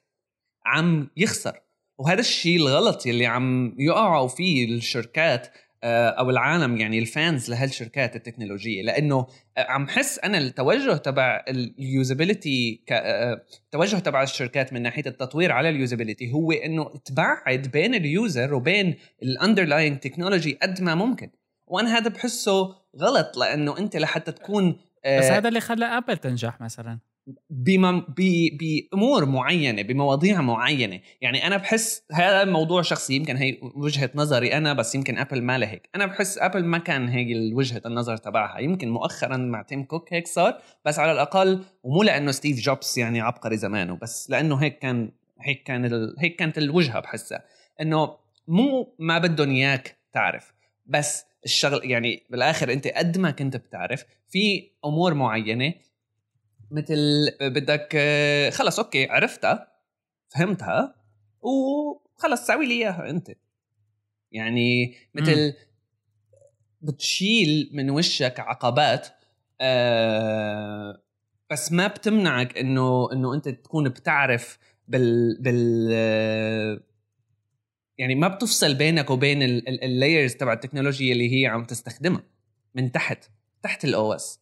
عم 0.66 1.10
يخسر. 1.16 1.60
وهذا 2.00 2.20
الشيء 2.20 2.56
الغلط 2.56 3.06
اللي 3.06 3.26
عم 3.26 3.74
يقعوا 3.78 4.28
فيه 4.28 4.64
الشركات 4.74 5.48
آه، 5.84 6.08
أو 6.08 6.30
العالم 6.30 6.76
يعني 6.76 6.98
ال 6.98 7.09
fans 7.09 7.50
لهالشركات 7.50 8.16
التكنولوجية. 8.16 8.82
لأنه 8.82 9.26
آه، 9.58 9.66
عم 9.70 9.88
حس 9.88 10.18
أنا 10.18 10.38
التوجه 10.38 10.96
تبع 10.96 11.44
ال 11.48 11.62
usability 11.62 12.82
التوجه 12.90 13.96
آه، 13.96 14.00
تبع 14.00 14.22
الشركات 14.22 14.72
من 14.72 14.82
ناحية 14.82 15.02
التطوير 15.06 15.52
على 15.52 15.68
ال 15.68 15.74
usability 15.74 16.32
هو 16.32 16.52
إنه 16.52 16.90
تبعد 17.04 17.68
بين 17.72 17.94
ال 17.94 18.06
user 18.06 18.54
وبين 18.54 18.94
ال 19.22 19.29
underlying 19.29 19.98
technology 19.98 20.58
قد 20.62 20.82
ما 20.82 20.94
ممكن. 20.94 21.30
وأنا 21.66 21.98
هذا 21.98 22.08
بحسه 22.08 22.74
غلط 22.98 23.36
لأنه 23.36 23.78
أنت 23.78 23.96
لحتى 23.96 24.32
تكون 24.32 24.70
بس 25.18 25.24
هذا 25.24 25.48
اللي 25.48 25.60
خلى 25.60 25.84
ابل 25.84 26.16
تنجح 26.16 26.60
مثلا. 26.60 26.98
بمم 27.50 28.04
بأمور 28.08 29.24
معينة 29.24 29.82
بمواضيع 29.82 30.40
معينة. 30.40 31.00
يعني 31.20 31.46
أنا 31.46 31.56
بحس 31.56 32.02
هذا 32.12 32.42
الموضوع 32.42 32.82
شخصي 32.82 33.14
يمكن 33.14 33.36
هي 33.36 33.58
وجهة 33.76 34.10
نظري 34.14 34.54
أنا 34.56 34.72
بس 34.72 34.94
يمكن 34.94 35.18
ابل 35.18 35.42
ما 35.42 35.70
هيك. 35.70 35.88
أنا 35.94 36.06
بحس 36.06 36.38
ابل 36.38 36.64
ما 36.64 36.78
كان 36.78 37.08
هيك 37.08 37.54
وجهه 37.54 37.82
النظر 37.86 38.16
تبعها. 38.16 38.58
يمكن 38.60 38.90
مؤخرا 38.90 39.36
مع 39.36 39.62
تيم 39.62 39.84
كوك 39.84 40.12
هيك 40.12 40.26
صار 40.26 40.62
بس 40.84 40.98
على 40.98 41.12
الأقل 41.12 41.64
ومو 41.82 42.02
لأنه 42.02 42.30
ستيف 42.30 42.60
جوبز 42.60 42.98
يعني 42.98 43.20
عبقري 43.20 43.56
زمانه 43.56 43.98
بس 44.02 44.30
لأنه 44.30 44.56
هيك 44.56 44.78
كان 44.78 45.12
هيك 45.40 45.62
كان 45.62 45.84
ال... 45.84 46.16
هيك 46.18 46.36
كانت 46.36 46.58
الوجهة 46.58 47.00
بحسها. 47.00 47.44
إنه 47.80 48.16
مو 48.48 48.94
ما 48.98 49.18
بدهم 49.18 49.50
إياك 49.50 49.96
تعرف. 50.12 50.52
بس 50.86 51.24
الشغل 51.44 51.80
يعني 51.90 52.22
بالآخر 52.30 52.72
أنت 52.72 52.86
قد 52.86 53.18
ما 53.18 53.30
كنت 53.30 53.56
بتعرف. 53.56 54.04
في 54.28 54.70
أمور 54.84 55.14
معينة 55.14 55.74
مثل 56.70 57.30
بدك 57.40 57.98
خلص 58.52 58.78
أوكي 58.78 59.08
عرفتها 59.10 59.72
فهمتها 60.28 60.94
وخلص 61.42 62.46
سوي 62.46 62.66
لي 62.66 62.74
إياها 62.74 63.10
أنت. 63.10 63.30
يعني 64.32 64.94
مثل 65.14 65.54
بتشيل 66.80 67.70
من 67.72 67.90
وشك 67.90 68.40
عقبات 68.40 69.08
آه 69.60 71.02
بس 71.50 71.72
ما 71.72 71.86
بتمنعك 71.86 72.58
إنه 72.58 73.12
إنه 73.12 73.34
أنت 73.34 73.48
تكون 73.48 73.88
بتعرف 73.88 74.58
بال 74.88 75.42
بال 75.42 75.90
يعني 77.98 78.14
ما 78.14 78.28
بتفصل 78.28 78.74
بينك 78.74 79.10
وبين 79.10 79.42
ال 79.42 79.55
layers 79.55 80.34
تبع 80.34 80.52
التكنولوجيا 80.52 81.12
اللي 81.12 81.42
هي 81.42 81.46
عم 81.46 81.64
تستخدمها 81.64 82.22
من 82.74 82.92
تحت 82.92 83.24
تحت 83.62 83.84
ال 83.84 84.12
OS 84.12 84.40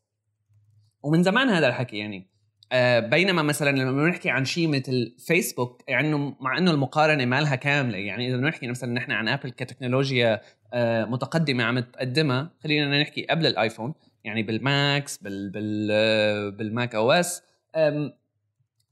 ومن 1.03 1.23
زمان 1.23 1.49
هذا 1.49 1.69
الحكي 1.69 1.99
يعني. 1.99 2.27
آه 2.73 3.01
بينما 3.01 3.43
مثلا 3.43 3.71
لما 3.71 4.05
بنحكي 4.05 4.31
عن 4.31 4.45
شيء 4.45 4.69
مثل 4.69 5.15
فيسبوك 5.19 5.83
يعني 5.89 6.35
مع 6.41 6.59
إنه 6.59 6.71
المقارنة 6.71 7.25
مالها 7.25 7.57
كاملة 7.57 7.99
يعني 7.99 8.29
إذا 8.29 8.37
بنحكي 8.37 8.67
مثلا 8.67 8.93
نحن 8.93 9.13
عن 9.13 9.29
آبل 9.29 9.51
كتكنولوجيا 9.51 10.41
آه 10.73 11.05
متقدمة 11.05 11.65
عم 11.65 11.79
تقدمها 11.79 12.51
خلينا 12.63 13.03
نحكي 13.03 13.27
قبل 13.27 13.47
الآيفون 13.47 13.95
يعني 14.25 14.43
بالماكس 14.43 15.17
بال 15.17 15.51
بال 15.51 15.89
آه 15.93 16.49
بال 16.49 16.95
Mac 16.95 17.13
OS 17.13 17.43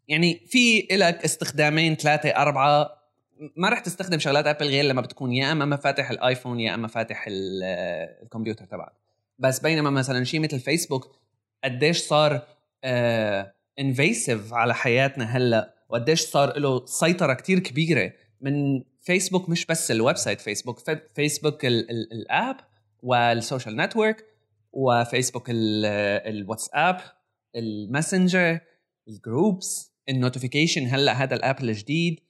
يعني 0.08 0.46
في 0.46 0.86
لك 0.90 1.24
استخدامين 1.24 1.94
ثلاثة 1.94 2.28
أربعة 2.28 2.96
ما 3.56 3.68
رح 3.68 3.78
تستخدم 3.78 4.18
شغلات 4.18 4.46
آبل 4.46 4.66
غير 4.66 4.84
لما 4.84 5.00
بتكون 5.00 5.32
يا 5.32 5.52
أما 5.52 5.64
فاتح 5.64 6.10
الآيفون 6.10 6.60
يا 6.60 6.74
أما 6.74 6.88
فاتح 6.88 7.24
الكمبيوتر 7.28 8.64
تبعك. 8.64 8.92
بس 9.38 9.60
بينما 9.60 9.90
مثلا 9.90 10.24
شيء 10.24 10.40
مثل 10.40 10.60
فيسبوك 10.60 11.16
قديش 11.66 11.98
صار 11.98 12.46
invasive 13.78 14.52
آه 14.52 14.56
على 14.56 14.74
حياتنا 14.74 15.24
هلأ 15.24 15.74
وقديش 15.88 16.20
صار 16.20 16.58
له 16.58 16.86
سيطرة 16.86 17.34
كتير 17.34 17.58
كبيرة 17.58 18.12
من 18.40 18.82
فيسبوك 19.00 19.48
مش 19.48 19.66
بس 19.66 19.90
ال 19.90 20.16
website 20.16 20.40
فيسبوك 20.40 20.80
فيسبوك 21.14 21.64
ال 21.64 21.87
app 21.87 22.56
وال 23.02 23.21
social 23.21 23.76
network 23.76 24.24
وفيسبوك 24.72 25.46
الواتساب 25.50 27.00
ال 27.56 27.66
messenger 27.66 28.58
ال 29.08 29.20
groups 29.20 29.92
ال 30.08 30.14
notification 30.14 30.86
هلأ 30.86 31.12
هذا 31.12 31.34
ال 31.34 31.41
app 31.41 31.60
الجديد. 31.62 32.20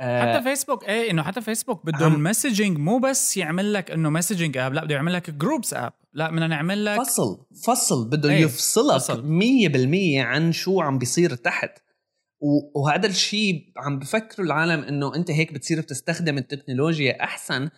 حتى 0.00 0.38
آه، 0.38 0.40
فيسبوك 0.40 0.84
إيه 0.84 1.10
إنه 1.10 1.22
حتى 1.22 1.40
فيسبوك 1.40 1.86
بده 1.86 2.06
ال 2.06 2.13
messaging 2.13 2.78
مو 2.78 2.98
بس 2.98 3.36
يعمل 3.36 3.72
لك 3.72 3.90
إنه 3.90 4.10
messaging 4.10 4.58
app 4.58 4.74
لا 4.74 4.84
بده 4.84 4.94
يعمل 4.94 5.12
لك 5.12 5.30
groups 5.30 5.74
app 5.74 5.92
لا 6.12 6.30
بدنا 6.30 6.46
نعمل 6.46 6.84
لك 6.84 6.98
فصل 6.98 7.46
فصل 7.66 8.08
بده 8.08 8.30
إيه 8.30 8.40
يفصلك 8.40 8.96
فصل. 8.96 9.22
100% 9.22 10.18
عن 10.18 10.52
شو 10.52 10.80
عم 10.80 10.98
بيصير 10.98 11.34
تحت. 11.34 11.70
وهذا 12.74 13.06
الشيء 13.06 13.72
عم 13.76 13.98
بفكروا 13.98 14.46
العالم 14.46 14.82
إنه 14.82 15.14
أنت 15.14 15.30
هيك 15.30 15.52
بتصير 15.52 15.80
بتستخدم 15.80 16.38
التكنولوجيا 16.38 17.22
أحسن. 17.24 17.70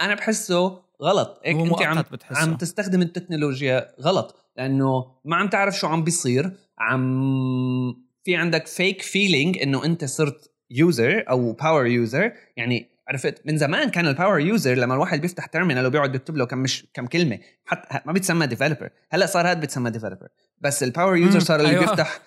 أنا 0.00 0.14
بحسه 0.14 0.82
غلط. 1.02 1.40
هيك 1.44 1.56
أنت 1.56 1.82
عم 1.82 2.02
بتحسه. 2.12 2.38
عم 2.38 2.56
تستخدم 2.56 3.02
التكنولوجيا 3.02 3.94
غلط. 4.00 4.52
لأنه 4.56 5.04
ما 5.24 5.36
عم 5.36 5.48
تعرف 5.48 5.78
شو 5.78 5.86
عم 5.86 6.04
بيصير. 6.04 6.52
عم 6.78 8.06
في 8.24 8.36
عندك 8.36 8.66
فيك 8.66 9.02
feeling 9.02 9.58
إنه 9.58 9.84
أنت 9.84 10.04
صرت 10.04 10.55
user 10.70 11.24
أو 11.30 11.52
power 11.52 11.86
user 11.86 12.32
يعني 12.56 12.96
عرفت 13.08 13.42
من 13.44 13.56
زمان 13.56 13.90
كان 13.90 14.06
ال 14.06 14.12
power 14.12 14.40
user 14.40 14.74
لما 14.74 14.94
الواحد 14.94 15.20
بيفتح 15.20 15.46
terminal 15.46 15.86
وبيقعد 15.86 16.12
بيكتب 16.12 16.36
له 16.36 16.44
كم 16.44 16.58
مش 16.58 16.86
كم 16.94 17.06
كلمة 17.06 17.38
حتى 17.64 18.00
ما 18.06 18.12
بيتسمى 18.12 18.46
developer 18.46 18.90
هلأ 19.10 19.26
صار 19.26 19.46
هذا 19.46 19.60
بيتسمى 19.60 19.90
developer 19.90 20.28
بس 20.60 20.82
ال 20.82 20.88
power 20.88 21.16
user 21.16 21.40
صار 21.40 21.60
اللي 21.60 21.70
أيوة. 21.70 21.80
بيفتح 21.80 22.20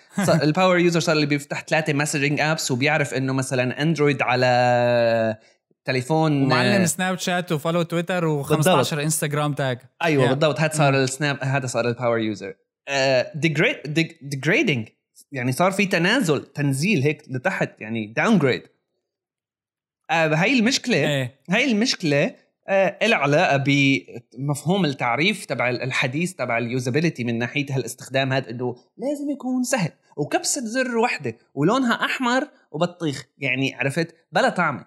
ال 0.44 0.50
power 0.50 0.78
user 0.80 1.00
صار 1.00 1.16
اللي 1.16 1.26
بيفتح 1.26 1.64
ثلاثة 1.68 1.94
messaging 1.94 2.40
apps 2.40 2.72
وبيعرف 2.72 3.14
إنه 3.14 3.34
مثلا 3.34 3.82
Android 3.82 4.22
على 4.22 5.38
تليفون 5.86 6.44
ومعلم 6.44 6.86
سناب 6.86 7.18
شات 7.18 7.52
و 7.52 7.56
follow 7.56 7.82
تويتر 7.82 8.44
و15 8.44 8.94
انستغرام 8.94 9.54
tag 9.54 9.80
أيوه 10.04 10.26
yeah. 10.26 10.30
بالضبط. 10.30 10.60
هذا 10.60 10.74
صار 10.74 10.96
السناب 10.96 11.38
هذا 11.44 11.68
صار 11.68 11.88
ال 11.88 11.93
power 11.93 12.20
user 12.20 12.54
degrading 14.22 14.88
يعني 15.32 15.52
صار 15.52 15.72
في 15.72 15.86
تنازل 15.86 16.46
تنزيل 16.46 17.04
هيك 17.04 17.24
لتحت 17.30 17.82
يعني 17.82 18.08
downgrade 18.08 18.64
آه 20.10 20.28
هاي 20.28 20.60
المشكلة 20.60 20.98
إيه. 20.98 21.40
هاي 21.50 21.72
المشكلة 21.72 22.36
آه 22.68 23.08
لها 23.08 23.18
علاقة 23.18 23.64
بمفهوم 24.38 24.86
التعريف 24.86 25.46
تبع 25.46 25.70
الحديث 25.70 26.34
تبع 26.34 26.58
ال 26.58 26.64
usability 26.64 27.24
من 27.24 27.38
ناحيه 27.38 27.66
هالاستخدام 27.70 28.34
هذا 28.34 28.50
إنه 28.50 28.76
لازم 28.98 29.30
يكون 29.30 29.64
سهل. 29.64 29.92
وكبسة 30.18 30.62
زر 30.66 30.98
وحدة 30.98 31.38
ولونها 31.54 31.94
أحمر 31.94 32.48
وبطيخ 32.72 33.26
يعني 33.38 33.76
عرفت؟ 33.76 34.16
بلا 34.32 34.50
طعمة. 34.50 34.86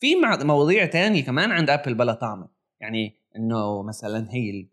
في 0.00 0.14
مواضيع 0.40 0.86
تانية 0.86 1.24
كمان 1.24 1.50
عند 1.50 1.70
ابل 1.70 1.94
بلا 1.94 2.12
طعمة. 2.12 2.48
يعني 2.80 3.14
إنه 3.36 3.82
مثلا 3.82 4.28
هي 4.30 4.66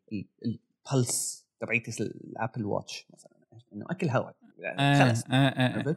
ال 0.45 0.62
pulse 0.62 1.45
تبعيت 1.59 2.01
ال 2.01 2.12
Apple 2.12 2.65
Watch 2.65 3.05
مثلا 3.13 3.31
إنه 3.73 3.85
أكل 3.89 4.09
هواء 4.09 4.35
يعني 4.57 4.81
آه 4.81 5.13
آه 5.31 5.35
آه 5.35 5.89
آه. 5.89 5.95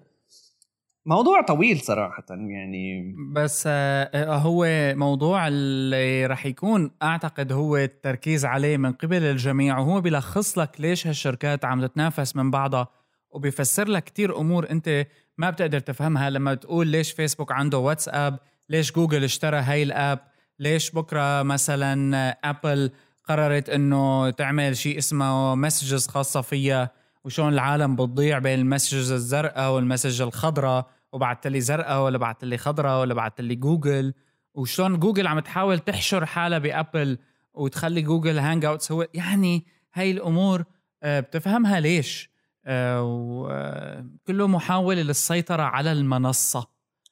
موضوع 1.06 1.40
طويل 1.40 1.80
صراحة 1.80 2.24
يعني 2.30 3.14
بس 3.32 3.68
هو 4.16 4.66
موضوع 4.96 5.48
اللي 5.48 6.26
رح 6.26 6.46
يكون 6.46 6.90
أعتقد 7.02 7.52
هو 7.52 7.76
التركيز 7.76 8.44
عليه 8.44 8.76
من 8.76 8.92
قبل 8.92 9.22
الجميع 9.22 9.78
وهو 9.78 10.00
بيلخص 10.00 10.58
لك 10.58 10.80
ليش 10.80 11.06
هالشركات 11.06 11.64
عم 11.64 11.86
تتنافس 11.86 12.36
من 12.36 12.50
بعضها 12.50 12.88
وبيفسر 13.30 13.88
لك 13.88 14.04
كتير 14.04 14.40
أمور 14.40 14.70
أنت 14.70 15.06
ما 15.38 15.50
بتقدر 15.50 15.78
تفهمها 15.78 16.30
لما 16.30 16.54
تقول 16.54 16.86
ليش 16.86 17.12
فيسبوك 17.12 17.52
عنده 17.52 17.78
واتساب 17.78 18.38
ليش 18.68 18.92
جوجل 18.92 19.24
اشترى 19.24 19.56
هاي 19.56 19.82
ال 19.82 19.91
app 19.91 20.18
ليش 20.58 20.90
بكرة 20.90 21.42
مثلا 21.42 22.30
أبل 22.44 22.90
قررت 23.24 23.68
أنه 23.68 24.30
تعمل 24.30 24.76
شيء 24.76 24.98
اسمه 24.98 25.54
messages 25.54 26.06
خاصة 26.06 26.40
فيها. 26.40 26.90
وشون 27.24 27.52
العالم 27.52 27.96
بتضيع 27.96 28.38
بين 28.38 28.58
ال 28.58 28.64
messages 28.64 29.12
الزرقاء 29.12 29.72
وال 29.72 29.84
message 29.84 30.22
الخضراء 30.22 30.90
وبعت 31.12 31.46
لي 31.46 31.60
زرقاء 31.60 32.04
ولا 32.04 32.18
بعت 32.18 32.44
لي 32.44 32.58
خضراء 32.58 33.00
ولا 33.00 33.14
بعت 33.14 33.40
لي 33.40 33.54
جوجل. 33.54 34.14
وشلون 34.54 34.98
جوجل 34.98 35.26
عم 35.26 35.40
تحاول 35.40 35.78
تحشر 35.78 36.26
حالها 36.26 36.58
بابل 36.58 37.18
وتخلي 37.54 38.02
Google 38.02 38.38
Hangouts 38.38 38.92
هو 38.92 39.08
يعني 39.14 39.66
هاي 39.94 40.10
الأمور 40.10 40.64
آه، 41.02 41.20
بتفهمها 41.20 41.80
ليش؟ 41.80 42.30
آه، 42.64 43.02
وكله 43.02 44.46
محاولة 44.46 45.02
للسيطرة 45.02 45.62
على 45.62 45.92
المنصة. 45.92 46.66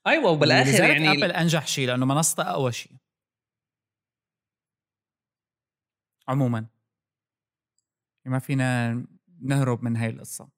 أيوه 0.06 0.30
وبالآخر 0.30 0.84
يعني 0.84 1.10
أبل 1.10 1.32
أنجح 1.32 1.66
شيء 1.66 1.86
لأنه 1.86 2.06
منصتها 2.06 2.50
أقوى 2.50 2.72
شيء 2.72 2.92
عموما. 6.28 6.66
ما 8.24 8.38
فينا 8.38 9.02
نهرب 9.40 9.84
من 9.84 9.96
هاي 9.96 10.10
القصة. 10.10 10.48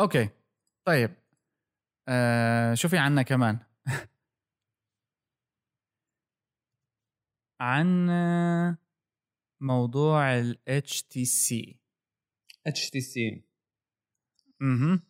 أوكي 0.00 0.28
طيب. 0.84 1.14
آه 2.08 2.74
شو 2.74 2.88
في 2.88 2.98
عنا 2.98 3.22
كمان؟ 3.22 3.58
عن 7.60 8.06
موضوع 9.60 10.38
ال 10.38 10.58
HTC 10.68 11.76
HTC 12.68 13.40
أها. 14.62 15.00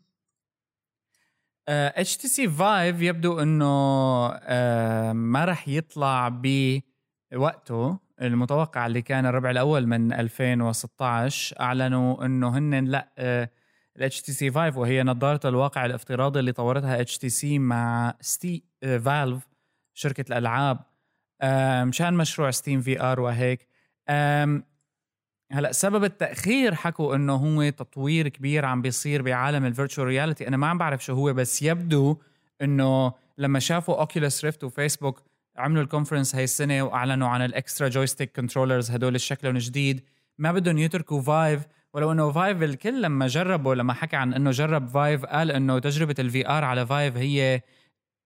HTC 1.68 2.16
Vive 2.16 3.02
يبدو 3.02 3.40
إنه 3.40 4.28
uh, 4.28 5.12
ما 5.12 5.44
راح 5.44 5.68
يطلع 5.68 6.28
بوقته. 6.28 7.98
المتوقع 8.22 8.86
اللي 8.86 9.02
كان 9.02 9.26
الربع 9.26 9.50
الأول 9.50 9.86
من 9.86 10.12
2016 10.12 11.60
أعلنوا 11.60 12.24
إنه 12.24 12.58
هن 12.58 12.84
لا 12.84 13.12
الاتش 13.96 14.22
تي 14.22 14.32
سي 14.32 14.50
5 14.50 14.78
وهي 14.78 15.02
نظارة 15.02 15.48
الواقع 15.48 15.86
الافتراضي 15.86 16.40
اللي 16.40 16.52
طورتها 16.52 17.00
HTC 17.00 17.58
مع 17.58 18.14
ستي 18.20 18.64
Valve 18.82 19.44
uh, 19.44 19.48
شركة 19.94 20.24
الألعاب. 20.28 20.78
مشان 21.88 22.14
مشروع 22.14 22.50
Steam 22.50 22.80
VR 22.80 23.20
وهيك. 23.20 23.68
هلا 25.52 25.72
سبب 25.72 26.04
التأخير 26.04 26.74
حكوا 26.74 27.14
إنه 27.16 27.34
هو 27.34 27.70
تطوير 27.70 28.28
كبير 28.28 28.64
عم 28.64 28.82
بيصير 28.82 29.22
بعالم 29.22 29.64
ال 29.64 29.69
virtual 29.70 30.06
reality 30.06 30.48
أنا 30.48 30.56
ما 30.56 30.66
عم 30.66 30.78
بعرف 30.78 31.04
شو 31.04 31.14
هو 31.14 31.32
بس 31.32 31.62
يبدو 31.62 32.18
إنه 32.62 33.12
لما 33.38 33.58
شافوا 33.58 34.00
Oculus 34.00 34.44
Rift 34.44 34.64
وفيسبوك 34.64 35.22
عملوا 35.58 35.82
ال 35.82 35.87
conference 35.87 36.34
هاي 36.34 36.44
السنة 36.44 36.82
وأعلنوا 36.82 37.28
عن 37.28 37.42
ال 37.44 37.52
extra 37.52 37.88
joystick 37.88 38.36
controllers 38.36 38.90
هدول 38.90 39.14
الشكل 39.14 39.58
جديد. 39.58 40.04
ما 40.38 40.52
بدهم 40.52 40.78
يتركوا 40.78 41.22
Vive 41.22 41.62
ولو 41.94 42.12
إنه 42.12 42.32
Vive 42.32 42.62
الكل 42.62 43.02
لما 43.02 43.26
جربوا 43.26 43.74
لما 43.74 43.92
حكى 43.92 44.16
عن 44.16 44.34
إنه 44.34 44.50
جرب 44.50 44.88
Vive 44.88 45.24
قال 45.24 45.50
إنه 45.50 45.78
تجربة 45.78 46.14
ال 46.18 46.48
VR 46.48 46.64
على 46.64 46.86
Vive 46.86 47.16
هي 47.16 47.62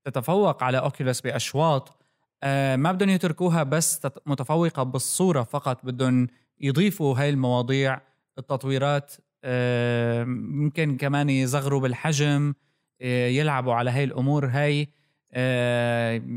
تتفوق 0.05 0.63
على 0.63 0.79
Oculus 0.79 1.21
بأشواط. 1.21 2.03
آه 2.43 2.77
ما 2.77 2.93
بدهم 2.93 3.09
يتركوها 3.09 3.63
بس 3.63 4.07
متفوقة 4.27 4.83
بالصورة 4.83 5.43
فقط. 5.43 5.87
بدهم 5.87 6.27
يضيفوا 6.61 7.19
هاي 7.19 7.31
المواضيع 7.31 8.01
التطويرات 8.39 9.13
آه 9.45 10.25
ممكن 10.25 10.97
كمان 10.97 11.31
يصغروا 11.31 11.81
بالحجم 11.81 12.55
آه 13.01 13.29
يلعبوا 13.29 13.75
على 13.75 13.91
هاي 13.91 14.05
الأمور 14.05 14.47
هاي. 14.47 14.89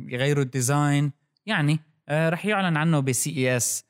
يغيروا 0.09 0.43
ال 0.43 0.52
design. 0.52 1.11
يعني 1.45 1.79
آه، 2.09 2.29
رح 2.29 2.45
يعلن 2.45 2.77
عنه 2.77 2.99
ب 2.99 3.38
CES 3.38 3.86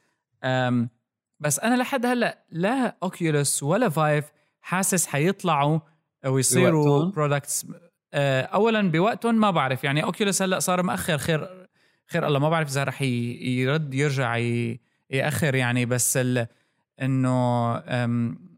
بس 1.40 1.60
أنا 1.60 1.76
لحد 1.76 2.06
هلأ 2.06 2.46
لا 2.50 2.98
Oculus 3.04 3.64
ولا 3.64 3.90
Vive 3.90 4.26
حاسس 4.62 5.08
حيطلعوا 5.08 5.80
ويصيروا 6.26 7.06
products 7.06 7.66
آه، 8.14 8.42
اولا 8.42 8.92
بوقتهم 8.92 9.36
ما 9.36 9.52
بعرف. 9.52 9.84
يعني 9.84 10.04
Oculus 10.04 10.42
هلأ 10.42 10.60
صار 10.60 10.84
مأخر. 10.84 11.18
خير 11.18 11.68
خير 12.08 12.28
الله 12.28 12.40
ما 12.40 12.50
بعرف 12.50 12.70
إذا 12.70 12.84
رح 12.84 13.02
يرد 13.02 13.94
يرجع 13.94 14.38
يأخر 15.10 15.56
يعني. 15.56 15.86
بس 15.86 16.20
إنه 17.02 17.78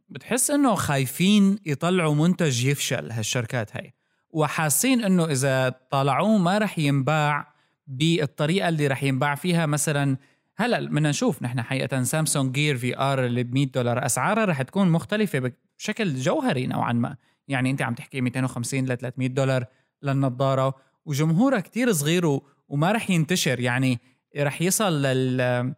بتحس 0.09 0.51
إنه 0.51 0.75
خايفين 0.75 1.59
يطلعوا 1.65 2.15
منتج 2.15 2.65
يفشل 2.65 3.11
هالشركات 3.11 3.77
هاي. 3.77 3.93
وحاسين 4.35 5.03
إنه 5.03 5.25
إذا 5.25 5.69
طالعوه 5.91 6.37
ما 6.37 6.57
رح 6.57 6.79
ينباع 6.79 7.53
بالطريقة 7.87 8.69
اللي 8.69 8.87
رح 8.87 9.03
ينباع 9.03 9.35
فيها. 9.35 9.65
مثلا 9.65 10.17
هلأ 10.57 10.79
بدنا 10.79 11.09
نشوف 11.09 11.43
نحن 11.43 11.61
حقيقة 11.61 12.03
Samsung 12.03 12.53
Gear 12.53 12.77
VR 12.77 13.25
اللي 13.25 13.43
ب 13.43 13.53
100 13.53 13.65
دولار 13.65 14.05
أسعارها 14.05 14.45
رح 14.45 14.61
تكون 14.61 14.89
مختلفة 14.89 15.51
بشكل 15.77 16.15
جوهري 16.15 16.67
نوعا 16.67 16.93
ما. 16.93 17.15
يعني 17.47 17.71
أنت 17.71 17.81
عم 17.81 17.93
تحكي 17.93 18.21
250 18.21 18.85
ل 18.85 18.97
300 18.97 19.27
دولار 19.27 19.65
للنظارة 20.03 20.75
وجمهورها 21.05 21.59
كتير 21.59 21.91
صغير 21.91 22.39
وما 22.69 22.91
رح 22.91 23.09
ينتشر. 23.09 23.59
يعني 23.59 23.99
رح 24.37 24.61
يصل 24.61 25.01
لل 25.01 25.73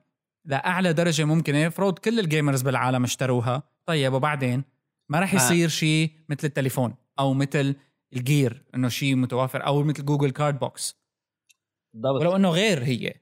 لأعلى 0.45 0.93
درجة 0.93 1.25
ممكنة. 1.25 1.69
فرض 1.69 1.99
كل 1.99 2.19
ال 2.19 2.25
gamers 2.25 2.61
بالعالم 2.61 3.03
اشتروها. 3.03 3.63
طيب 3.85 4.13
وبعدين؟ 4.13 4.63
ما 5.09 5.19
رح 5.19 5.33
يصير 5.33 5.69
شيء 5.69 6.11
مثل 6.29 6.47
التليفون 6.47 6.95
أو 7.19 7.33
مثل 7.33 7.75
ال 8.13 8.23
Gear 8.23 8.63
إنه 8.75 8.89
شيء 8.89 9.15
متوافر 9.15 9.65
أو 9.65 9.83
مثل 9.83 10.05
Google 10.05 10.31
Cardboard. 10.31 11.01
بالضبط. 11.93 12.21
ولو 12.21 12.35
إنه 12.35 12.49
غير 12.49 12.83
هي. 12.83 13.13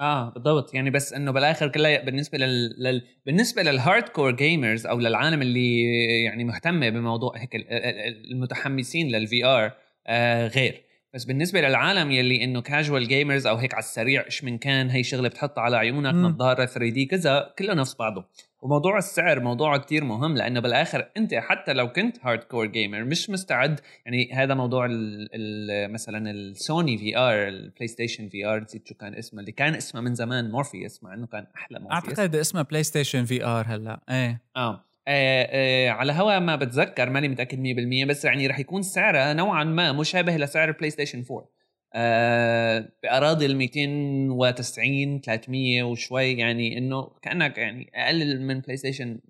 آه 0.00 0.30
بالضبط. 0.30 0.74
يعني 0.74 0.90
بس 0.90 1.12
إنه 1.12 1.30
بالآخر 1.30 1.68
كلها 1.68 2.04
بالنسبة 2.04 2.38
لل, 2.38 2.82
لل... 2.82 3.02
بالنسبة 3.26 3.62
لل 3.62 4.08
hardcore 4.08 4.30
gamers 4.30 4.86
أو 4.86 4.98
للعالم 4.98 5.42
اللي 5.42 5.82
يعني 6.24 6.44
مهتمة 6.44 6.88
بموضوع 6.88 7.36
هيك 7.36 7.50
المتحمسين 8.32 9.08
لل 9.08 9.44
VR 9.44 9.72
آه 10.06 10.46
غير. 10.46 10.82
بس 11.14 11.24
بالنسبة 11.24 11.60
للعالم 11.60 12.10
يلي 12.10 12.44
إنه 12.44 12.60
casual 12.62 13.08
gamers 13.08 13.46
أو 13.46 13.56
هيك 13.56 13.74
على 13.74 13.82
السريع 13.82 14.24
إيش 14.24 14.44
من 14.44 14.58
كان 14.58 14.90
هي 14.90 15.02
شغلة 15.02 15.28
بتحطها 15.28 15.62
على 15.62 15.76
عيونك 15.76 16.14
نظارة 16.14 16.64
3D 16.66 17.06
كذا 17.06 17.54
كله 17.58 17.74
نفس 17.74 17.94
بعضه 17.94 18.24
وموضوع 18.66 18.98
السعر 18.98 19.40
موضوع 19.40 19.76
كتير 19.76 20.04
مهم 20.04 20.36
لأنه 20.36 20.60
بالآخر 20.60 21.08
أنت 21.16 21.34
حتى 21.34 21.72
لو 21.72 21.92
كنت 21.92 22.16
hardcore 22.22 22.66
gamer 22.66 23.04
مش 23.04 23.30
مستعد. 23.30 23.80
يعني 24.06 24.32
هذا 24.32 24.54
موضوع 24.54 24.86
ال 24.86 25.28
ال 25.34 25.92
مثلا 25.92 26.30
ال 26.30 26.44
Sony 26.44 26.98
VR 26.98 27.18
ال 27.18 27.48
PlayStation 27.48 28.28
VR 28.28 28.60
نسيت 28.60 28.88
شو 28.88 28.94
كان 28.94 29.14
اسمه 29.14 29.40
اللي 29.40 29.52
كان 29.52 29.74
اسمه 29.74 30.00
من 30.00 30.14
زمان 30.14 30.50
مورفيوس 30.50 31.02
مع 31.02 31.14
إنه 31.14 31.26
كان 31.26 31.46
أحلى 31.56 31.78
مورفيوس 31.78 32.18
أعتقد 32.18 32.36
اسمه 32.36 32.62
بلاي 32.62 32.82
ستيشن 32.82 33.24
VR 33.24 33.64
هلأ. 33.68 34.00
إيه. 34.10 34.42
آه. 34.56 34.84
آه 35.08 35.48
آه 35.50 35.90
على 35.90 36.12
هوا 36.12 36.38
ما 36.38 36.56
بتذكر 36.56 37.10
ماني 37.10 37.28
متأكد 37.28 37.58
100% 38.04 38.08
بس 38.08 38.24
يعني 38.24 38.46
رح 38.46 38.58
يكون 38.58 38.82
سعرها 38.82 39.32
نوعا 39.32 39.64
ما 39.64 39.92
مشابه 39.92 40.36
لسعر 40.36 40.68
البلاي 40.68 40.90
ستيشن 40.90 41.24
4 41.30 41.55
آه 41.94 42.88
بأراضي 43.02 43.46
ال 43.46 43.56
290 43.56 45.20
300 45.20 45.82
وشوي 45.82 46.32
يعني 46.32 46.78
إنه 46.78 47.10
كأنك 47.22 47.58
يعني 47.58 47.90
أقل 47.94 48.40
من 48.40 48.60
بلاي 48.60 48.76
ستيشن 48.76 49.20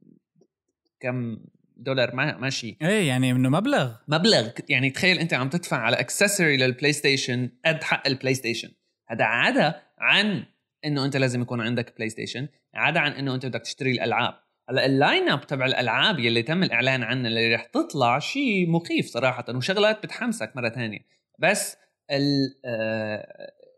كم 1.01 1.39
دولار 1.77 2.15
ما 2.15 2.37
ماشي. 2.37 2.77
إيه 2.83 3.09
يعني 3.09 3.31
إنه 3.31 3.49
مبلغ. 3.49 3.93
مبلغ. 4.09 4.49
يعني 4.69 4.91
تخيل 4.91 5.19
أنت 5.19 5.35
عم 5.35 5.49
تدفع 5.49 5.77
على 5.77 6.01
accessory 6.01 6.57
للبلاي 6.57 6.93
ستيشن 6.93 7.51
قد 7.65 7.85
حق 7.85 8.07
البلاي 8.07 8.35
ستيشن 8.35 8.69
هذا 9.09 9.25
عدا 9.25 9.83
عن 9.99 10.45
إنه 10.85 11.05
أنت 11.05 11.17
لازم 11.17 11.43
يكون 11.43 11.61
عندك 11.61 11.97
بلاي 11.97 12.09
ستيشن 12.09 12.49
عدا 12.75 13.01
عن 13.01 13.13
إنه 13.13 13.35
أنت 13.35 13.47
بدك 13.47 13.61
تشتري 13.61 13.91
الألعاب. 13.91 14.35
هلأ 14.71 14.87
ال 14.87 14.95
line 14.95 15.29
up 15.29 15.47
تبع 15.47 15.67
الألعاب 15.67 16.19
يلي 16.19 16.43
تم 16.43 16.63
الإعلان 16.63 17.03
عنها 17.03 17.29
اللي 17.29 17.55
رح 17.55 17.65
تطلع 17.65 18.19
شيء 18.19 18.71
مخيف 18.71 19.07
صراحة 19.07 19.45
وشغلات 19.49 20.03
بتحمسك 20.03 20.53
مرة 20.57 20.69
ثانية 20.69 20.99
بس 21.39 21.77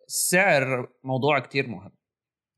السعر 0.08 0.88
موضوع 1.04 1.38
كتير 1.38 1.68
مهم. 1.68 1.92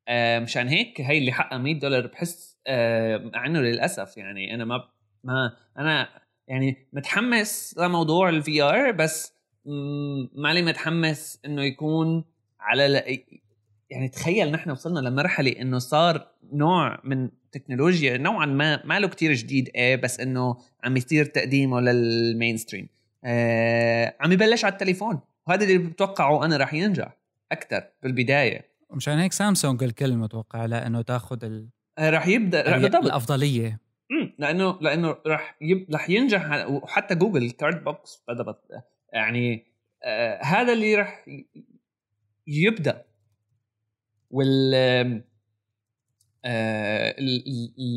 آه، 0.09 0.39
مشان 0.39 0.69
هيك 0.69 1.01
هي 1.01 1.19
اللي 1.19 1.33
حقها 1.33 1.59
100 1.59 1.79
دولار 1.79 2.07
بحس 2.07 2.59
آه، 2.67 3.19
مع 3.35 3.47
إنه 3.47 3.61
للأسف 3.61 4.17
يعني 4.17 4.55
أنا 4.55 4.65
ما 4.65 4.89
ما 5.25 5.57
أنا 5.79 6.09
يعني 6.49 6.89
متحمس 6.93 7.75
لموضوع 7.79 8.29
ال 8.29 8.63
VR 8.63 8.91
بس 8.91 9.33
مالي 10.35 10.63
متحمس 10.63 11.41
إنه 11.45 11.63
يكون 11.63 12.25
على 12.61 13.03
يعني 13.91 14.09
تخيل 14.09 14.53
نحن 14.53 14.71
وصلنا 14.71 15.09
لمرحلة 15.09 15.61
إنه 15.61 15.79
صار 15.79 16.29
نوع 16.53 17.01
من 17.05 17.31
تكنولوجيا 17.53 18.17
نوعا 18.17 18.47
ما 18.47 18.87
ما 18.87 19.01
له 19.01 19.09
كثير 19.09 19.33
جديد 19.33 19.71
إيه 19.75 19.97
بس 19.97 20.21
إنه 20.21 20.57
عم 20.85 20.97
يصير 20.97 21.25
تقديمه 21.25 21.81
لل 21.81 22.57
mainstream 22.57 22.89
آه 23.25 24.17
عم 24.21 24.33
يبلش 24.33 24.65
على 24.65 24.73
التليفون. 24.73 25.21
وهذا 25.51 25.65
اللي 25.65 25.79
بتوقعه 25.79 26.45
أنا 26.45 26.57
رح 26.57 26.75
ينجح 26.75 27.17
أكثر 27.53 27.85
بالبداية. 28.03 28.71
مشان 28.91 29.19
هيك 29.19 29.33
سامسونج 29.33 29.83
الكل 29.83 30.17
متوقع 30.17 30.65
لأنه 30.65 31.03
تاخذ 31.03 31.45
ال... 31.45 31.69
آه، 31.99 32.11
رح 32.11 32.27
يبدا 32.27 32.63
رح 32.63 32.75
الأفضلية. 32.77 33.81
امم 34.11 34.33
لأنه 34.39 34.79
لأنه 34.81 35.17
رح 35.27 35.57
يب... 35.61 35.87
رح 35.95 36.11
ينجح. 36.11 36.67
وحتى 36.69 37.15
جوجل 37.15 37.51
كارد 37.51 37.85
بوكس 37.85 38.23
بدا 38.29 38.55
يعني 39.13 39.67
آه 40.05 40.43
هذا 40.43 40.73
اللي 40.73 40.95
رح 40.95 41.27
يبدأ. 42.47 43.05
وال 44.31 44.75
آه 46.45 47.15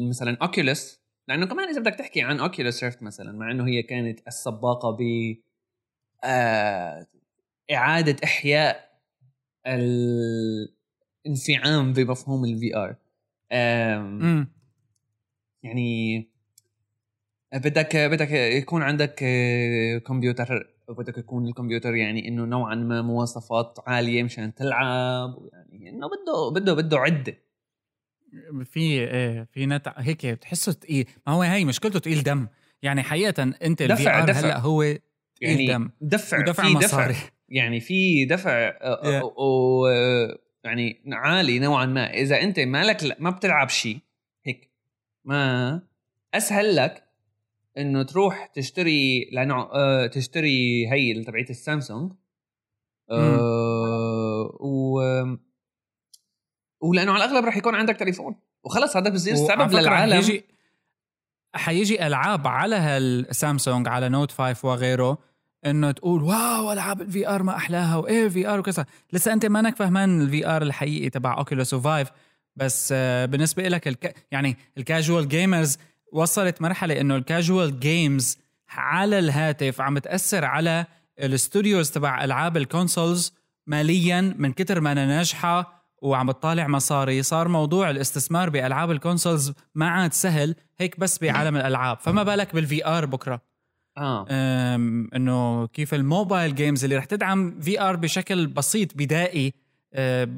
مثلا 0.09 0.37
اوكيوليس 0.41 1.01
لأنه 1.27 1.45
كمان 1.45 1.69
إذا 1.69 1.79
بدك 1.79 1.95
تحكي 1.95 2.21
عن 2.21 2.39
اوكيوليس 2.39 2.83
ريفت 2.83 3.03
مثلا 3.03 3.31
مع 3.31 3.51
إنه 3.51 3.67
هي 3.67 3.83
كانت 3.83 4.27
السباقة 4.27 4.91
ب 4.91 5.01
آه 6.23 7.07
إعادة 7.71 8.15
إحياء 8.23 8.99
الإنعام 11.27 11.93
بمفهوم 11.93 12.45
ال 12.45 12.75
VR 12.75 12.95
يعني 15.63 16.27
بدك 17.53 17.95
بدك 17.97 18.31
يكون 18.31 18.81
عندك 18.81 19.19
آه، 19.23 19.97
كمبيوتر 19.97 20.73
بدك 20.89 21.17
يكون 21.17 21.47
الكمبيوتر 21.47 21.95
يعني 21.95 22.27
إنه 22.27 22.45
نوعا 22.45 22.75
ما 22.75 23.01
مواصفات 23.01 23.79
عالية 23.87 24.23
مشان 24.23 24.53
تلعب 24.55 25.49
يعني 25.69 25.89
إنه 25.89 26.07
بده 26.07 26.49
بده 26.53 26.73
بده 26.73 26.97
عدة. 26.97 27.37
في 28.65 28.79
إيه 28.79 29.47
في 29.51 29.65
نت 29.65 29.93
هيك 29.97 30.25
بتحسه 30.25 30.71
ثقيل 30.71 31.07
ما 31.27 31.33
هو 31.33 31.41
هي 31.41 31.65
مشكلته 31.65 31.99
ثقيل 31.99 32.23
دم. 32.23 32.47
يعني 32.81 33.03
حقيقه 33.03 33.43
أنت 33.43 33.81
ال 33.81 34.09
VR 34.09 34.31
هلأ 34.31 34.59
هو 34.59 34.83
يعني 35.41 35.67
دم. 35.67 35.89
دفع 36.01 36.39
ودفع 36.39 36.63
في 36.63 36.73
مصاري. 36.73 37.13
دفع 37.13 37.29
يعني 37.53 37.79
في 37.79 38.25
دفع 38.25 38.71
yeah. 38.71 39.23
و 39.23 39.87
يعني 40.63 41.03
عالي 41.11 41.59
نوعا 41.59 41.85
ما. 41.85 42.13
إذا 42.13 42.41
أنت 42.41 42.59
مالك 42.59 43.21
ما 43.21 43.29
بتلعب 43.29 43.69
شيء 43.69 43.99
هيك 44.45 44.71
ما 45.25 45.81
أسهل 46.33 46.75
لك 46.75 47.03
إنه 47.77 48.03
تروح 48.03 48.45
تشتري 48.45 49.29
لأنه 49.31 49.55
آه 49.55 50.07
تشتري 50.07 50.87
هي 50.91 51.23
تبعت 51.23 51.49
السامسونج. 51.49 52.11
آه 53.11 54.57
و 54.61 55.01
ولأنه 56.81 57.11
على 57.11 57.25
الأغلب 57.25 57.45
راح 57.45 57.57
يكون 57.57 57.75
عندك 57.75 57.95
تليفون. 57.95 58.35
وخلص 58.63 58.97
هذا 58.97 59.09
بصير 59.09 59.35
سبب 59.35 59.71
للعالم. 59.71 60.13
حيجي 60.13 60.43
حيجي 61.55 62.07
ألعاب 62.07 62.47
على 62.47 62.75
هالسامسونج 62.75 63.87
على 63.87 64.09
نوت 64.09 64.31
5 64.31 64.67
وغيره. 64.67 65.32
إنه 65.65 65.91
تقول 65.91 66.23
wow 66.23 66.71
ألعاب 66.71 67.01
ال 67.01 67.27
VR 67.29 67.43
ما 67.43 67.55
أحلاها. 67.55 67.95
وإيه 67.95 68.29
VR 68.29 68.59
وكذا. 68.59 68.85
لسه 69.13 69.33
أنت 69.33 69.45
مانك 69.45 69.75
فهمان 69.75 70.21
ال 70.21 70.47
VR 70.47 70.61
الحقيقي 70.61 71.09
تبع 71.09 71.37
اوكيولوس 71.37 71.73
و 71.73 71.81
Vive 71.81 72.11
بس 72.55 72.89
آه، 72.95 73.25
بالنسبة 73.25 73.67
لك 73.67 73.87
الك... 73.87 74.15
يعني 74.31 74.57
ال 74.77 74.85
casual 74.85 75.27
gamers 75.27 75.77
وصلت 76.13 76.61
مرحلة 76.61 77.01
إنه 77.01 77.15
ال 77.15 77.24
casual 77.24 77.79
games 77.79 78.37
على 78.69 79.19
الهاتف 79.19 79.81
عم 79.81 79.97
تأثر 79.97 80.45
على 80.45 80.85
ال 81.19 81.28
studios 81.28 81.91
تبع 81.91 82.23
ألعاب 82.23 82.57
ال 82.57 82.66
consoles 82.66 83.33
ماليا 83.67 84.35
من 84.37 84.53
كتر 84.53 84.81
مانا 84.81 85.05
ناجحة 85.05 85.83
وعم 86.01 86.27
بتطالع 86.27 86.67
مصاري. 86.67 87.23
صار 87.23 87.47
موضوع 87.47 87.89
الاستثمار 87.89 88.49
بألعاب 88.49 88.91
ال 88.91 88.98
consoles 88.98 89.53
ما 89.75 89.89
عاد 89.89 90.13
سهل 90.13 90.55
هيك 90.77 90.99
بس 90.99 91.19
بعالم 91.19 91.55
الألعاب. 91.55 91.97
فما 91.99 92.23
بالك 92.23 92.55
بال 92.55 92.87
VR 92.87 93.05
بكرة؟ 93.05 93.52
آه. 93.97 94.25
إنه 95.15 95.67
كيف 95.67 95.93
ال 95.93 96.02
mobile 96.02 96.55
games 96.55 96.83
اللي 96.83 96.97
رح 96.97 97.05
تدعم 97.05 97.59
VR 97.59 97.95
بشكل 97.95 98.47
بسيط 98.47 98.97
بدائي 98.97 99.53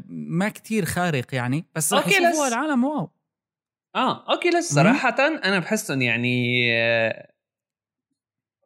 ما 0.08 0.50
كتير 0.50 0.86
خارق 0.86 1.36
يعني 1.36 1.66
بس 1.76 1.94
رح 1.94 2.08
يشوفوها 2.08 2.48
العالم 2.48 2.84
wow. 2.84 3.10
آه 3.96 4.34
اوكيلس 4.34 4.74
صراحة 4.74 5.16
أنا 5.20 5.60
بحسهم 5.60 6.02
يعني 6.02 6.66
آه، 6.74 7.32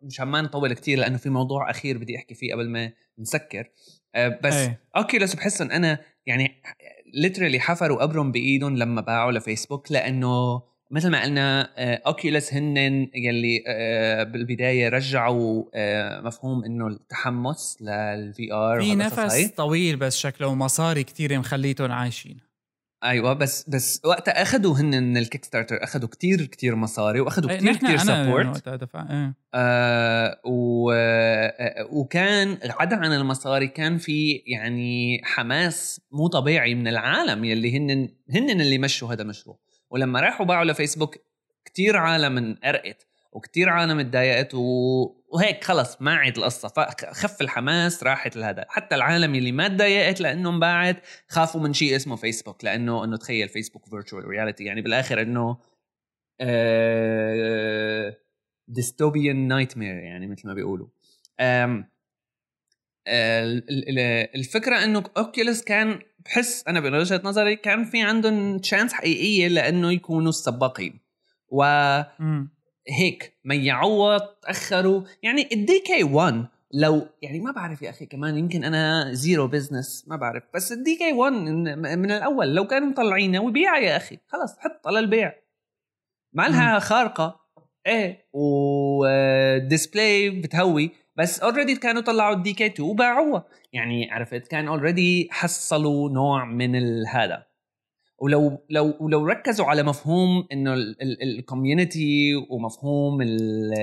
مشان 0.03 0.27
ما 0.27 0.41
نطول 0.41 0.73
كتير 0.73 0.99
لأنه 0.99 1.17
في 1.17 1.29
موضوع 1.29 1.69
أخير 1.69 1.97
بدي 1.97 2.17
أحكي 2.17 2.35
فيه 2.35 2.53
قبل 2.53 2.69
ما 2.69 2.91
نسكر. 3.19 3.69
آه، 4.15 4.39
بس 4.43 4.53
أي. 4.53 4.77
اوكيلس 4.97 5.35
بحسهم 5.35 5.71
أنا 5.71 5.99
يعني 6.25 6.61
literally 7.13 7.59
حفروا 7.59 8.01
قبرهم 8.01 8.31
بإيدهم 8.31 8.77
لما 8.77 9.01
باعوا 9.01 9.31
لفيسبوك 9.31 9.91
لأنه 9.91 10.61
مثل 10.91 11.09
ما 11.09 11.23
قلنا 11.23 11.69
اوكيولس 11.77 12.53
هن 12.53 12.77
يلي 13.15 13.63
آه، 13.67 14.23
بالبداية 14.23 14.89
رجعوا 14.89 15.63
آه، 15.73 16.21
مفهوم 16.21 16.63
إنه 16.63 16.87
التحمس 16.87 17.77
لل 17.82 18.53
VR 18.53 18.82
في 18.81 18.95
نفس 18.95 19.19
هاي. 19.19 19.47
طويل 19.47 19.95
بس 19.95 20.17
شكله 20.17 20.55
مصاري 20.55 21.03
كثير 21.03 21.39
مخليتهم 21.39 21.91
عايشين 21.91 22.49
أيوه 23.03 23.33
بس 23.33 23.69
بس 23.69 24.01
وقتها 24.05 24.41
أخذوا 24.41 24.77
هن 24.77 25.03
من 25.03 25.17
الكيك 25.17 25.45
ستارتر 25.45 25.83
أخذوا 25.83 26.09
كتير 26.09 26.45
كتير 26.45 26.75
مصاري 26.75 27.19
وأخذوا 27.19 27.55
كتير 27.55 28.01
أنا 28.01 28.25
support 28.25 28.67
وقتها 28.67 29.07
إيه. 29.11 29.33
آه 29.53 30.39
و 30.45 30.91
آه، 30.91 31.87
وكان 31.91 32.57
عدا 32.63 32.95
عن 32.95 33.13
المصاري 33.13 33.67
كان 33.67 33.97
في 33.97 34.43
يعني 34.47 35.21
حماس 35.23 36.01
مو 36.11 36.27
طبيعي 36.27 36.75
من 36.75 36.87
العالم 36.87 37.45
يلي 37.45 37.77
هن 37.77 38.09
هن 38.29 38.49
اللي 38.49 38.77
مشوا 38.77 39.13
هذا 39.13 39.21
المشروع 39.21 39.59
ولما 39.89 40.19
راحوا 40.19 40.45
باعوا 40.45 40.65
لفيسبوك 40.65 41.17
كتير 41.65 41.97
عالم 41.97 42.37
انقهرت 42.38 43.07
وكتير 43.31 43.69
عالم 43.69 43.99
اتضايقت 43.99 44.53
و... 44.53 44.59
وهيك 45.27 45.63
خلص 45.63 46.01
ما 46.01 46.15
عاد 46.15 46.37
القصة. 46.37 46.67
فخف 46.67 47.41
الحماس 47.41 48.03
راحت 48.03 48.35
لهذا. 48.35 48.65
حتى 48.69 48.95
العالم 48.95 49.35
اللي 49.35 49.51
ما 49.51 49.67
تضايقت 49.67 50.21
لأنه 50.21 50.49
انباعت 50.49 51.05
خافوا 51.27 51.61
من 51.61 51.73
شيء 51.73 51.95
اسمه 51.95 52.15
فيسبوك 52.15 52.63
لأنه 52.63 53.03
إنه 53.03 53.17
تخيل 53.17 53.49
فيسبوك 53.49 53.85
virtual 53.86 54.25
reality 54.25 54.63
يعني 54.63 54.81
بالآخر 54.81 55.21
إنه 55.21 55.57
dystopian 58.67 59.47
nightmare 59.47 59.95
يعني 59.95 60.27
مثل 60.27 60.47
ما 60.47 60.53
بيقولوا. 60.53 60.87
الفكرة 64.35 64.83
إنه 64.83 65.03
اوكيوليس 65.17 65.63
كان 65.63 65.99
بحس 66.26 66.63
أنا 66.67 66.80
من 66.80 66.95
وجهة 66.95 67.22
نظري 67.24 67.55
كان 67.55 67.86
في 67.86 68.01
عندهم 68.01 68.57
chance 68.57 68.93
حقيقية 68.93 69.47
لأنه 69.47 69.91
يكونوا 69.91 70.30
السباقين. 70.30 70.99
و 71.49 71.63
هيك 72.89 73.34
ميعوها 73.45 74.17
تأخروا. 74.41 75.01
يعني 75.24 75.49
ال 75.51 75.80
DK 75.80 76.03
1 76.03 76.45
لو 76.74 77.07
يعني 77.22 77.39
ما 77.39 77.51
بعرف 77.51 77.82
يا 77.82 77.89
أخي 77.89 78.05
كمان 78.05 78.38
يمكن 78.38 78.63
أنا 78.63 79.13
zero 79.13 79.47
business 79.47 80.05
ما 80.07 80.15
بعرف. 80.15 80.43
بس 80.55 80.72
ال 80.71 80.95
DK 80.95 81.13
1 81.13 81.34
من 81.34 82.11
الأول 82.11 82.55
لو 82.55 82.67
كانوا 82.67 82.88
مطلعينه 82.88 83.39
وبيع 83.39 83.78
يا 83.78 83.97
أخي. 83.97 84.17
خلص 84.28 84.57
حط 84.59 84.88
على 84.88 84.99
البيع 84.99 85.36
ما 86.34 86.47
لها 86.47 86.80
خارقة. 86.80 87.39
إيه 87.88 88.26
و 88.34 88.58
display 88.58 90.30
بتهوي. 90.30 90.91
بس 91.20 91.39
already 91.39 91.75
كانوا 91.76 92.01
طلعوا 92.01 92.36
ال 92.36 92.53
DK 92.53 92.65
2 92.65 92.89
وباعوها. 92.89 93.45
يعني 93.74 94.11
عرفت؟ 94.11 94.47
كان 94.47 94.67
already 94.67 95.27
حصلوا 95.32 96.09
نوع 96.09 96.45
من 96.45 96.76
هذا. 97.07 97.45
ولو 98.20 98.65
لو 98.70 99.07
لو 99.09 99.26
ركزوا 99.26 99.65
على 99.65 99.84
مفهوم 99.84 100.47
إنه 100.51 100.74
ال 101.21 101.33
community 101.33 102.36
ومفهوم 102.49 103.22
ال 103.22 103.74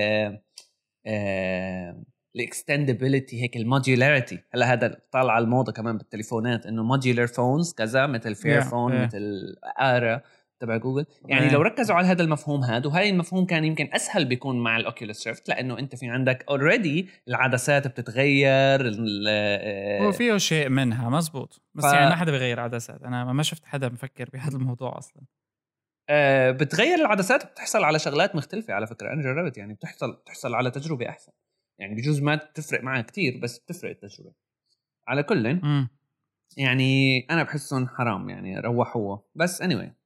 ال 2.35 2.43
extendability 2.43 3.43
هيك 3.43 3.57
ال 3.57 3.64
modularity 3.64 4.39
هلا 4.53 4.73
هذا 4.73 4.99
طالع 5.11 5.33
على 5.33 5.43
الموضة 5.43 5.71
كمان 5.71 5.97
بالتليفونات 5.97 6.65
إنه 6.65 6.83
modular 6.83 7.27
phones 7.27 7.73
كذا 7.73 8.07
مثل 8.07 8.35
فير 8.35 8.61
فون. 8.61 9.03
مثل 9.03 9.55
ارا 9.79 10.21
تبع 10.59 10.77
جوجل. 10.77 11.05
يعني 11.25 11.49
لو 11.49 11.61
ركزوا 11.61 11.95
على 11.95 12.07
هذا 12.07 12.23
المفهوم 12.23 12.63
هذا 12.63 12.87
وهي 12.87 13.09
المفهوم 13.09 13.45
كان 13.45 13.63
يمكن 13.63 13.89
أسهل 13.93 14.25
بيكون 14.25 14.63
مع 14.63 14.77
الاوكيوليس 14.77 15.23
ريفت 15.23 15.49
لأنه 15.49 15.79
أنت 15.79 15.95
في 15.95 16.07
عندك 16.07 16.45
already 16.49 17.09
العدسات 17.27 17.87
بتتغير 17.87 18.91
هو 20.01 20.11
فيه 20.11 20.37
شيء 20.37 20.69
منها 20.69 21.09
مزبوط. 21.09 21.61
بس 21.75 21.85
ف... 21.85 21.93
يعني 21.93 22.09
ما 22.09 22.15
حدا 22.15 22.31
بيغير 22.31 22.59
عدسات. 22.59 23.03
أنا 23.03 23.33
ما 23.33 23.43
شفت 23.43 23.65
حدا 23.65 23.89
مفكر 23.89 24.29
بهذا 24.33 24.57
الموضوع 24.57 24.97
أصلا. 24.97 25.23
آه 26.09 26.51
بتغير 26.51 26.99
العدسات 26.99 27.51
بتحصل 27.51 27.83
على 27.83 27.99
شغلات 27.99 28.35
مختلفة 28.35 28.73
على 28.73 28.87
فكرة. 28.87 29.13
أنا 29.13 29.21
جربت 29.21 29.57
يعني 29.57 29.73
بتحصل 29.73 30.11
بتحصل 30.13 30.55
على 30.55 30.71
تجربة 30.71 31.09
أحسن. 31.09 31.31
يعني 31.79 31.95
بجوز 31.95 32.21
ما 32.21 32.35
تفرق 32.35 32.83
معها 32.83 33.01
كتير 33.01 33.39
بس 33.43 33.59
بتفرق 33.59 33.89
التجربة. 33.89 34.31
على 35.07 35.23
كل 35.23 35.59
يعني 36.57 37.19
أنا 37.31 37.43
بحسهم 37.43 37.87
حرام 37.87 38.29
يعني 38.29 38.59
روحوها. 38.59 39.21
بس 39.35 39.63
anyway. 39.63 39.96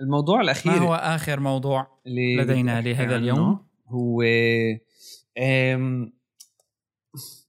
الموضوع 0.00 0.40
الأخير 0.40 0.72
ما 0.72 0.78
هو 0.78 0.94
آخر 0.94 1.40
موضوع 1.40 1.86
لدينا 2.06 2.80
لهذا 2.80 3.16
اليوم؟ 3.16 3.66
هو 3.88 4.22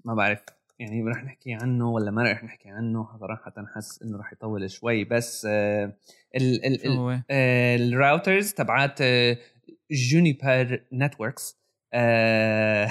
ما 0.05 0.13
بعرف 0.13 0.39
يعني 0.79 1.03
رح 1.03 1.23
نحكي 1.23 1.53
عنه 1.53 1.89
ولا 1.89 2.11
ما 2.11 2.23
رح 2.23 2.43
نحكي 2.43 2.69
عنه 2.69 3.07
صراحة 3.19 3.53
حس 3.75 4.01
إنه 4.01 4.19
رح 4.19 4.33
يطول 4.33 4.71
شوي 4.71 5.03
بس 5.03 5.45
ال 5.45 5.93
ال 6.35 7.23
ال 7.31 7.46
routers 7.46 8.53
تبعات 8.53 8.99
Juniper 9.91 10.83
Networks 10.93 11.57
آه. 11.93 12.87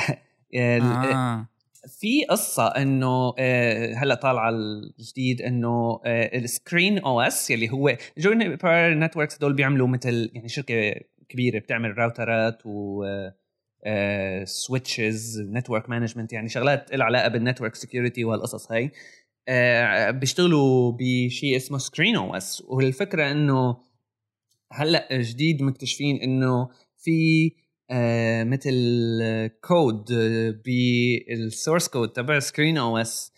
في 1.89 2.25
قصة 2.25 2.67
إنه 2.67 3.35
آه، 3.39 3.95
هلأ 3.95 4.15
طالعة 4.15 4.51
الجديد 4.51 5.43
إنه 5.43 6.01
آه، 6.05 6.39
ال 6.39 6.99
ScreenOS 6.99 7.51
يلي 7.51 7.71
هو 7.73 7.97
Juniper 8.19 8.95
Networks 8.95 9.39
دول 9.39 9.53
بيعملوا 9.53 9.89
مثل 9.89 10.31
يعني 10.35 10.49
شركة 10.49 10.95
كبيرة 11.29 11.59
بتعمل 11.59 11.99
راوترات 11.99 12.63
و 12.65 13.05
switches 14.45 15.41
network 15.41 15.91
management 15.91 16.33
يعني 16.33 16.49
شغلات 16.49 16.93
لها 16.95 17.05
علاقة 17.07 17.29
بال 17.29 17.39
network 17.39 17.75
security 17.75 18.25
وهالقصص 18.25 18.73
هاي. 18.73 18.93
آه، 19.49 20.11
بيشتغلوا 20.11 20.93
بشيء 20.99 21.57
اسمه 21.57 21.79
ScreenOS 21.79 22.63
والفكرة 22.69 23.31
إنه 23.31 23.77
هلأ 24.73 25.09
جديد 25.21 25.63
مكتشفين 25.63 26.17
إنه 26.17 26.69
في 26.99 27.47
آه، 27.47 27.60
مثل 28.45 29.51
كود 29.63 30.05
بال 30.65 30.96
source 30.96 31.89
code 31.89 32.09
تبع 32.09 32.39
سكرين 32.39 32.79
أو 32.79 32.99
اس 32.99 33.33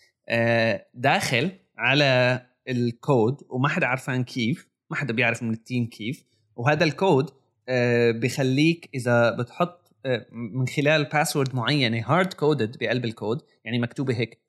داخل 0.93 1.51
على 1.77 2.41
الكود 2.69 3.41
وما 3.49 3.69
حدا 3.69 3.87
عرفان 3.87 4.23
كيف 4.23 4.67
ما 4.89 4.97
حدا 4.97 5.13
بيعرف 5.13 5.43
من 5.43 5.53
ال 5.53 5.59
team 5.59 5.85
كيف. 5.85 6.25
وهذا 6.55 6.83
الكود 6.83 7.29
آه، 7.69 8.11
بخليك 8.11 8.89
إذا 8.95 9.31
بتحط 9.31 9.91
آه، 10.05 10.25
من 10.31 10.67
خلال 10.67 11.03
password 11.03 11.55
معينة 11.55 12.03
hard 12.07 12.33
coded 12.33 12.77
بقلب 12.77 13.05
الكود 13.05 13.41
يعني 13.65 13.79
مكتوبة 13.79 14.17
هيك 14.17 14.39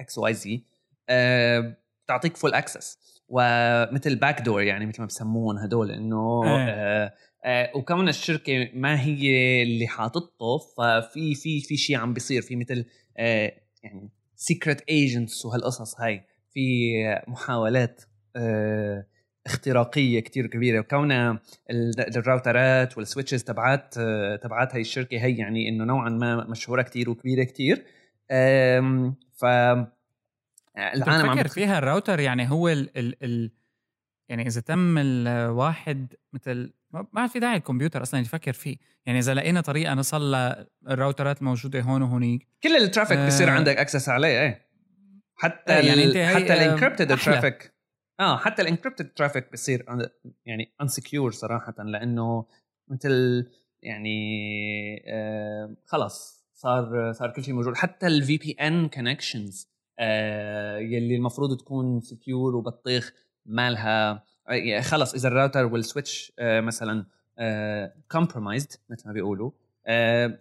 X 0.00 0.18
Y 0.18 0.34
Z 0.34 0.64
بتعطيك 2.04 2.36
full 2.36 2.54
access 2.54 2.98
ومثل 3.28 4.16
back 4.16 4.40
door 4.40 4.62
يعني 4.62 4.86
مثل 4.86 5.00
ما 5.00 5.06
بسموهم 5.06 5.58
هدول 5.58 5.90
إنه 5.90 6.42
آه 7.44 7.70
وكمان 7.74 8.08
الشركة 8.08 8.70
ما 8.74 9.00
هي 9.02 9.62
اللي 9.62 9.86
حاططه 9.86 10.58
ففي 10.58 11.34
في 11.34 11.60
في 11.60 11.76
شيء 11.76 11.96
عم 11.96 12.12
بيصير. 12.14 12.42
في 12.42 12.56
مثل 12.56 12.84
آه 13.18 13.52
يعني 13.82 14.10
secret 14.36 14.80
agents 14.88 15.44
وهالقصص 15.44 16.00
هاي. 16.00 16.24
في 16.54 16.90
محاولات 17.28 18.02
آه 18.36 19.06
اختراقية 19.46 20.20
كتير 20.20 20.46
كبيرة. 20.46 20.80
وكونها 20.80 21.42
الراوترات 22.16 22.98
وال 22.98 23.07
switches 23.07 23.44
تبعات 23.44 23.94
تبعات 24.42 24.74
هاي 24.74 24.80
الشركة 24.80 25.18
هي 25.24 25.36
يعني 25.36 25.68
إنه 25.68 25.84
نوعا 25.84 26.10
ما 26.10 26.46
مشهورة 26.48 26.82
كتير 26.82 27.10
وكبيرة 27.10 27.44
كتير. 27.44 27.84
ف 29.32 29.44
العالم 30.76 31.30
عم 31.30 31.42
فيها 31.42 31.78
الراوتر 31.78 32.20
يعني 32.20 32.50
هو 32.50 32.68
ال 32.68 32.98
ال 32.98 33.24
ال 33.24 33.50
يعني 34.28 34.46
إذا 34.46 34.60
تم 34.60 34.98
الواحد 34.98 36.14
مثل 36.32 36.72
ما 37.12 37.26
في 37.26 37.38
داعي 37.38 37.56
الكمبيوتر 37.56 38.02
أصلا 38.02 38.20
يفكر 38.20 38.52
فيه. 38.52 38.76
يعني 39.06 39.18
إذا 39.18 39.34
لقينا 39.34 39.60
طريقة 39.60 39.94
نصل 39.94 40.34
للراوترات 40.82 41.38
الموجودة 41.38 41.80
هون 41.80 42.02
وهونيك 42.02 42.48
كل 42.62 42.76
ال 42.76 42.81
traffic 42.81 43.18
آه 43.18 43.26
بصير 43.26 43.50
عندك 43.50 43.76
access 43.76 44.08
عليه 44.08 44.40
إيه. 44.40 44.68
حتى 45.34 45.72
آه 45.72 45.80
يعني 45.80 46.04
أنت 46.04 46.16
حتى 46.16 46.54
ال 46.54 46.60
encrypted 46.60 47.18
traffic 47.18 47.74
آه 48.20 48.36
حتى 48.36 48.62
ال 48.62 48.67
encrypted 48.67 49.08
traffic 49.08 49.52
بصير 49.52 49.86
يعني 50.46 50.72
insecure 50.80 51.30
صراحة 51.30 51.74
لأنه 51.78 52.46
مثل 52.88 53.46
يعني 53.82 54.16
آه 55.06 55.76
خلص 55.86 56.46
صار 56.54 57.12
صار 57.12 57.30
كل 57.30 57.44
شيء 57.44 57.54
موجود. 57.54 57.76
حتى 57.76 58.06
ال 58.06 58.38
VPN 58.38 58.88
connections 58.88 59.68
يلي 60.80 61.16
المفروض 61.16 61.58
تكون 61.58 62.00
secure 62.00 62.56
وبطيخ 62.56 63.12
مالها. 63.46 64.24
يعني 64.48 64.82
خلص 64.82 65.14
إذا 65.14 65.28
ال 65.28 65.33
router 65.33 65.64
وال 65.64 65.81
switch 65.81 66.32
آه، 66.38 66.60
مثلا 66.60 67.06
compromised 68.12 68.72
آه، 68.72 68.92
مثل 68.92 69.06
ما 69.06 69.12
بيقولوا. 69.12 69.50
آه، 69.86 70.38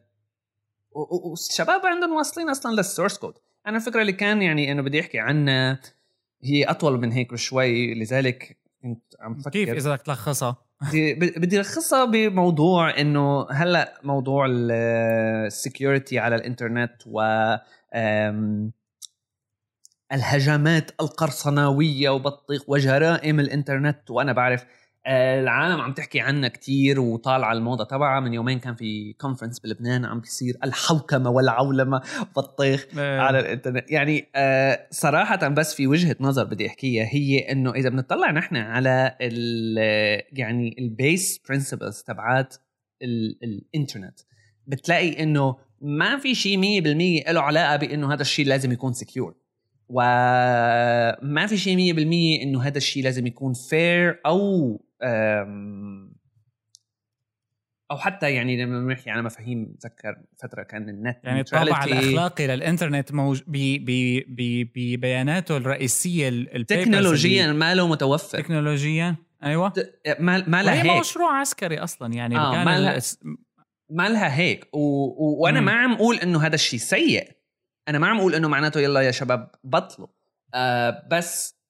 والشباب 0.91 1.85
عندهم 1.85 2.11
واصلين 2.11 2.49
أصلا 2.49 2.75
لل 2.75 2.86
source 2.86 3.17
code 3.17 3.33
أنا 3.67 3.77
الفكرة 3.77 4.01
اللي 4.01 4.13
كان 4.13 4.41
يعني 4.41 4.71
إنه 4.71 4.81
بدي 4.81 4.99
أحكي 4.99 5.19
عنها 5.19 5.79
هي 6.43 6.63
أطول 6.63 6.99
من 6.99 7.11
هيك 7.11 7.35
شوي 7.35 7.93
لذلك 7.93 8.57
كنت 8.81 9.03
عم 9.19 9.39
فكر 9.39 9.49
كيف 9.49 9.69
إذا 9.69 9.91
بدك 9.91 10.01
تلخصها؟ 10.01 10.57
بدي 10.83 11.13
بدي 11.13 11.59
ألخصها 11.59 12.05
بموضوع 12.05 12.99
إنه 12.99 13.47
هلأ 13.51 13.99
موضوع 14.03 14.47
ال 14.49 14.68
security 14.68 16.19
على 16.19 16.35
الإنترنت 16.35 16.93
و 17.05 17.21
الهجمات 20.13 20.91
القرصناوية 21.01 22.09
وبطيخ 22.09 22.69
وجرائم 22.69 23.39
الإنترنت 23.39 24.11
وأنا 24.11 24.33
بعرف 24.33 24.65
آه، 25.05 25.39
العالم 25.41 25.81
عم 25.81 25.93
تحكي 25.93 26.19
عنها 26.19 26.49
كتير 26.49 26.99
وطالعة 26.99 27.53
الموضة 27.53 27.83
تبعها. 27.83 28.19
من 28.19 28.33
يومين 28.33 28.59
كان 28.59 28.75
في 28.75 29.13
conference 29.13 29.59
بلبنان 29.59 30.05
عم 30.05 30.19
بيصير 30.19 30.57
الحوكمة 30.63 31.29
والعولمة 31.29 32.01
بطيخ 32.35 32.87
إيه. 32.97 33.19
على 33.19 33.39
الإنترنت. 33.39 33.91
يعني 33.91 34.27
آه، 34.35 34.87
صراحة 34.91 35.47
بس 35.47 35.75
في 35.75 35.87
وجهة 35.87 36.15
نظر 36.19 36.43
بدي 36.43 36.67
أحكيها 36.67 37.05
هي 37.11 37.39
إنه 37.51 37.71
إذا 37.73 37.89
بنطلع 37.89 38.31
نحن 38.31 38.55
على 38.55 39.15
ال 39.21 39.77
يعني 40.31 40.75
ال 40.79 40.92
base 40.92 41.41
principles 41.49 42.01
تبعات 42.01 42.55
ال- 43.01 43.37
الانترنت 43.43 44.19
بتلاقي 44.67 45.23
إنه 45.23 45.55
ما 45.81 46.17
في 46.17 46.35
شيء 46.35 46.57
100% 47.27 47.29
له 47.31 47.41
علاقة 47.41 47.75
بإنه 47.75 48.13
هذا 48.13 48.21
الشيء 48.21 48.45
لازم 48.45 48.71
يكون 48.71 48.93
secure 48.93 49.35
وما 49.93 51.45
في 51.47 51.57
شيء 51.57 51.93
100% 52.39 52.43
إنه 52.43 52.61
هذا 52.63 52.77
الشيء 52.77 53.03
لازم 53.03 53.27
يكون 53.27 53.53
fair 53.53 54.19
أو 54.25 54.81
أو 57.91 57.97
حتى 57.97 58.31
يعني 58.33 58.63
لما 58.63 58.85
بنحكي 58.85 59.09
على 59.09 59.21
مفاهيم 59.21 59.65
بتذكر 59.65 60.15
فترة 60.43 60.63
كان 60.63 60.89
النت 60.89 61.17
يعني 61.23 61.39
الطابع 61.41 61.83
الأخلاقي 61.83 62.47
للانترنت 62.47 63.11
موج... 63.11 63.41
بي... 63.47 63.79
بي... 63.79 64.19
بي... 64.21 64.63
ببياناته 64.75 65.57
الرئيسية 65.57 66.29
تكنولوجيا 66.67 67.51
ما 67.53 67.75
له 67.75 67.87
متوفر. 67.87 68.37
تكنولوجيا؟ 68.37 69.15
أيوه. 69.43 69.69
ت- 69.69 69.93
ما 70.19 70.43
ما 70.47 70.63
لها 70.63 70.83
هيك. 70.83 70.99
مشروع 70.99 71.39
عسكري 71.39 71.77
أصلا 71.79 72.13
يعني 72.13 72.37
آه، 72.37 72.63
ما 72.63 72.79
لها- 72.79 72.95
الس- 72.97 73.19
ما 73.89 74.09
لها 74.09 74.35
هيك. 74.37 74.67
و... 74.73 74.77
و... 74.79 75.35
وأنا. 75.43 75.61
ما 75.61 75.71
عم 75.71 75.93
أقول 75.93 76.15
إنه 76.15 76.41
هذا 76.45 76.55
الشيء 76.55 76.79
سيء. 76.79 77.27
أنا 77.87 77.99
ما 77.99 78.07
عم 78.07 78.19
أقول 78.19 78.35
إنه 78.35 78.47
معناته 78.47 78.79
يلا 78.79 79.01
يا 79.01 79.11
شباب 79.11 79.51
بطلوا 79.63 80.07
آه 80.53 81.07
بس 81.11 81.61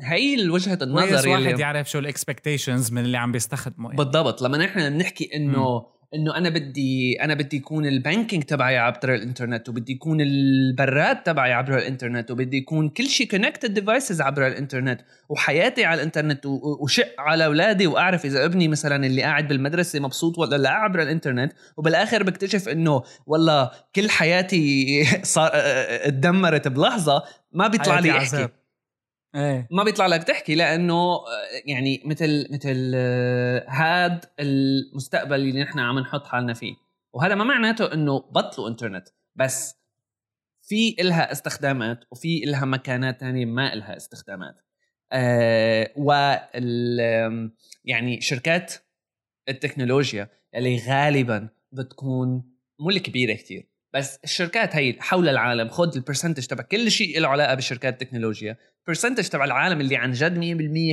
هي 0.00 0.34
الوجهة 0.34 0.74
كويس 0.74 0.82
النظر 0.82 1.28
واحد 1.28 1.42
يلي 1.42 1.60
يعرف 1.60 1.90
شو 1.90 1.98
ال 1.98 2.05
expectations 2.05 2.92
من 2.92 3.04
اللي 3.04 3.18
عم 3.18 3.32
بيستخدمه 3.32 3.88
يعني. 3.88 3.96
بالضبط 3.96 4.42
لما 4.42 4.58
نحن 4.58 4.90
بنحكي 4.90 5.36
إنه 5.36 5.86
إنه 6.14 6.36
أنا 6.36 6.48
بدي 6.48 7.22
أنا 7.22 7.34
بدي 7.34 7.56
يكون 7.56 7.86
ال 7.86 7.93
banking 7.93 8.42
تبعي 8.42 8.78
عبر 8.78 9.14
الإنترنت 9.14 9.68
وبدي 9.68 9.92
يكون 9.92 10.20
البراد 10.20 11.22
تبعي 11.22 11.52
عبر 11.52 11.78
الإنترنت 11.78 12.30
وبدي 12.30 12.56
يكون 12.56 12.88
كل 12.88 13.06
شيء 13.06 13.26
connected 13.28 13.74
devices 13.74 14.20
عبر 14.20 14.46
الإنترنت 14.46 15.00
وحياتي 15.28 15.84
على 15.84 16.00
الإنترنت 16.00 16.46
وشيك 16.80 17.14
على 17.18 17.44
أولادي 17.44 17.86
وأعرف 17.86 18.24
إذا 18.24 18.44
ابني 18.44 18.68
مثلا 18.68 19.06
اللي 19.06 19.22
قاعد 19.22 19.48
بالمدرسة 19.48 20.00
مبسوط 20.00 20.38
ولا 20.38 20.56
لا 20.56 20.70
عبر 20.70 21.02
الإنترنت 21.02 21.52
وبالآخر 21.76 22.22
بكتشف 22.22 22.68
إنه 22.68 23.02
والله 23.26 23.70
كل 23.96 24.10
حياتي 24.10 25.04
صار 25.34 25.50
اتدمرت 25.54 26.68
بلحظة 26.68 27.22
ما 27.52 27.68
بيطلع 27.68 27.98
لي 27.98 28.10
احكي 28.10 28.36
عذاب. 28.36 28.50
إيه. 29.34 29.68
ما 29.70 29.84
بيطلع 29.84 30.06
لك 30.06 30.24
تحكي 30.24 30.54
لأنه 30.54 30.94
آه، 30.94 31.24
يعني 31.66 32.02
مثل 32.04 32.46
مثل 32.50 32.92
آه، 32.94 33.64
هاد 33.68 34.24
المستقبل 34.40 35.34
اللي 35.34 35.62
نحن 35.62 35.78
عم 35.78 35.98
نحط 35.98 36.26
حالنا 36.26 36.54
فيه. 36.54 36.74
وهذا 37.12 37.34
ما 37.34 37.44
معناته 37.44 37.92
إنه 37.94 38.18
بطلوا 38.18 38.68
إنترنت. 38.68 39.08
بس 39.36 39.74
في 40.62 40.96
إلها 41.00 41.32
استخدامات 41.32 42.04
وفي 42.10 42.44
إلها 42.44 42.64
مكانات 42.64 43.20
تانية 43.20 43.44
ما 43.44 43.72
إلها 43.72 43.96
استخدامات. 43.96 44.54
وال 45.96 47.00
آم، 47.00 47.52
يعني 47.84 48.20
شركات 48.20 48.74
التكنولوجيا 49.48 50.28
اللي 50.54 50.78
غالبا 50.88 51.48
بتكون 51.72 52.56
مو 52.80 52.90
الكبيرة 52.90 53.34
كتير 53.34 53.68
بس 53.94 54.18
الشركات 54.24 54.76
هي 54.76 54.96
حول 55.00 55.28
العالم 55.28 55.68
خد 55.68 55.96
ال 55.96 56.01
percentage 56.01 56.46
تبع 56.46 56.62
كل 56.62 56.90
شيء 56.90 57.20
له 57.20 57.28
علاقة 57.28 57.54
بشركات 57.54 58.02
التكنولوجيا 58.02 58.56
ال 58.88 58.92
percentage 58.92 59.28
تبع 59.28 59.44
العالم 59.44 59.80
اللي 59.80 59.96
عن 59.96 60.12
جد 60.12 60.38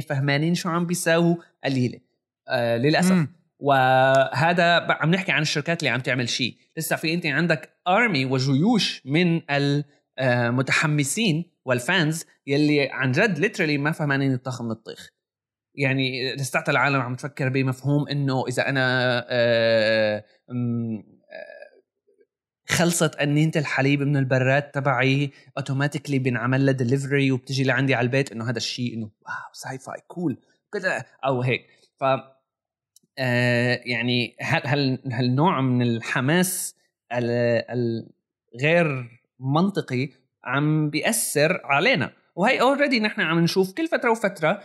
100% 0.02 0.06
فهمانين 0.08 0.56
شو 0.56 0.70
عم 0.70 0.86
بيساووا 0.86 1.36
قليلة. 1.64 2.00
آه 2.50 2.78
للأسف. 2.78 3.12
مم. 3.12 3.36
وهذا 3.60 4.88
عم 4.90 5.12
نحكي 5.12 5.32
عن 5.32 5.42
الشركات 5.42 5.80
اللي 5.80 5.90
عم 5.90 6.00
تعمل 6.00 6.30
شيء. 6.30 6.58
لسه 6.78 6.96
في 6.96 7.14
أنت 7.14 7.26
عندك 7.26 7.70
army 7.88 8.26
وجيوش 8.26 9.02
من 9.06 9.42
المتحمسين 10.20 11.52
وال 11.66 11.86
fans 11.86 12.26
يلي 12.48 12.90
عن 12.92 13.12
جد 13.12 13.40
literally 13.40 13.78
ما 13.78 13.92
فهمانين 13.92 14.34
الطخ 14.34 14.62
من 14.62 14.72
الطيخ. 14.72 15.10
يعني 15.76 16.36
لسه 16.36 16.64
العالم 16.70 17.02
عم 17.02 17.16
تفكر 17.16 17.50
بمفهوم 17.50 18.08
إنه 18.08 18.48
إذا 18.48 18.70
أنا 18.70 19.18
آه، 19.20 19.26
آه، 19.30 20.24
خلصت 22.74 23.16
قنينة 23.16 23.52
الحليب 23.56 24.02
من 24.02 24.18
البراد 24.18 24.62
تبعي 24.72 25.32
automatically 25.58 26.20
بنعمل 26.20 26.66
لها 26.66 26.74
دليفري 26.74 27.32
وبتجي 27.32 27.64
لعندي 27.64 27.96
على 27.96 28.06
البيت 28.06 28.32
إنه 28.32 28.50
هذا 28.50 28.58
الشيء 28.58 28.94
إنه 28.94 29.06
wow 29.22 29.54
sci-fi 29.54 30.02
cool 30.08 30.38
كذا 30.74 31.06
أو 31.26 31.42
هيك. 31.42 31.66
ف 32.00 32.04
آه، 33.20 33.82
يعني 33.86 34.36
هل 34.42 35.00
هالنوع 35.12 35.62
من 35.62 35.82
الحماس 35.82 36.76
ال- 37.14 38.04
الغير 38.56 39.10
منطقي 39.40 40.10
عم 40.44 40.90
بيأثر 40.90 41.62
علينا؟ 41.64 42.12
وهي 42.36 42.62
already 42.62 43.00
نحن 43.00 43.22
عم 43.22 43.40
نشوف 43.40 43.74
كل 43.74 43.88
فترة 43.88 44.12
وفترة 44.12 44.62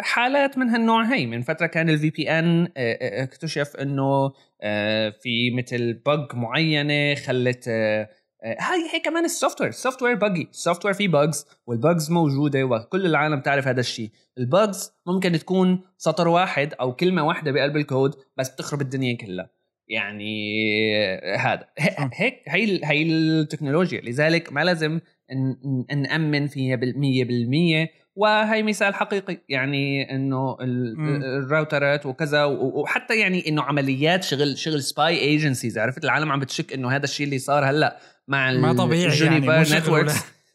حالات 0.00 0.58
من 0.58 0.68
هالنوع 0.68 1.04
هي. 1.14 1.26
من 1.26 1.42
فترة 1.42 1.66
كان 1.66 1.88
ال 1.90 2.10
VPN 2.10 2.68
اكتشف 2.76 3.76
إنه 3.76 4.32
آه، 4.62 5.10
في 5.22 5.50
مثل 5.50 5.92
bug 6.06 6.34
معينة 6.34 7.14
خلت 7.14 7.64
آه، 7.68 8.08
آه، 8.44 8.56
هاي 8.60 8.78
هي 8.94 9.00
كمان 9.04 9.24
ال 9.24 9.60
software 9.60 9.70
ال 9.70 10.02
software 10.02 10.14
بقي 10.14 10.42
ال 10.50 10.84
software 10.84 10.94
فيه 10.94 11.08
bugs 11.08 11.46
وال 11.66 11.81
bugs 11.81 12.10
موجودة 12.10 12.64
وكل 12.64 13.06
العالم 13.06 13.40
تعرف 13.40 13.68
هذا 13.68 13.80
الشيء 13.80 14.10
ال 14.38 14.49
bugs 14.49 14.92
ممكن 15.06 15.32
تكون 15.32 15.80
سطر 15.98 16.28
واحد 16.28 16.74
أو 16.80 16.92
كلمة 16.92 17.26
واحدة 17.26 17.52
بقلب 17.52 17.76
الكود 17.76 18.14
بس 18.36 18.50
بتخرب 18.50 18.80
الدنيا 18.80 19.16
كلها. 19.16 19.50
يعني 19.88 20.52
آه، 20.96 21.36
هذا. 21.36 21.64
هي- 21.78 22.10
هيك 22.14 22.42
هي 22.48 22.80
هي 22.84 23.02
التكنولوجيا. 23.02 24.00
لذلك 24.00 24.52
ما 24.52 24.64
لازم 24.64 25.00
ن- 25.32 25.84
ن- 25.94 26.02
نأمن 26.02 26.46
فيها 26.46 26.76
بالمية 26.76 27.24
بالمية. 27.24 27.90
وهي 28.16 28.62
مثال 28.62 28.94
حقيقي 28.94 29.38
يعني 29.48 30.14
إنه. 30.14 30.56
الراوترات 30.60 32.06
وكذا 32.06 32.44
وحتى 32.44 33.20
يعني 33.20 33.48
إنه 33.48 33.62
عمليات 33.62 34.24
شغل 34.24 34.58
شغل 34.58 34.82
spy 34.82 35.18
agencies 35.18 35.78
عرفت؟ 35.78 36.04
العالم 36.04 36.32
عم 36.32 36.40
بتشك 36.40 36.72
إنه 36.72 36.90
هذا 36.90 37.04
الشيء 37.04 37.26
اللي 37.26 37.38
صار 37.38 37.64
هلأ 37.64 37.98
مع 38.28 38.52
ما 38.52 38.72
طبيعي 38.72 39.18
يعني 39.18 39.40
مو 39.40 39.64
شغل 39.64 40.10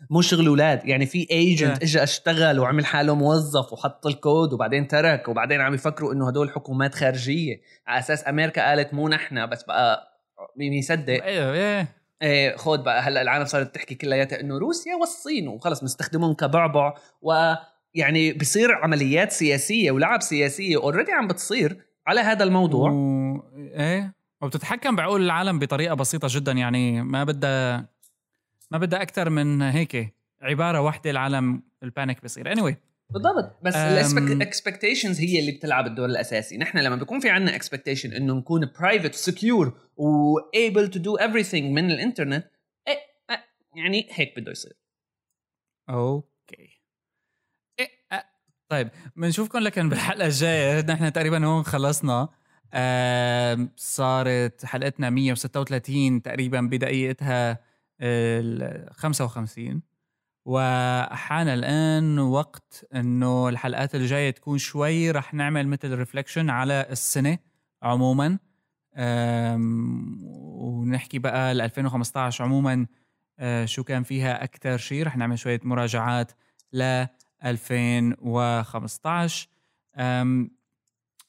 مو 0.10 0.22
شغل 0.22 0.48
أولاد. 0.48 0.86
يعني 0.86 1.06
في 1.06 1.28
agent. 1.32 1.84
اجى 1.84 2.04
أشتغل 2.04 2.60
وعمل 2.60 2.86
حاله 2.86 3.16
موظف 3.16 3.74
وحط 3.74 4.08
الكود 4.08 4.54
وبعدين 4.54 4.88
ترك 4.88 5.28
وبعدين 5.28 5.62
عم 5.62 5.74
يفكروا 5.74 6.14
إنه 6.14 6.28
هدول 6.28 6.50
حكومات 6.50 6.96
خارجية. 6.96 7.62
على 7.88 8.00
أساس 8.00 8.28
أمريكا 8.28 8.70
قالت 8.70 8.94
مو 8.94 9.10
نحن 9.10 9.50
بس 9.50 9.64
بقى 9.64 10.08
مين 10.58 10.74
يصدق 10.74 11.24
إيه 11.24 11.54
إيه 11.54 12.01
إيه 12.22 12.56
خود 12.56 12.84
بقى 12.84 13.02
هلأ 13.02 13.22
العالم 13.22 13.46
صارت 13.46 13.76
تحكي 13.76 13.96
كلياتها 13.96 14.40
إنه 14.40 14.58
روسيا 14.58 14.96
والصين 14.96 15.48
وخلص 15.48 15.82
بنستخدمهم 15.82 16.34
كبعبع. 16.34 16.94
ويعني 17.22 18.34
بصير 18.34 18.72
عمليات 18.72 19.32
سياسية 19.32 19.92
ولعب 19.92 20.22
سياسية 20.22 20.78
already 20.78 21.12
عم 21.12 21.28
بتصير 21.28 21.78
على 22.08 22.22
هذا 22.22 22.44
الموضوع. 22.44 22.92
و... 22.92 23.44
إيه 23.56 24.14
وبتتحكم 24.42 24.96
بعقول 24.96 25.22
العالم 25.22 25.60
بطريقة 25.60 25.96
بسيطة 25.96 26.28
جدا. 26.32 26.52
يعني 26.52 27.02
ما 27.02 27.24
بدها 27.24 27.90
ما 28.72 28.78
بدها 28.78 29.02
أكثر 29.02 29.30
من 29.30 29.62
هيك 29.62 30.16
عبارة 30.42 30.82
واحدة 30.82 31.12
العالم 31.12 31.64
ال 31.84 31.90
panic 31.90 32.24
بصير 32.24 32.56
anyway. 32.56 32.91
بالضبط. 33.14 33.58
بس. 33.64 33.76
ال 34.18 34.25
expectations 34.25 35.20
هي 35.22 35.40
اللي 35.40 35.52
بتلعب 35.52 35.88
الدور 35.88 36.06
الأساسي. 36.06 36.58
نحن 36.58 36.78
لما 36.78 36.96
بيكون 36.96 37.20
في 37.20 37.30
عندنا 37.30 37.56
expectation 37.56 38.14
إنه 38.14 38.34
نكون 38.34 38.72
private 38.80 39.14
secure 39.16 39.70
و 40.00 40.18
able 40.18 40.90
to 40.90 41.00
do 41.00 41.18
everything 41.18 41.54
من 41.64 41.92
الإنترنت 41.92 42.48
إيه 42.88 42.98
إيه، 43.30 43.44
يعني 43.76 44.08
هيك 44.12 44.40
بده 44.40 44.52
يصير. 44.52 44.74
okay. 45.90 46.82
إيه 47.80 47.90
أه. 48.12 48.24
طيب 48.70 48.90
بنشوفكم 49.16 49.60
لكن 49.60 49.90
بالحلقة 49.90 50.26
الجاية. 50.26 50.82
نحن 50.82 51.14
تقريبا 51.14 51.46
هون 51.46 51.64
خلصنا. 51.64 52.30
آم، 52.74 53.70
صارت 53.76 54.66
حلقتنا 54.66 55.10
136 55.10 56.22
تقريبا 56.22 56.62
بدقيقتها 56.62 57.60
ال 58.02 58.88
55 58.94 59.82
وحان 60.46 61.48
الآن 61.48 62.20
وقت 62.20 62.86
إنه 62.96 63.50
الحلقات 63.50 63.96
الجاية 63.96 64.30
تكون 64.30 64.58
شوي 64.58 65.12
رح 65.12 65.34
نعمل 65.34 65.68
مثل 65.68 65.96
ريفليكشن 65.96 66.50
على 66.50 66.88
السنة 66.92 67.38
عموما. 67.84 68.38
ونحكي 70.62 71.20
بقى 71.20 71.52
ال 71.52 71.62
2015 71.62 72.44
عموما 72.44 72.88
آه، 73.40 73.66
شو 73.66 73.84
كان 73.84 74.04
فيها 74.04 74.44
أكثر 74.44 74.78
شيء 74.78 75.04
رح 75.06 75.18
نعمل 75.18 75.40
شوية 75.40 75.60
مراجعات 75.64 76.32
ل 76.74 77.06
2015 77.46 79.48
أم، 79.98 80.52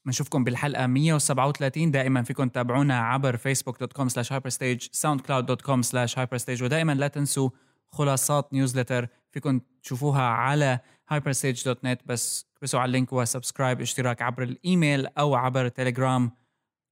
بنشوفكم 0.05 0.45
بالحلقة 0.45 0.87
137 0.87 1.91
دائما 1.91 2.23
فيكم 2.23 2.49
تتابعونا 2.49 2.99
عبر 3.01 3.37
facebook.com 3.37 4.09
slash 4.09 4.29
hyperstage 4.29 4.89
soundcloud.com 5.01 5.83
slash 5.83 6.15
hyperstage. 6.15 6.63
ودائما 6.63 6.93
لا 6.93 7.09
تنسوا 7.09 7.51
خلاصات 7.93 8.53
newsletter 8.53 9.09
فيكم 9.31 9.61
تشوفوها 9.83 10.23
على 10.23 10.81
hyperstage.net 11.13 12.07
بس 12.07 12.47
اكبسوا 12.57 12.81
على 12.81 12.87
ال 12.87 12.92
link 12.92 13.13
و 13.13 13.20
subscribe 13.20 13.81
اشتراك 13.81 14.23
عبر 14.23 14.43
الإيميل 14.43 15.07
أو 15.07 15.35
عبر 15.35 15.69
تليجرام 15.69 16.31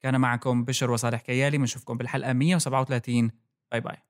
كان 0.03 0.21
معكم 0.21 0.65
بشر 0.65 0.91
وصالح 0.91 1.21
كيالي. 1.21 1.59
بنشوفكم 1.59 1.97
بالحلقة 1.97 2.33
137 2.33 3.31
bye 3.73 3.81
bye. 3.81 4.10